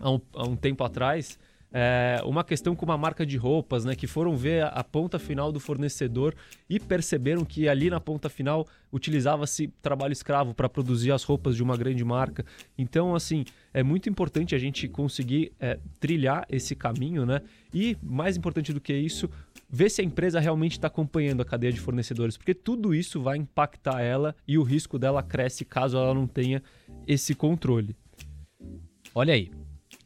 há 0.00 0.10
um, 0.10 0.20
há 0.34 0.48
um 0.48 0.56
tempo 0.56 0.82
atrás 0.82 1.38
é, 1.72 2.20
uma 2.24 2.42
questão 2.42 2.74
com 2.74 2.84
uma 2.84 2.98
marca 2.98 3.24
de 3.24 3.36
roupas, 3.36 3.84
né, 3.84 3.94
que 3.94 4.06
foram 4.06 4.36
ver 4.36 4.64
a, 4.64 4.82
ponta 4.82 5.18
final 5.18 5.52
do 5.52 5.60
fornecedor 5.60 6.34
e 6.68 6.80
perceberam 6.80 7.44
que 7.44 7.68
ali 7.68 7.88
na 7.88 8.00
ponta 8.00 8.28
final 8.28 8.66
utilizava-se 8.92 9.68
trabalho 9.80 10.12
escravo 10.12 10.52
para 10.52 10.68
produzir 10.68 11.12
as 11.12 11.22
roupas 11.22 11.54
de 11.54 11.62
uma 11.62 11.76
grande 11.76 12.04
marca. 12.04 12.44
Então, 12.76 13.14
assim, 13.14 13.44
é 13.72 13.82
muito 13.82 14.08
importante 14.08 14.54
a 14.54 14.58
gente 14.58 14.88
conseguir 14.88 15.52
é, 15.60 15.78
trilhar 16.00 16.44
esse 16.48 16.74
caminho, 16.74 17.24
né? 17.24 17.40
E 17.72 17.96
mais 18.02 18.36
importante 18.36 18.72
do 18.72 18.80
que 18.80 18.92
isso, 18.92 19.30
ver 19.68 19.88
se 19.90 20.00
a 20.00 20.04
empresa 20.04 20.40
realmente 20.40 20.72
está 20.72 20.88
acompanhando 20.88 21.40
a 21.40 21.44
cadeia 21.44 21.72
de 21.72 21.80
fornecedores, 21.80 22.36
porque 22.36 22.52
tudo 22.52 22.92
isso 22.92 23.20
vai 23.20 23.36
impactar 23.36 24.00
ela 24.00 24.34
e 24.46 24.58
o 24.58 24.62
risco 24.64 24.98
dela 24.98 25.22
cresce 25.22 25.64
caso 25.64 25.96
ela 25.96 26.12
não 26.12 26.26
tenha 26.26 26.60
esse 27.06 27.32
controle. 27.32 27.94
Olha 29.14 29.34
aí, 29.34 29.50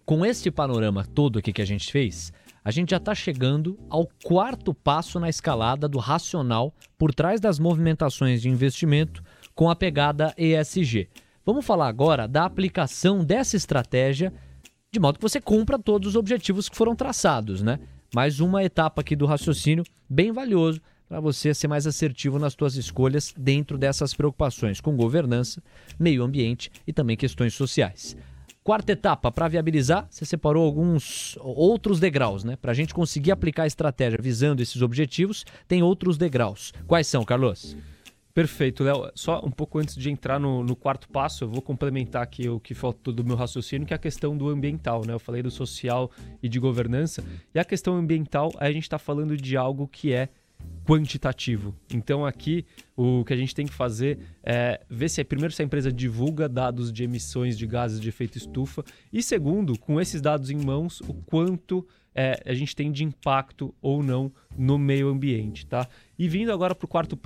com 0.05 0.24
este 0.24 0.50
panorama 0.50 1.05
todo 1.05 1.38
aqui 1.38 1.52
que 1.52 1.62
a 1.62 1.66
gente 1.66 1.90
fez, 1.90 2.32
a 2.62 2.70
gente 2.70 2.90
já 2.90 2.96
está 2.96 3.14
chegando 3.14 3.78
ao 3.88 4.09
quarto 4.22 4.74
passo 4.74 5.18
na 5.20 5.28
escalada 5.28 5.88
do 5.88 5.98
racional 5.98 6.74
por 6.98 7.14
trás 7.14 7.40
das 7.40 7.59
movimentações 7.59 8.42
de 8.42 8.48
investimento 8.48 9.22
com 9.55 9.70
a 9.70 9.76
pegada 9.76 10.34
ESG. 10.36 11.09
Vamos 11.44 11.64
falar 11.64 11.88
agora 11.88 12.26
da 12.26 12.44
aplicação 12.44 13.24
dessa 13.24 13.57
estratégia 13.57 14.32
de 14.90 15.00
modo 15.00 15.18
que 15.18 15.22
você 15.22 15.40
cumpra 15.40 15.78
todos 15.78 16.11
os 16.11 16.16
objetivos 16.16 16.68
que 16.68 16.76
foram 16.76 16.94
traçados, 16.94 17.62
né? 17.62 17.80
Mais 18.14 18.38
uma 18.38 18.62
etapa 18.62 19.00
aqui 19.00 19.16
do 19.16 19.26
raciocínio 19.26 19.82
bem 20.09 20.30
valioso 20.30 20.80
para 21.09 21.18
você 21.20 21.52
ser 21.52 21.66
mais 21.66 21.86
assertivo 21.86 22.38
nas 22.38 22.55
suas 22.55 22.76
escolhas 22.76 23.34
dentro 23.36 23.76
dessas 23.76 24.14
preocupações 24.14 24.80
com 24.80 24.96
governança, 24.96 25.62
meio 25.98 26.22
ambiente 26.22 26.70
e 26.86 26.92
também 26.92 27.16
questões 27.16 27.55
sociais. 27.55 28.16
Quarta 28.64 28.92
etapa, 28.92 29.30
para 29.30 29.46
viabilizar, 29.46 30.06
você 30.08 30.24
separou 30.24 30.64
alguns 30.64 31.36
outros 31.42 32.00
degraus, 32.00 32.44
né? 32.44 32.56
Para 32.56 32.72
a 32.72 32.74
gente 32.74 32.94
conseguir 32.94 33.30
aplicar 33.30 33.64
a 33.64 33.66
estratégia 33.66 34.18
visando 34.18 34.62
esses 34.62 34.80
objetivos, 34.80 35.44
tem 35.68 35.82
outros 35.82 36.16
degraus. 36.16 36.72
Quais 36.86 37.06
são, 37.06 37.26
Carlos? 37.26 37.76
Perfeito, 38.32 38.82
Léo. 38.82 39.12
Só 39.14 39.44
um 39.44 39.50
pouco 39.50 39.78
antes 39.78 39.94
de 39.94 40.10
entrar 40.10 40.40
no, 40.40 40.64
no, 40.64 40.74
quarto 40.74 41.10
passo, 41.10 41.44
eu 41.44 41.48
vou 41.50 41.60
complementar 41.60 42.22
aqui 42.22 42.48
o 42.48 42.58
que 42.58 42.72
faltou 42.72 43.12
do 43.12 43.22
meu 43.22 43.36
raciocínio, 43.36 43.86
que 43.86 43.92
é 43.92 43.96
a 43.96 43.98
questão 43.98 44.34
do 44.34 44.48
ambiental, 44.48 45.02
né? 45.06 45.12
Eu 45.12 45.20
falei 45.20 45.42
do 45.42 45.50
social 45.50 46.10
e 46.42 46.48
de 46.48 46.58
governança. 46.58 47.22
E 47.54 47.58
a 47.58 47.64
questão 47.66 47.94
ambiental, 47.94 48.50
a 48.56 48.72
gente 48.72 48.84
está 48.84 48.98
falando 48.98 49.36
de 49.36 49.58
algo 49.58 49.86
que 49.86 50.10
é 50.10 50.30
quantitativo. 50.84 51.74
Então 51.92 52.24
aqui 52.26 52.64
o 52.96 53.24
que 53.24 53.32
a 53.32 53.36
gente 53.36 53.55
tem 53.55 53.66
que 53.66 53.72
fazer 53.72 54.18
é 54.42 54.80
ver 54.88 55.09
se 55.09 55.24
primeiro 55.24 55.52
se 55.52 55.62
a 55.62 55.64
empresa 55.64 55.90
divulga 55.90 56.48
dados 56.48 56.92
de 56.92 57.02
emissões 57.02 57.57
de 57.57 57.66
gases 57.66 58.00
de 58.00 58.09
efeito 58.09 58.36
estufa 58.36 58.84
e 59.12 59.22
segundo, 59.22 59.78
com 59.78 60.00
esses 60.00 60.20
dados 60.20 60.50
em 60.50 60.62
mãos, 60.62 61.00
o 61.00 61.14
quanto 61.14 61.86
é, 62.14 62.40
a 62.46 62.55
gente 62.55 62.76
tem 62.76 62.92
de 62.92 63.02
impacto 63.02 63.74
ou 63.82 64.02
não 64.02 64.30
no 64.57 64.78
meio 64.78 65.09
ambiente, 65.09 65.66
tá? 65.66 65.88
E 66.16 66.28
vindo 66.28 66.52
agora 66.52 66.74
para 66.74 66.84
o 66.84 66.88
quarto, 66.88 67.18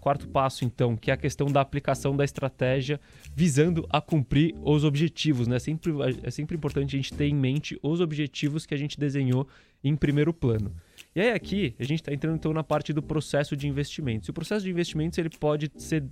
quarto 0.00 0.26
passo, 0.28 0.64
então, 0.64 0.96
que 0.96 1.10
é 1.10 1.14
a 1.14 1.18
questão 1.18 1.48
da 1.48 1.60
aplicação 1.60 2.16
da 2.16 2.24
estratégia 2.24 2.98
visando 3.34 3.86
a 3.90 4.00
cumprir 4.00 4.54
os 4.62 4.84
objetivos, 4.84 5.46
né? 5.46 5.58
Sempre, 5.58 5.92
é 6.22 6.30
sempre 6.30 6.56
importante 6.56 6.96
a 6.96 6.98
gente 6.98 7.12
ter 7.12 7.26
em 7.26 7.34
mente 7.34 7.78
os 7.82 8.00
objetivos 8.00 8.64
que 8.64 8.72
a 8.72 8.78
gente 8.78 8.98
desenhou 8.98 9.46
em 9.84 9.94
primeiro 9.94 10.32
plano. 10.32 10.74
E 11.14 11.20
aí 11.20 11.30
aqui 11.30 11.74
a 11.78 11.84
gente 11.84 12.00
está 12.00 12.12
entrando 12.12 12.36
então 12.36 12.52
na 12.52 12.64
parte 12.64 12.92
do 12.92 13.02
processo 13.02 13.56
de 13.56 13.68
investimentos. 13.68 14.28
E 14.28 14.30
o 14.30 14.34
processo 14.34 14.64
de 14.64 14.70
investimentos 14.70 15.18
ele 15.18 15.30
pode 15.30 15.70
ser 15.76 16.04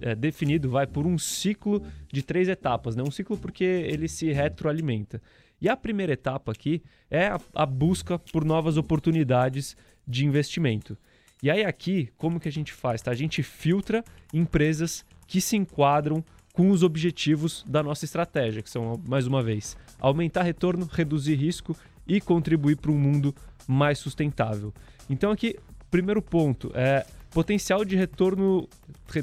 é, 0.00 0.14
definido 0.14 0.70
vai 0.70 0.86
por 0.86 1.06
um 1.06 1.18
ciclo 1.18 1.82
de 2.12 2.22
três 2.22 2.48
etapas, 2.48 2.96
né? 2.96 3.02
Um 3.02 3.10
ciclo 3.10 3.36
porque 3.36 3.64
ele 3.64 4.08
se 4.08 4.32
retroalimenta. 4.32 5.20
E 5.60 5.68
a 5.68 5.76
primeira 5.76 6.12
etapa 6.12 6.52
aqui 6.52 6.82
é 7.10 7.26
a, 7.26 7.40
a 7.54 7.66
busca 7.66 8.18
por 8.18 8.44
novas 8.44 8.76
oportunidades 8.76 9.76
de 10.06 10.24
investimento. 10.24 10.96
E 11.42 11.50
aí 11.50 11.64
aqui, 11.64 12.10
como 12.16 12.40
que 12.40 12.48
a 12.48 12.52
gente 12.52 12.72
faz? 12.72 13.02
Tá? 13.02 13.10
A 13.10 13.14
gente 13.14 13.42
filtra 13.42 14.04
empresas 14.32 15.04
que 15.26 15.40
se 15.40 15.56
enquadram 15.56 16.24
com 16.52 16.70
os 16.70 16.82
objetivos 16.82 17.64
da 17.66 17.82
nossa 17.82 18.04
estratégia, 18.04 18.62
que 18.62 18.68
são, 18.68 19.00
mais 19.06 19.26
uma 19.26 19.42
vez, 19.42 19.76
aumentar 19.98 20.42
retorno, 20.42 20.88
reduzir 20.90 21.34
risco 21.34 21.76
e 22.10 22.20
contribuir 22.20 22.76
para 22.76 22.90
um 22.90 22.98
mundo 22.98 23.32
mais 23.68 24.00
sustentável. 24.00 24.74
Então 25.08 25.30
aqui, 25.30 25.56
primeiro 25.88 26.20
ponto 26.20 26.72
é 26.74 27.06
potencial 27.30 27.84
de 27.84 27.94
retorno 27.94 28.68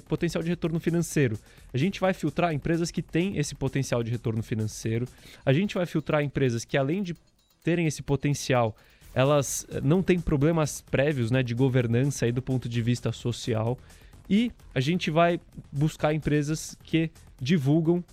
potencial 0.07 0.41
de 0.41 0.49
retorno 0.49 0.79
financeiro. 0.79 1.37
A 1.73 1.77
gente 1.77 1.99
vai 1.99 2.13
filtrar 2.13 2.53
empresas 2.53 2.89
que 2.89 3.01
têm 3.01 3.37
esse 3.37 3.53
potencial 3.55 4.01
de 4.01 4.09
retorno 4.09 4.41
financeiro. 4.41 5.05
A 5.45 5.51
gente 5.51 5.75
vai 5.75 5.85
filtrar 5.85 6.23
empresas 6.23 6.63
que 6.63 6.77
além 6.77 7.03
de 7.03 7.13
terem 7.61 7.85
esse 7.87 8.01
potencial, 8.01 8.73
elas 9.13 9.67
eh, 9.69 9.81
não 9.81 10.01
têm 10.01 10.19
problemas 10.19 10.81
prévios, 10.89 11.29
né, 11.29 11.43
de 11.43 11.53
governança 11.53 12.25
aí 12.25 12.31
do 12.31 12.41
ponto 12.41 12.69
de 12.69 12.81
vista 12.81 13.11
social. 13.11 13.77
E 14.29 14.49
a 14.73 14.79
gente 14.79 15.11
vai 15.11 15.41
buscar 15.71 16.13
empresas 16.13 16.77
que 16.83 17.11
divulgam 17.39 18.03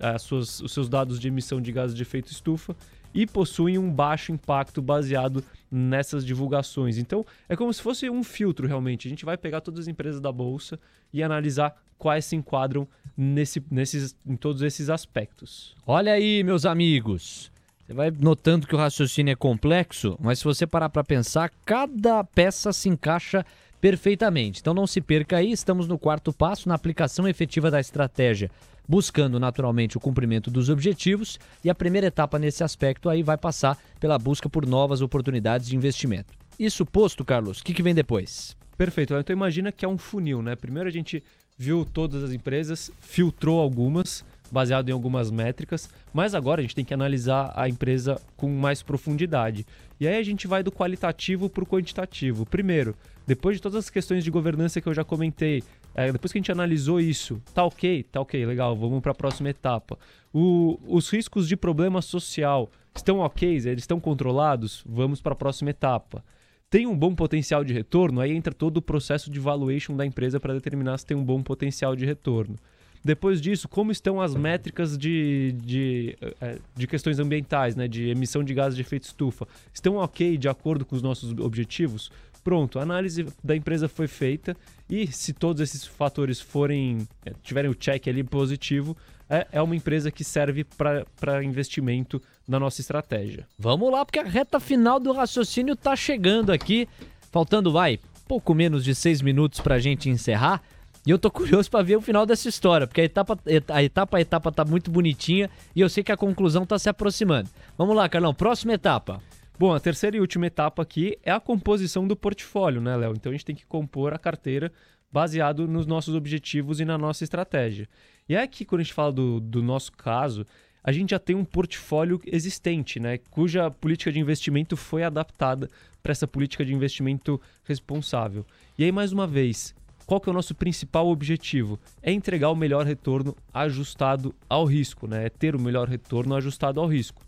as 0.00 0.22
suas, 0.22 0.60
os 0.60 0.72
seus 0.72 0.88
dados 0.88 1.20
de 1.20 1.28
emissão 1.28 1.60
de 1.60 1.70
gases 1.70 1.96
de 1.96 2.02
efeito 2.02 2.32
estufa 2.32 2.74
e 3.14 3.26
possuem 3.26 3.78
um 3.78 3.90
baixo 3.90 4.32
impacto 4.32 4.82
baseado 4.82 5.44
nessas 5.70 6.26
divulgações. 6.26 6.98
Então, 6.98 7.24
é 7.48 7.54
como 7.56 7.72
se 7.72 7.80
fosse 7.80 8.10
um 8.10 8.24
filtro 8.24 8.66
realmente. 8.66 9.06
A 9.06 9.10
gente 9.10 9.24
vai 9.24 9.36
pegar 9.36 9.60
todas 9.60 9.80
as 9.80 9.88
empresas 9.88 10.20
da 10.20 10.32
bolsa 10.32 10.78
e 11.12 11.22
analisar 11.22 11.80
quais 11.96 12.24
se 12.24 12.34
enquadram 12.34 12.88
nesse, 13.16 13.62
nesses, 13.70 14.16
em 14.26 14.36
todos 14.36 14.62
esses 14.62 14.90
aspectos. 14.90 15.74
Olha 15.86 16.12
aí, 16.12 16.42
meus 16.42 16.66
amigos. 16.66 17.52
Você 17.86 17.92
vai 17.92 18.10
notando 18.10 18.66
que 18.66 18.74
o 18.74 18.78
raciocínio 18.78 19.32
é 19.32 19.36
complexo, 19.36 20.16
mas 20.20 20.38
se 20.38 20.44
você 20.44 20.66
parar 20.66 20.88
para 20.88 21.04
pensar, 21.04 21.52
cada 21.66 22.24
peça 22.24 22.72
se 22.72 22.88
encaixa 22.88 23.44
perfeitamente. 23.84 24.62
Então 24.62 24.72
não 24.72 24.86
se 24.86 24.98
perca 24.98 25.36
aí, 25.36 25.52
estamos 25.52 25.86
no 25.86 25.98
quarto 25.98 26.32
passo 26.32 26.70
na 26.70 26.74
aplicação 26.74 27.28
efetiva 27.28 27.70
da 27.70 27.78
estratégia 27.78 28.50
buscando 28.88 29.38
naturalmente 29.38 29.98
o 29.98 30.00
cumprimento 30.00 30.50
dos 30.50 30.70
objetivos, 30.70 31.38
e 31.62 31.68
a 31.68 31.74
primeira 31.74 32.06
etapa 32.06 32.38
nesse 32.38 32.64
aspecto 32.64 33.10
aí 33.10 33.22
vai 33.22 33.36
passar 33.36 33.78
pela 34.00 34.18
busca 34.18 34.48
por 34.48 34.66
novas 34.66 35.02
oportunidades 35.02 35.68
de 35.68 35.76
investimento. 35.76 36.32
Isso 36.58 36.84
posto, 36.86 37.26
Carlos, 37.26 37.60
o 37.60 37.64
que, 37.64 37.74
que 37.74 37.82
vem 37.82 37.94
depois? 37.94 38.56
Perfeito. 38.76 39.14
Então 39.14 39.36
imagina 39.36 39.70
que 39.70 39.84
é 39.84 39.88
um 39.88 39.98
funil, 39.98 40.40
né? 40.40 40.56
Primeiro 40.56 40.88
a 40.88 40.92
gente 40.92 41.22
viu 41.58 41.84
todas 41.84 42.24
as 42.24 42.32
empresas, 42.32 42.90
filtrou 43.00 43.60
algumas, 43.60 44.24
baseado 44.50 44.88
em 44.88 44.92
algumas 44.92 45.30
métricas, 45.30 45.90
mas 46.12 46.34
agora 46.34 46.60
a 46.60 46.62
gente 46.62 46.74
tem 46.74 46.84
que 46.84 46.94
analisar 46.94 47.52
a 47.54 47.68
empresa 47.68 48.20
com 48.36 48.48
mais 48.48 48.82
profundidade. 48.82 49.66
E 50.00 50.06
aí 50.06 50.16
a 50.16 50.22
gente 50.22 50.46
vai 50.46 50.62
do 50.62 50.72
qualitativo 50.72 51.48
para 51.48 51.64
o 51.64 51.66
quantitativo. 51.66 52.44
Primeiro, 52.44 52.94
depois 53.26 53.56
de 53.56 53.62
todas 53.62 53.78
as 53.78 53.90
questões 53.90 54.22
de 54.22 54.30
governança 54.30 54.80
que 54.80 54.86
eu 54.86 54.94
já 54.94 55.04
comentei, 55.04 55.62
é, 55.94 56.12
depois 56.12 56.32
que 56.32 56.38
a 56.38 56.40
gente 56.40 56.52
analisou 56.52 57.00
isso, 57.00 57.40
tá 57.54 57.64
ok, 57.64 58.02
tá 58.04 58.20
ok, 58.20 58.44
legal, 58.44 58.76
vamos 58.76 59.00
para 59.00 59.12
a 59.12 59.14
próxima 59.14 59.48
etapa. 59.48 59.98
O, 60.32 60.78
os 60.86 61.08
riscos 61.10 61.48
de 61.48 61.56
problema 61.56 62.02
social 62.02 62.70
estão 62.94 63.20
ok, 63.20 63.48
eles 63.48 63.82
estão 63.82 63.98
controlados, 63.98 64.84
vamos 64.86 65.20
para 65.20 65.32
a 65.32 65.36
próxima 65.36 65.70
etapa. 65.70 66.24
Tem 66.68 66.86
um 66.86 66.96
bom 66.96 67.14
potencial 67.14 67.62
de 67.62 67.72
retorno, 67.72 68.20
aí 68.20 68.32
entra 68.32 68.52
todo 68.52 68.78
o 68.78 68.82
processo 68.82 69.30
de 69.30 69.38
valuation 69.38 69.96
da 69.96 70.04
empresa 70.04 70.40
para 70.40 70.54
determinar 70.54 70.98
se 70.98 71.06
tem 71.06 71.16
um 71.16 71.24
bom 71.24 71.42
potencial 71.42 71.94
de 71.94 72.04
retorno. 72.04 72.56
Depois 73.04 73.40
disso, 73.40 73.68
como 73.68 73.92
estão 73.92 74.20
as 74.20 74.34
métricas 74.34 74.96
de, 74.96 75.54
de, 75.62 76.16
é, 76.40 76.58
de 76.74 76.86
questões 76.86 77.18
ambientais, 77.18 77.76
né, 77.76 77.86
de 77.86 78.08
emissão 78.08 78.42
de 78.42 78.54
gases 78.54 78.74
de 78.74 78.80
efeito 78.80 79.04
estufa? 79.04 79.46
Estão 79.74 79.96
ok 79.96 80.38
de 80.38 80.48
acordo 80.48 80.86
com 80.86 80.96
os 80.96 81.02
nossos 81.02 81.30
objetivos? 81.38 82.10
Pronto, 82.44 82.78
a 82.78 82.82
análise 82.82 83.26
da 83.42 83.56
empresa 83.56 83.88
foi 83.88 84.06
feita 84.06 84.54
e 84.88 85.06
se 85.10 85.32
todos 85.32 85.62
esses 85.62 85.86
fatores 85.86 86.38
forem 86.38 87.08
é, 87.24 87.32
tiverem 87.42 87.70
o 87.70 87.74
check 87.74 88.06
ali 88.06 88.22
positivo, 88.22 88.94
é, 89.30 89.46
é 89.50 89.62
uma 89.62 89.74
empresa 89.74 90.10
que 90.10 90.22
serve 90.22 90.62
para 90.64 91.42
investimento 91.42 92.20
na 92.46 92.60
nossa 92.60 92.82
estratégia. 92.82 93.48
Vamos 93.58 93.90
lá, 93.90 94.04
porque 94.04 94.18
a 94.18 94.24
reta 94.24 94.60
final 94.60 95.00
do 95.00 95.12
raciocínio 95.12 95.72
está 95.72 95.96
chegando 95.96 96.52
aqui. 96.52 96.86
Faltando, 97.32 97.72
vai, 97.72 97.98
pouco 98.28 98.54
menos 98.54 98.84
de 98.84 98.94
seis 98.94 99.22
minutos 99.22 99.60
para 99.60 99.76
a 99.76 99.78
gente 99.78 100.10
encerrar. 100.10 100.62
E 101.06 101.10
eu 101.10 101.18
tô 101.18 101.30
curioso 101.32 101.70
para 101.70 101.82
ver 101.82 101.96
o 101.96 102.02
final 102.02 102.26
dessa 102.26 102.46
história, 102.46 102.86
porque 102.86 103.00
a 103.00 103.04
etapa, 103.04 103.38
a 103.68 103.82
etapa 103.82 104.18
a 104.18 104.20
etapa 104.20 104.52
tá 104.52 104.66
muito 104.66 104.90
bonitinha 104.90 105.48
e 105.74 105.80
eu 105.80 105.88
sei 105.88 106.04
que 106.04 106.12
a 106.12 106.16
conclusão 106.16 106.66
tá 106.66 106.78
se 106.78 106.90
aproximando. 106.90 107.48
Vamos 107.78 107.96
lá, 107.96 108.06
Carlão, 108.06 108.34
próxima 108.34 108.74
etapa. 108.74 109.22
Bom, 109.56 109.72
a 109.72 109.78
terceira 109.78 110.16
e 110.16 110.20
última 110.20 110.46
etapa 110.46 110.82
aqui 110.82 111.16
é 111.22 111.30
a 111.30 111.38
composição 111.38 112.08
do 112.08 112.16
portfólio, 112.16 112.80
né, 112.80 112.96
Léo? 112.96 113.12
Então 113.12 113.30
a 113.30 113.32
gente 113.32 113.44
tem 113.44 113.54
que 113.54 113.64
compor 113.64 114.12
a 114.12 114.18
carteira 114.18 114.72
baseado 115.12 115.68
nos 115.68 115.86
nossos 115.86 116.12
objetivos 116.16 116.80
e 116.80 116.84
na 116.84 116.98
nossa 116.98 117.22
estratégia. 117.22 117.88
E 118.28 118.34
é 118.34 118.42
aqui, 118.42 118.64
quando 118.64 118.80
a 118.80 118.82
gente 118.82 118.92
fala 118.92 119.12
do, 119.12 119.38
do 119.38 119.62
nosso 119.62 119.92
caso, 119.92 120.44
a 120.82 120.90
gente 120.90 121.10
já 121.10 121.20
tem 121.20 121.36
um 121.36 121.44
portfólio 121.44 122.20
existente, 122.26 122.98
né, 122.98 123.18
cuja 123.30 123.70
política 123.70 124.10
de 124.10 124.18
investimento 124.18 124.76
foi 124.76 125.04
adaptada 125.04 125.70
para 126.02 126.10
essa 126.10 126.26
política 126.26 126.64
de 126.64 126.74
investimento 126.74 127.40
responsável. 127.62 128.44
E 128.76 128.82
aí, 128.82 128.90
mais 128.90 129.12
uma 129.12 129.26
vez, 129.26 129.72
qual 130.04 130.20
que 130.20 130.28
é 130.28 130.32
o 130.32 130.34
nosso 130.34 130.54
principal 130.56 131.06
objetivo? 131.06 131.78
É 132.02 132.10
entregar 132.10 132.50
o 132.50 132.56
melhor 132.56 132.84
retorno 132.84 133.36
ajustado 133.52 134.34
ao 134.48 134.64
risco, 134.64 135.06
né? 135.06 135.26
É 135.26 135.30
ter 135.30 135.54
o 135.54 135.60
melhor 135.60 135.88
retorno 135.88 136.34
ajustado 136.34 136.80
ao 136.80 136.88
risco. 136.88 137.24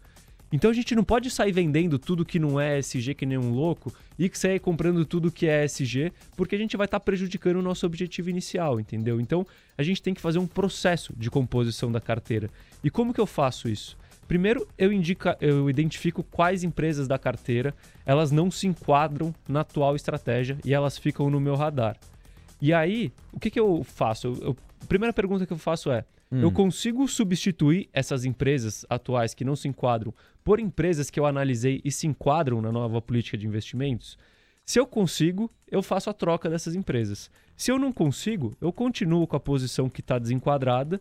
Então 0.56 0.70
a 0.70 0.72
gente 0.72 0.94
não 0.94 1.04
pode 1.04 1.30
sair 1.30 1.52
vendendo 1.52 1.98
tudo 1.98 2.24
que 2.24 2.38
não 2.38 2.58
é 2.58 2.78
SG 2.78 3.12
que 3.12 3.26
nem 3.26 3.36
um 3.36 3.52
louco 3.52 3.92
e 4.18 4.26
que 4.26 4.38
sair 4.38 4.58
comprando 4.58 5.04
tudo 5.04 5.30
que 5.30 5.46
é 5.46 5.66
SG, 5.66 6.10
porque 6.34 6.54
a 6.54 6.58
gente 6.58 6.78
vai 6.78 6.86
estar 6.86 6.98
tá 6.98 7.04
prejudicando 7.04 7.56
o 7.56 7.62
nosso 7.62 7.84
objetivo 7.84 8.30
inicial, 8.30 8.80
entendeu? 8.80 9.20
Então 9.20 9.46
a 9.76 9.82
gente 9.82 10.00
tem 10.00 10.14
que 10.14 10.20
fazer 10.20 10.38
um 10.38 10.46
processo 10.46 11.12
de 11.14 11.30
composição 11.30 11.92
da 11.92 12.00
carteira. 12.00 12.48
E 12.82 12.88
como 12.88 13.12
que 13.12 13.20
eu 13.20 13.26
faço 13.26 13.68
isso? 13.68 13.98
Primeiro, 14.26 14.66
eu, 14.78 14.90
indica, 14.90 15.36
eu 15.42 15.68
identifico 15.68 16.22
quais 16.22 16.64
empresas 16.64 17.06
da 17.06 17.18
carteira 17.18 17.74
elas 18.06 18.32
não 18.32 18.50
se 18.50 18.66
enquadram 18.66 19.34
na 19.46 19.60
atual 19.60 19.94
estratégia 19.94 20.56
e 20.64 20.72
elas 20.72 20.96
ficam 20.96 21.28
no 21.28 21.38
meu 21.38 21.54
radar. 21.54 21.98
E 22.62 22.72
aí, 22.72 23.12
o 23.30 23.38
que, 23.38 23.50
que 23.50 23.60
eu 23.60 23.84
faço? 23.84 24.28
Eu, 24.40 24.56
a 24.82 24.86
primeira 24.86 25.12
pergunta 25.12 25.44
que 25.44 25.52
eu 25.52 25.58
faço 25.58 25.90
é: 25.90 26.02
hum. 26.30 26.40
eu 26.40 26.52
consigo 26.52 27.06
substituir 27.08 27.88
essas 27.92 28.24
empresas 28.24 28.84
atuais 28.88 29.34
que 29.34 29.44
não 29.44 29.56
se 29.56 29.68
enquadram 29.68 30.12
por 30.44 30.60
empresas 30.60 31.10
que 31.10 31.18
eu 31.18 31.26
analisei 31.26 31.80
e 31.84 31.90
se 31.90 32.06
enquadram 32.06 32.60
na 32.60 32.70
nova 32.70 33.00
política 33.00 33.36
de 33.36 33.46
investimentos? 33.46 34.18
Se 34.64 34.80
eu 34.80 34.86
consigo, 34.86 35.50
eu 35.70 35.82
faço 35.82 36.10
a 36.10 36.12
troca 36.12 36.50
dessas 36.50 36.74
empresas. 36.74 37.30
Se 37.56 37.70
eu 37.70 37.78
não 37.78 37.92
consigo, 37.92 38.56
eu 38.60 38.72
continuo 38.72 39.26
com 39.26 39.36
a 39.36 39.40
posição 39.40 39.88
que 39.88 40.00
está 40.00 40.18
desenquadrada 40.18 41.00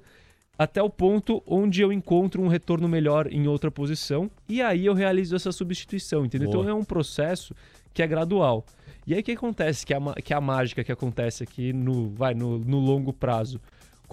até 0.58 0.82
o 0.82 0.90
ponto 0.90 1.44
onde 1.46 1.82
eu 1.82 1.92
encontro 1.92 2.42
um 2.42 2.48
retorno 2.48 2.88
melhor 2.88 3.28
em 3.32 3.48
outra 3.48 3.70
posição 3.70 4.32
e 4.48 4.62
aí 4.62 4.86
eu 4.86 4.94
realizo 4.94 5.36
essa 5.36 5.52
substituição, 5.52 6.26
entendeu? 6.26 6.48
Então, 6.48 6.62
Boa. 6.62 6.72
Então 6.72 6.78
é 6.78 6.82
um 6.82 6.86
processo 6.86 7.54
que 7.94 8.02
é 8.02 8.08
gradual. 8.08 8.66
E 9.08 9.14
aí 9.14 9.20
o 9.20 9.24
que 9.24 9.32
acontece, 9.32 9.86
que 9.86 9.94
é 9.94 9.98
a, 9.98 10.14
que 10.14 10.34
é 10.34 10.36
a 10.36 10.42
mágica 10.42 10.84
que 10.84 10.92
acontece 10.92 11.44
aqui 11.44 11.74
no, 11.74 12.10
vai, 12.10 12.34
no, 12.34 12.58
no 12.60 12.80
longo 12.80 13.14
prazo. 13.14 13.60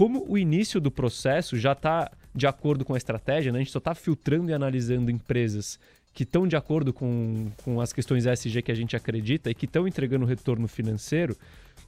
Como 0.03 0.24
o 0.28 0.36
início 0.36 0.80
do 0.80 0.90
processo 0.90 1.57
já 1.57 1.74
está 1.74 2.11
de 2.34 2.44
acordo 2.44 2.84
com 2.84 2.92
a 2.92 2.96
estratégia, 2.96 3.53
né? 3.53 3.61
a 3.61 3.62
gente 3.62 3.70
só 3.70 3.78
está 3.78 3.94
filtrando 3.94 4.50
e 4.50 4.53
analisando 4.53 5.12
empresas 5.12 5.78
que 6.12 6.24
estão 6.24 6.44
de 6.44 6.57
acordo 6.57 6.92
com, 6.92 7.53
com 7.62 7.80
as 7.80 7.92
questões 7.92 8.26
ESG 8.26 8.62
que 8.62 8.72
a 8.72 8.74
gente 8.74 8.96
acredita 8.96 9.48
e 9.48 9.55
que 9.55 9.64
estão 9.64 9.86
entregando 9.86 10.26
retorno 10.26 10.66
financeiro, 10.66 11.36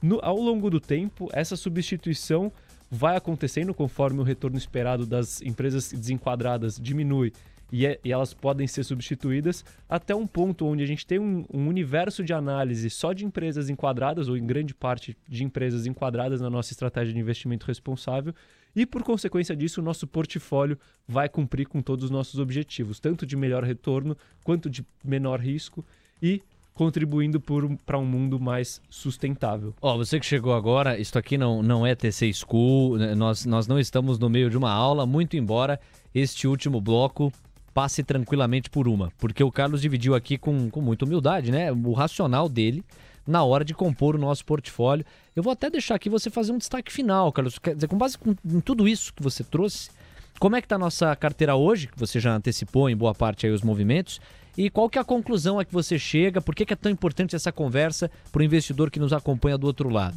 no, 0.01 0.21
ao 0.23 0.37
longo 0.37 0.69
do 0.69 0.79
tempo, 0.79 1.27
essa 1.33 1.57
substituição 1.57 2.53
vai 2.89 3.17
acontecendo 3.17 3.73
conforme 3.73 4.21
o 4.21 4.23
retorno 4.23 4.57
esperado 4.57 5.05
das 5.05 5.41
empresas 5.41 5.91
desenquadradas 5.91 6.79
diminui 6.81 7.33
e, 7.71 7.85
é, 7.85 7.99
e, 8.03 8.11
elas 8.11 8.33
podem 8.33 8.67
ser 8.67 8.83
substituídas 8.83 9.65
até 9.89 10.15
um 10.15 10.27
ponto 10.27 10.65
onde 10.65 10.83
a 10.83 10.87
gente 10.87 11.05
tem 11.05 11.19
um, 11.19 11.45
um, 11.53 11.67
universo 11.67 12.23
de 12.23 12.33
análise 12.33 12.89
só 12.89 13.13
de 13.13 13.25
empresas 13.25 13.69
enquadradas, 13.69 14.27
ou 14.27 14.37
em 14.37 14.45
grande 14.45 14.73
parte 14.73 15.17
de 15.27 15.43
empresas 15.43 15.85
enquadradas 15.85 16.41
na 16.41 16.49
nossa 16.49 16.71
estratégia 16.71 17.13
de 17.13 17.19
investimento 17.19 17.65
responsável, 17.65 18.33
e 18.75 18.85
por 18.85 19.03
consequência 19.03 19.55
disso, 19.55 19.79
o 19.79 19.83
nosso 19.83 20.05
portfólio 20.05 20.77
vai 21.07 21.29
cumprir 21.29 21.65
com 21.67 21.81
todos 21.81 22.05
os 22.05 22.11
nossos 22.11 22.39
objetivos, 22.39 22.99
tanto 22.99 23.25
de 23.25 23.35
melhor 23.37 23.63
retorno 23.63 24.17
quanto 24.43 24.69
de 24.69 24.85
menor 25.03 25.39
risco 25.39 25.85
e 26.21 26.41
contribuindo 26.73 27.41
para 27.85 27.97
um 27.97 28.05
mundo 28.05 28.37
mais 28.37 28.81
sustentável. 28.89 29.73
Ó, 29.81 29.95
oh, 29.95 29.97
você 29.97 30.19
que 30.19 30.25
chegou 30.25 30.53
agora, 30.53 30.99
isso 30.99 31.17
aqui 31.17 31.37
não, 31.37 31.63
não 31.63 31.87
é 31.87 31.95
TC 31.95 32.33
School, 32.33 32.97
né? 32.97 33.15
nós, 33.15 33.45
nós 33.45 33.65
não 33.65 33.79
estamos 33.79 34.19
no 34.19 34.29
meio 34.29 34.49
de 34.49 34.57
uma 34.57 34.71
aula, 34.71 35.05
muito 35.05 35.37
embora 35.37 35.79
este 36.13 36.45
último 36.47 36.81
bloco 36.81 37.31
passe 37.75 38.01
tranquilamente 38.03 38.69
por 38.69 38.87
uma, 38.87 39.11
porque 39.17 39.43
o 39.43 39.51
Carlos 39.51 39.81
dividiu 39.81 40.15
aqui 40.15 40.37
com, 40.37 40.69
com 40.69 40.79
muita 40.79 41.03
humildade, 41.03 41.51
né? 41.51 41.73
O 41.73 41.91
racional 41.91 42.47
dele 42.47 42.81
na 43.27 43.43
hora 43.43 43.65
de 43.65 43.73
compor 43.73 44.15
o 44.15 44.17
nosso 44.17 44.45
portfólio. 44.45 45.05
Eu 45.35 45.43
vou 45.43 45.51
até 45.51 45.69
deixar 45.69 45.95
aqui 45.95 46.09
você 46.09 46.29
fazer 46.29 46.53
um 46.53 46.57
destaque 46.57 46.89
final, 46.89 47.33
Carlos. 47.33 47.59
Quer 47.59 47.75
dizer, 47.75 47.87
com 47.89 47.97
base 47.97 48.17
em 48.45 48.61
tudo 48.61 48.87
isso 48.87 49.13
que 49.13 49.21
você 49.21 49.43
trouxe, 49.43 49.89
como 50.39 50.55
é 50.55 50.61
que 50.61 50.65
está 50.67 50.77
a 50.77 50.79
nossa 50.79 51.13
carteira 51.17 51.57
hoje, 51.57 51.87
que 51.87 51.99
você 51.99 52.17
já 52.17 52.33
antecipou 52.33 52.89
em 52.89 52.95
boa 52.95 53.13
parte 53.13 53.45
aí 53.45 53.51
os 53.51 53.61
movimentos, 53.61 54.21
e 54.57 54.69
qual 54.69 54.89
que 54.89 54.97
é 54.97 55.01
a 55.01 55.05
conclusão 55.05 55.59
a 55.59 55.65
que 55.65 55.73
você 55.73 55.99
chega? 55.99 56.39
Por 56.39 56.55
que, 56.55 56.65
que 56.65 56.71
é 56.71 56.77
tão 56.77 56.89
importante 56.89 57.35
essa 57.35 57.51
conversa 57.51 58.09
para 58.31 58.39
o 58.39 58.45
investidor 58.45 58.89
que 58.89 58.99
nos 59.01 59.11
acompanha 59.11 59.57
do 59.57 59.67
outro 59.67 59.89
lado? 59.89 60.15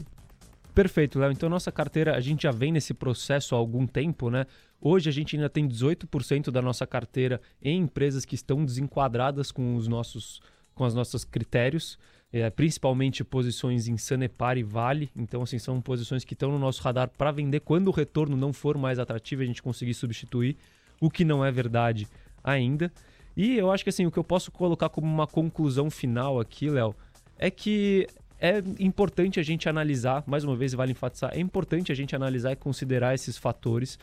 Perfeito, 0.75 1.19
Léo. 1.19 1.33
Então, 1.33 1.49
nossa 1.49 1.73
carteira, 1.73 2.17
a 2.17 2.21
gente 2.21 2.43
já 2.43 2.51
vem 2.51 2.73
nesse 2.73 2.95
processo 2.95 3.55
há 3.55 3.59
algum 3.59 3.87
tempo, 3.87 4.31
né? 4.31 4.47
Hoje 4.81 5.09
a 5.09 5.13
gente 5.13 5.35
ainda 5.35 5.49
tem 5.49 5.67
18% 5.67 6.51
da 6.51 6.63
nossa 6.63 6.87
carteira 6.87 7.41
em 7.61 7.81
empresas 7.81 8.25
que 8.25 8.37
estão 8.37 8.65
desenquadradas 8.65 9.51
com 9.51 9.75
os 9.75 9.89
nossos, 9.89 10.41
com 10.75 10.85
os 10.85 10.95
nossos 10.95 11.25
critérios, 11.25 11.99
é, 12.33 12.49
principalmente 12.49 13.25
posições 13.25 13.89
em 13.89 13.97
Sanepar 13.97 14.57
e 14.57 14.63
Vale. 14.63 15.11
Então, 15.17 15.43
assim, 15.43 15.59
são 15.59 15.81
posições 15.81 16.25
que 16.25 16.35
estão 16.35 16.53
no 16.53 16.59
nosso 16.59 16.81
radar 16.83 17.09
para 17.09 17.33
vender 17.33 17.61
quando 17.61 17.89
o 17.89 17.93
retorno 17.93 18.37
não 18.37 18.53
for 18.53 18.79
mais 18.79 19.01
atrativo, 19.01 19.43
a 19.43 19.47
gente 19.47 19.63
conseguir 19.63 19.95
substituir, 19.95 20.57
o 21.01 21.11
que 21.11 21.25
não 21.25 21.45
é 21.45 21.51
verdade 21.51 22.07
ainda. 22.45 22.93
E 23.37 23.57
eu 23.57 23.71
acho 23.71 23.85
que 23.85 23.91
assim, 23.91 24.07
o 24.07 24.11
que 24.11 24.19
eu 24.19 24.25
posso 24.25 24.51
colocar 24.51 24.89
como 24.89 25.07
uma 25.07 25.27
conclusão 25.27 25.91
final 25.91 26.41
aqui, 26.41 26.69
Léo, 26.69 26.95
é 27.39 27.51
que 27.51 28.07
é 28.41 28.63
importante 28.79 29.41
a 29.41 29.43
gente 29.43 29.69
analisar, 29.69 30.23
mais 30.27 30.45
uma 30.45 30.57
vez 30.57 30.73
vale 30.73 30.93
enfatizar, 30.93 31.33
é 31.35 31.41
importante 31.41 31.91
a 31.91 31.95
gente 31.95 32.15
analisar 32.15 32.53
e 32.53 32.57
considerar 32.57 33.15
esses 33.15 33.37
fatores. 33.37 33.99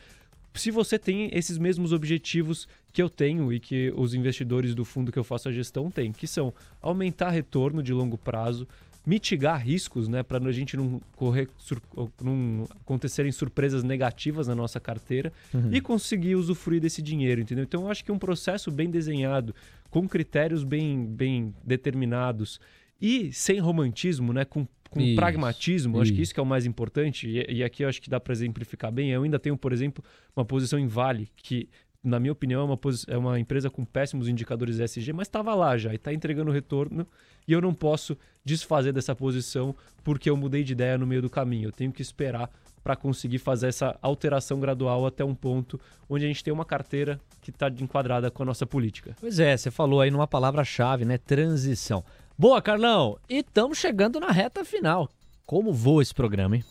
Se 0.53 0.71
você 0.71 0.97
tem 0.97 1.29
esses 1.33 1.57
mesmos 1.57 1.91
objetivos 1.91 2.67
que 2.93 3.01
eu 3.01 3.09
tenho 3.09 3.51
e 3.51 3.59
que 3.59 3.93
os 3.95 4.13
investidores 4.13 4.73
do 4.73 4.86
fundo 4.86 5.11
que 5.11 5.19
eu 5.19 5.23
faço 5.23 5.49
a 5.49 5.51
gestão 5.51 5.91
têm, 5.91 6.11
que 6.11 6.27
são 6.27 6.53
aumentar 6.81 7.29
retorno 7.29 7.83
de 7.83 7.93
longo 7.93 8.17
prazo, 8.17 8.67
mitigar 9.05 9.61
riscos, 9.61 10.07
né, 10.07 10.23
para 10.23 10.43
a 10.43 10.51
gente 10.51 10.75
não 10.75 10.99
correr, 11.15 11.47
sur, 11.57 11.79
não 12.21 12.67
acontecerem 12.81 13.31
surpresas 13.31 13.83
negativas 13.83 14.47
na 14.47 14.55
nossa 14.55 14.79
carteira 14.79 15.31
uhum. 15.53 15.69
e 15.71 15.79
conseguir 15.79 16.36
usufruir 16.36 16.81
desse 16.81 17.01
dinheiro, 17.01 17.39
entendeu? 17.41 17.63
Então 17.63 17.83
eu 17.83 17.91
acho 17.91 18.03
que 18.03 18.11
um 18.11 18.17
processo 18.17 18.71
bem 18.71 18.89
desenhado, 18.89 19.53
com 19.91 20.07
critérios 20.07 20.63
bem, 20.63 21.05
bem 21.05 21.53
determinados 21.63 22.59
e 23.01 23.31
sem 23.33 23.59
romantismo, 23.59 24.33
né, 24.33 24.45
com 24.45 24.67
com 24.89 25.01
isso, 25.01 25.15
pragmatismo, 25.15 25.95
isso. 25.95 26.03
acho 26.03 26.13
que 26.13 26.21
isso 26.21 26.33
que 26.33 26.39
é 26.39 26.43
o 26.43 26.45
mais 26.45 26.65
importante, 26.65 27.27
e, 27.27 27.55
e 27.55 27.63
aqui 27.63 27.83
eu 27.83 27.89
acho 27.89 28.01
que 28.01 28.09
dá 28.09 28.17
para 28.17 28.31
exemplificar 28.31 28.89
bem. 28.93 29.11
Eu 29.11 29.23
ainda 29.23 29.37
tenho, 29.37 29.57
por 29.57 29.73
exemplo, 29.73 30.01
uma 30.33 30.45
posição 30.45 30.79
em 30.79 30.87
Vale, 30.87 31.29
que 31.35 31.67
na 32.05 32.19
minha 32.19 32.31
opinião, 32.31 32.61
é 32.61 32.63
uma, 32.63 32.79
é 33.07 33.17
uma 33.17 33.39
empresa 33.39 33.69
com 33.69 33.83
péssimos 33.83 34.29
indicadores 34.29 34.79
ESG, 34.79 35.11
mas 35.11 35.27
estava 35.27 35.55
lá 35.55 35.75
já 35.75 35.91
e 35.91 35.95
está 35.95 36.13
entregando 36.13 36.51
retorno 36.51 37.05
e 37.47 37.51
eu 37.51 37.59
não 37.59 37.73
posso 37.73 38.15
desfazer 38.43 38.93
dessa 38.93 39.15
posição 39.15 39.75
porque 40.03 40.29
eu 40.29 40.37
mudei 40.37 40.63
de 40.63 40.73
ideia 40.73 40.99
no 40.99 41.07
meio 41.07 41.21
do 41.21 41.29
caminho. 41.29 41.69
Eu 41.69 41.71
tenho 41.71 41.91
que 41.91 42.03
esperar 42.03 42.49
para 42.83 42.95
conseguir 42.95 43.39
fazer 43.39 43.67
essa 43.67 43.97
alteração 44.03 44.59
gradual 44.59 45.07
até 45.07 45.25
um 45.25 45.33
ponto 45.33 45.79
onde 46.07 46.23
a 46.23 46.27
gente 46.27 46.43
tem 46.43 46.53
uma 46.53 46.63
carteira 46.63 47.19
que 47.41 47.49
está 47.49 47.67
enquadrada 47.69 48.29
com 48.29 48.43
a 48.43 48.45
nossa 48.45 48.67
política. 48.67 49.15
Pois 49.19 49.39
é, 49.39 49.57
você 49.57 49.71
falou 49.71 49.99
aí 49.99 50.11
numa 50.11 50.27
palavra-chave, 50.27 51.03
né? 51.05 51.17
Transição. 51.17 52.03
Boa, 52.38 52.61
Carlão! 52.61 53.17
E 53.29 53.38
estamos 53.38 53.77
chegando 53.77 54.19
na 54.19 54.29
reta 54.29 54.65
final. 54.65 55.09
Como 55.45 55.71
voa 55.71 56.01
esse 56.01 56.13
programa, 56.13 56.57
hein? 56.57 56.65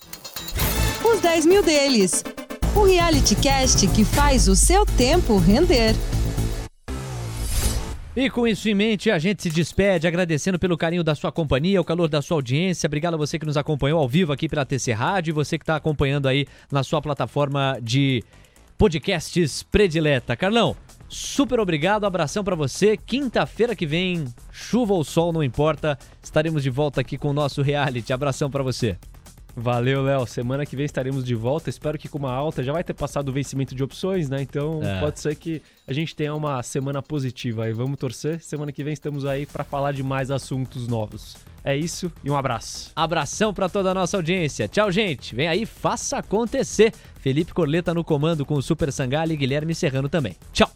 Os 1.02 1.20
10 1.20 1.46
mil 1.46 1.62
deles 1.62 2.22
o 2.76 2.84
reality 2.84 3.36
cast 3.36 3.86
que 3.86 4.04
faz 4.04 4.48
o 4.48 4.56
seu 4.56 4.84
tempo 4.84 5.38
render. 5.38 5.94
E 8.16 8.28
com 8.28 8.46
isso 8.46 8.68
em 8.68 8.74
mente, 8.74 9.10
a 9.10 9.18
gente 9.18 9.42
se 9.42 9.50
despede 9.50 10.06
agradecendo 10.06 10.58
pelo 10.58 10.76
carinho 10.76 11.02
da 11.02 11.14
sua 11.14 11.32
companhia, 11.32 11.80
o 11.80 11.84
calor 11.84 12.08
da 12.08 12.20
sua 12.20 12.36
audiência. 12.36 12.86
Obrigado 12.86 13.14
a 13.14 13.16
você 13.16 13.38
que 13.38 13.46
nos 13.46 13.56
acompanhou 13.56 14.00
ao 14.00 14.08
vivo 14.08 14.32
aqui 14.32 14.48
pela 14.48 14.66
TC 14.66 14.92
Rádio 14.92 15.30
e 15.30 15.34
você 15.34 15.56
que 15.56 15.62
está 15.62 15.76
acompanhando 15.76 16.26
aí 16.26 16.46
na 16.70 16.82
sua 16.82 17.00
plataforma 17.00 17.78
de 17.80 18.22
podcasts 18.76 19.62
predileta. 19.62 20.36
Carlão, 20.36 20.76
super 21.14 21.60
obrigado, 21.60 22.04
abração 22.04 22.42
para 22.42 22.56
você. 22.56 22.96
Quinta-feira 22.96 23.74
que 23.74 23.86
vem, 23.86 24.24
chuva 24.50 24.92
ou 24.92 25.04
sol, 25.04 25.32
não 25.32 25.42
importa, 25.42 25.98
estaremos 26.22 26.62
de 26.62 26.70
volta 26.70 27.00
aqui 27.00 27.16
com 27.16 27.28
o 27.28 27.32
nosso 27.32 27.62
reality. 27.62 28.12
Abração 28.12 28.50
para 28.50 28.62
você. 28.62 28.98
Valeu, 29.56 30.02
Léo. 30.02 30.26
Semana 30.26 30.66
que 30.66 30.74
vem 30.74 30.84
estaremos 30.84 31.24
de 31.24 31.34
volta. 31.34 31.70
Espero 31.70 31.96
que 31.96 32.08
com 32.08 32.18
uma 32.18 32.32
alta 32.32 32.62
já 32.62 32.72
vai 32.72 32.82
ter 32.82 32.94
passado 32.94 33.28
o 33.28 33.32
vencimento 33.32 33.74
de 33.74 33.84
opções, 33.84 34.28
né? 34.28 34.42
Então 34.42 34.80
é. 34.82 34.98
pode 34.98 35.20
ser 35.20 35.36
que 35.36 35.62
a 35.86 35.92
gente 35.92 36.14
tenha 36.16 36.34
uma 36.34 36.62
semana 36.62 37.00
positiva 37.00 37.64
aí. 37.64 37.72
Vamos 37.72 37.96
torcer. 37.96 38.40
Semana 38.40 38.72
que 38.72 38.82
vem 38.82 38.92
estamos 38.92 39.24
aí 39.24 39.46
para 39.46 39.62
falar 39.62 39.92
de 39.92 40.02
mais 40.02 40.30
assuntos 40.30 40.88
novos. 40.88 41.36
É 41.62 41.74
isso 41.76 42.12
e 42.22 42.30
um 42.30 42.36
abraço. 42.36 42.90
Abração 42.94 43.54
para 43.54 43.68
toda 43.68 43.92
a 43.92 43.94
nossa 43.94 44.16
audiência. 44.16 44.68
Tchau, 44.68 44.90
gente. 44.90 45.34
Vem 45.34 45.48
aí, 45.48 45.64
faça 45.64 46.18
acontecer. 46.18 46.92
Felipe 47.20 47.54
Corleta 47.54 47.94
no 47.94 48.04
comando 48.04 48.44
com 48.44 48.54
o 48.54 48.62
Super 48.62 48.92
Sangalha 48.92 49.32
e 49.32 49.36
Guilherme 49.36 49.74
Serrano 49.74 50.08
também. 50.08 50.36
Tchau. 50.52 50.70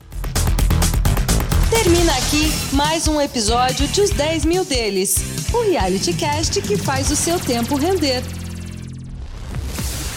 Termina 1.83 2.13
aqui 2.13 2.51
mais 2.73 3.07
um 3.07 3.21
episódio 3.21 3.87
de 3.87 4.01
Os 4.01 4.11
10 4.11 4.45
Mil 4.47 4.65
Deles, 4.65 5.15
o 5.55 5.63
reality 5.63 6.13
cast 6.13 6.61
que 6.61 6.77
faz 6.77 7.09
o 7.09 7.15
seu 7.15 7.39
tempo 7.39 7.77
render. 7.77 8.21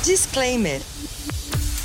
Disclaimer. 0.03 0.81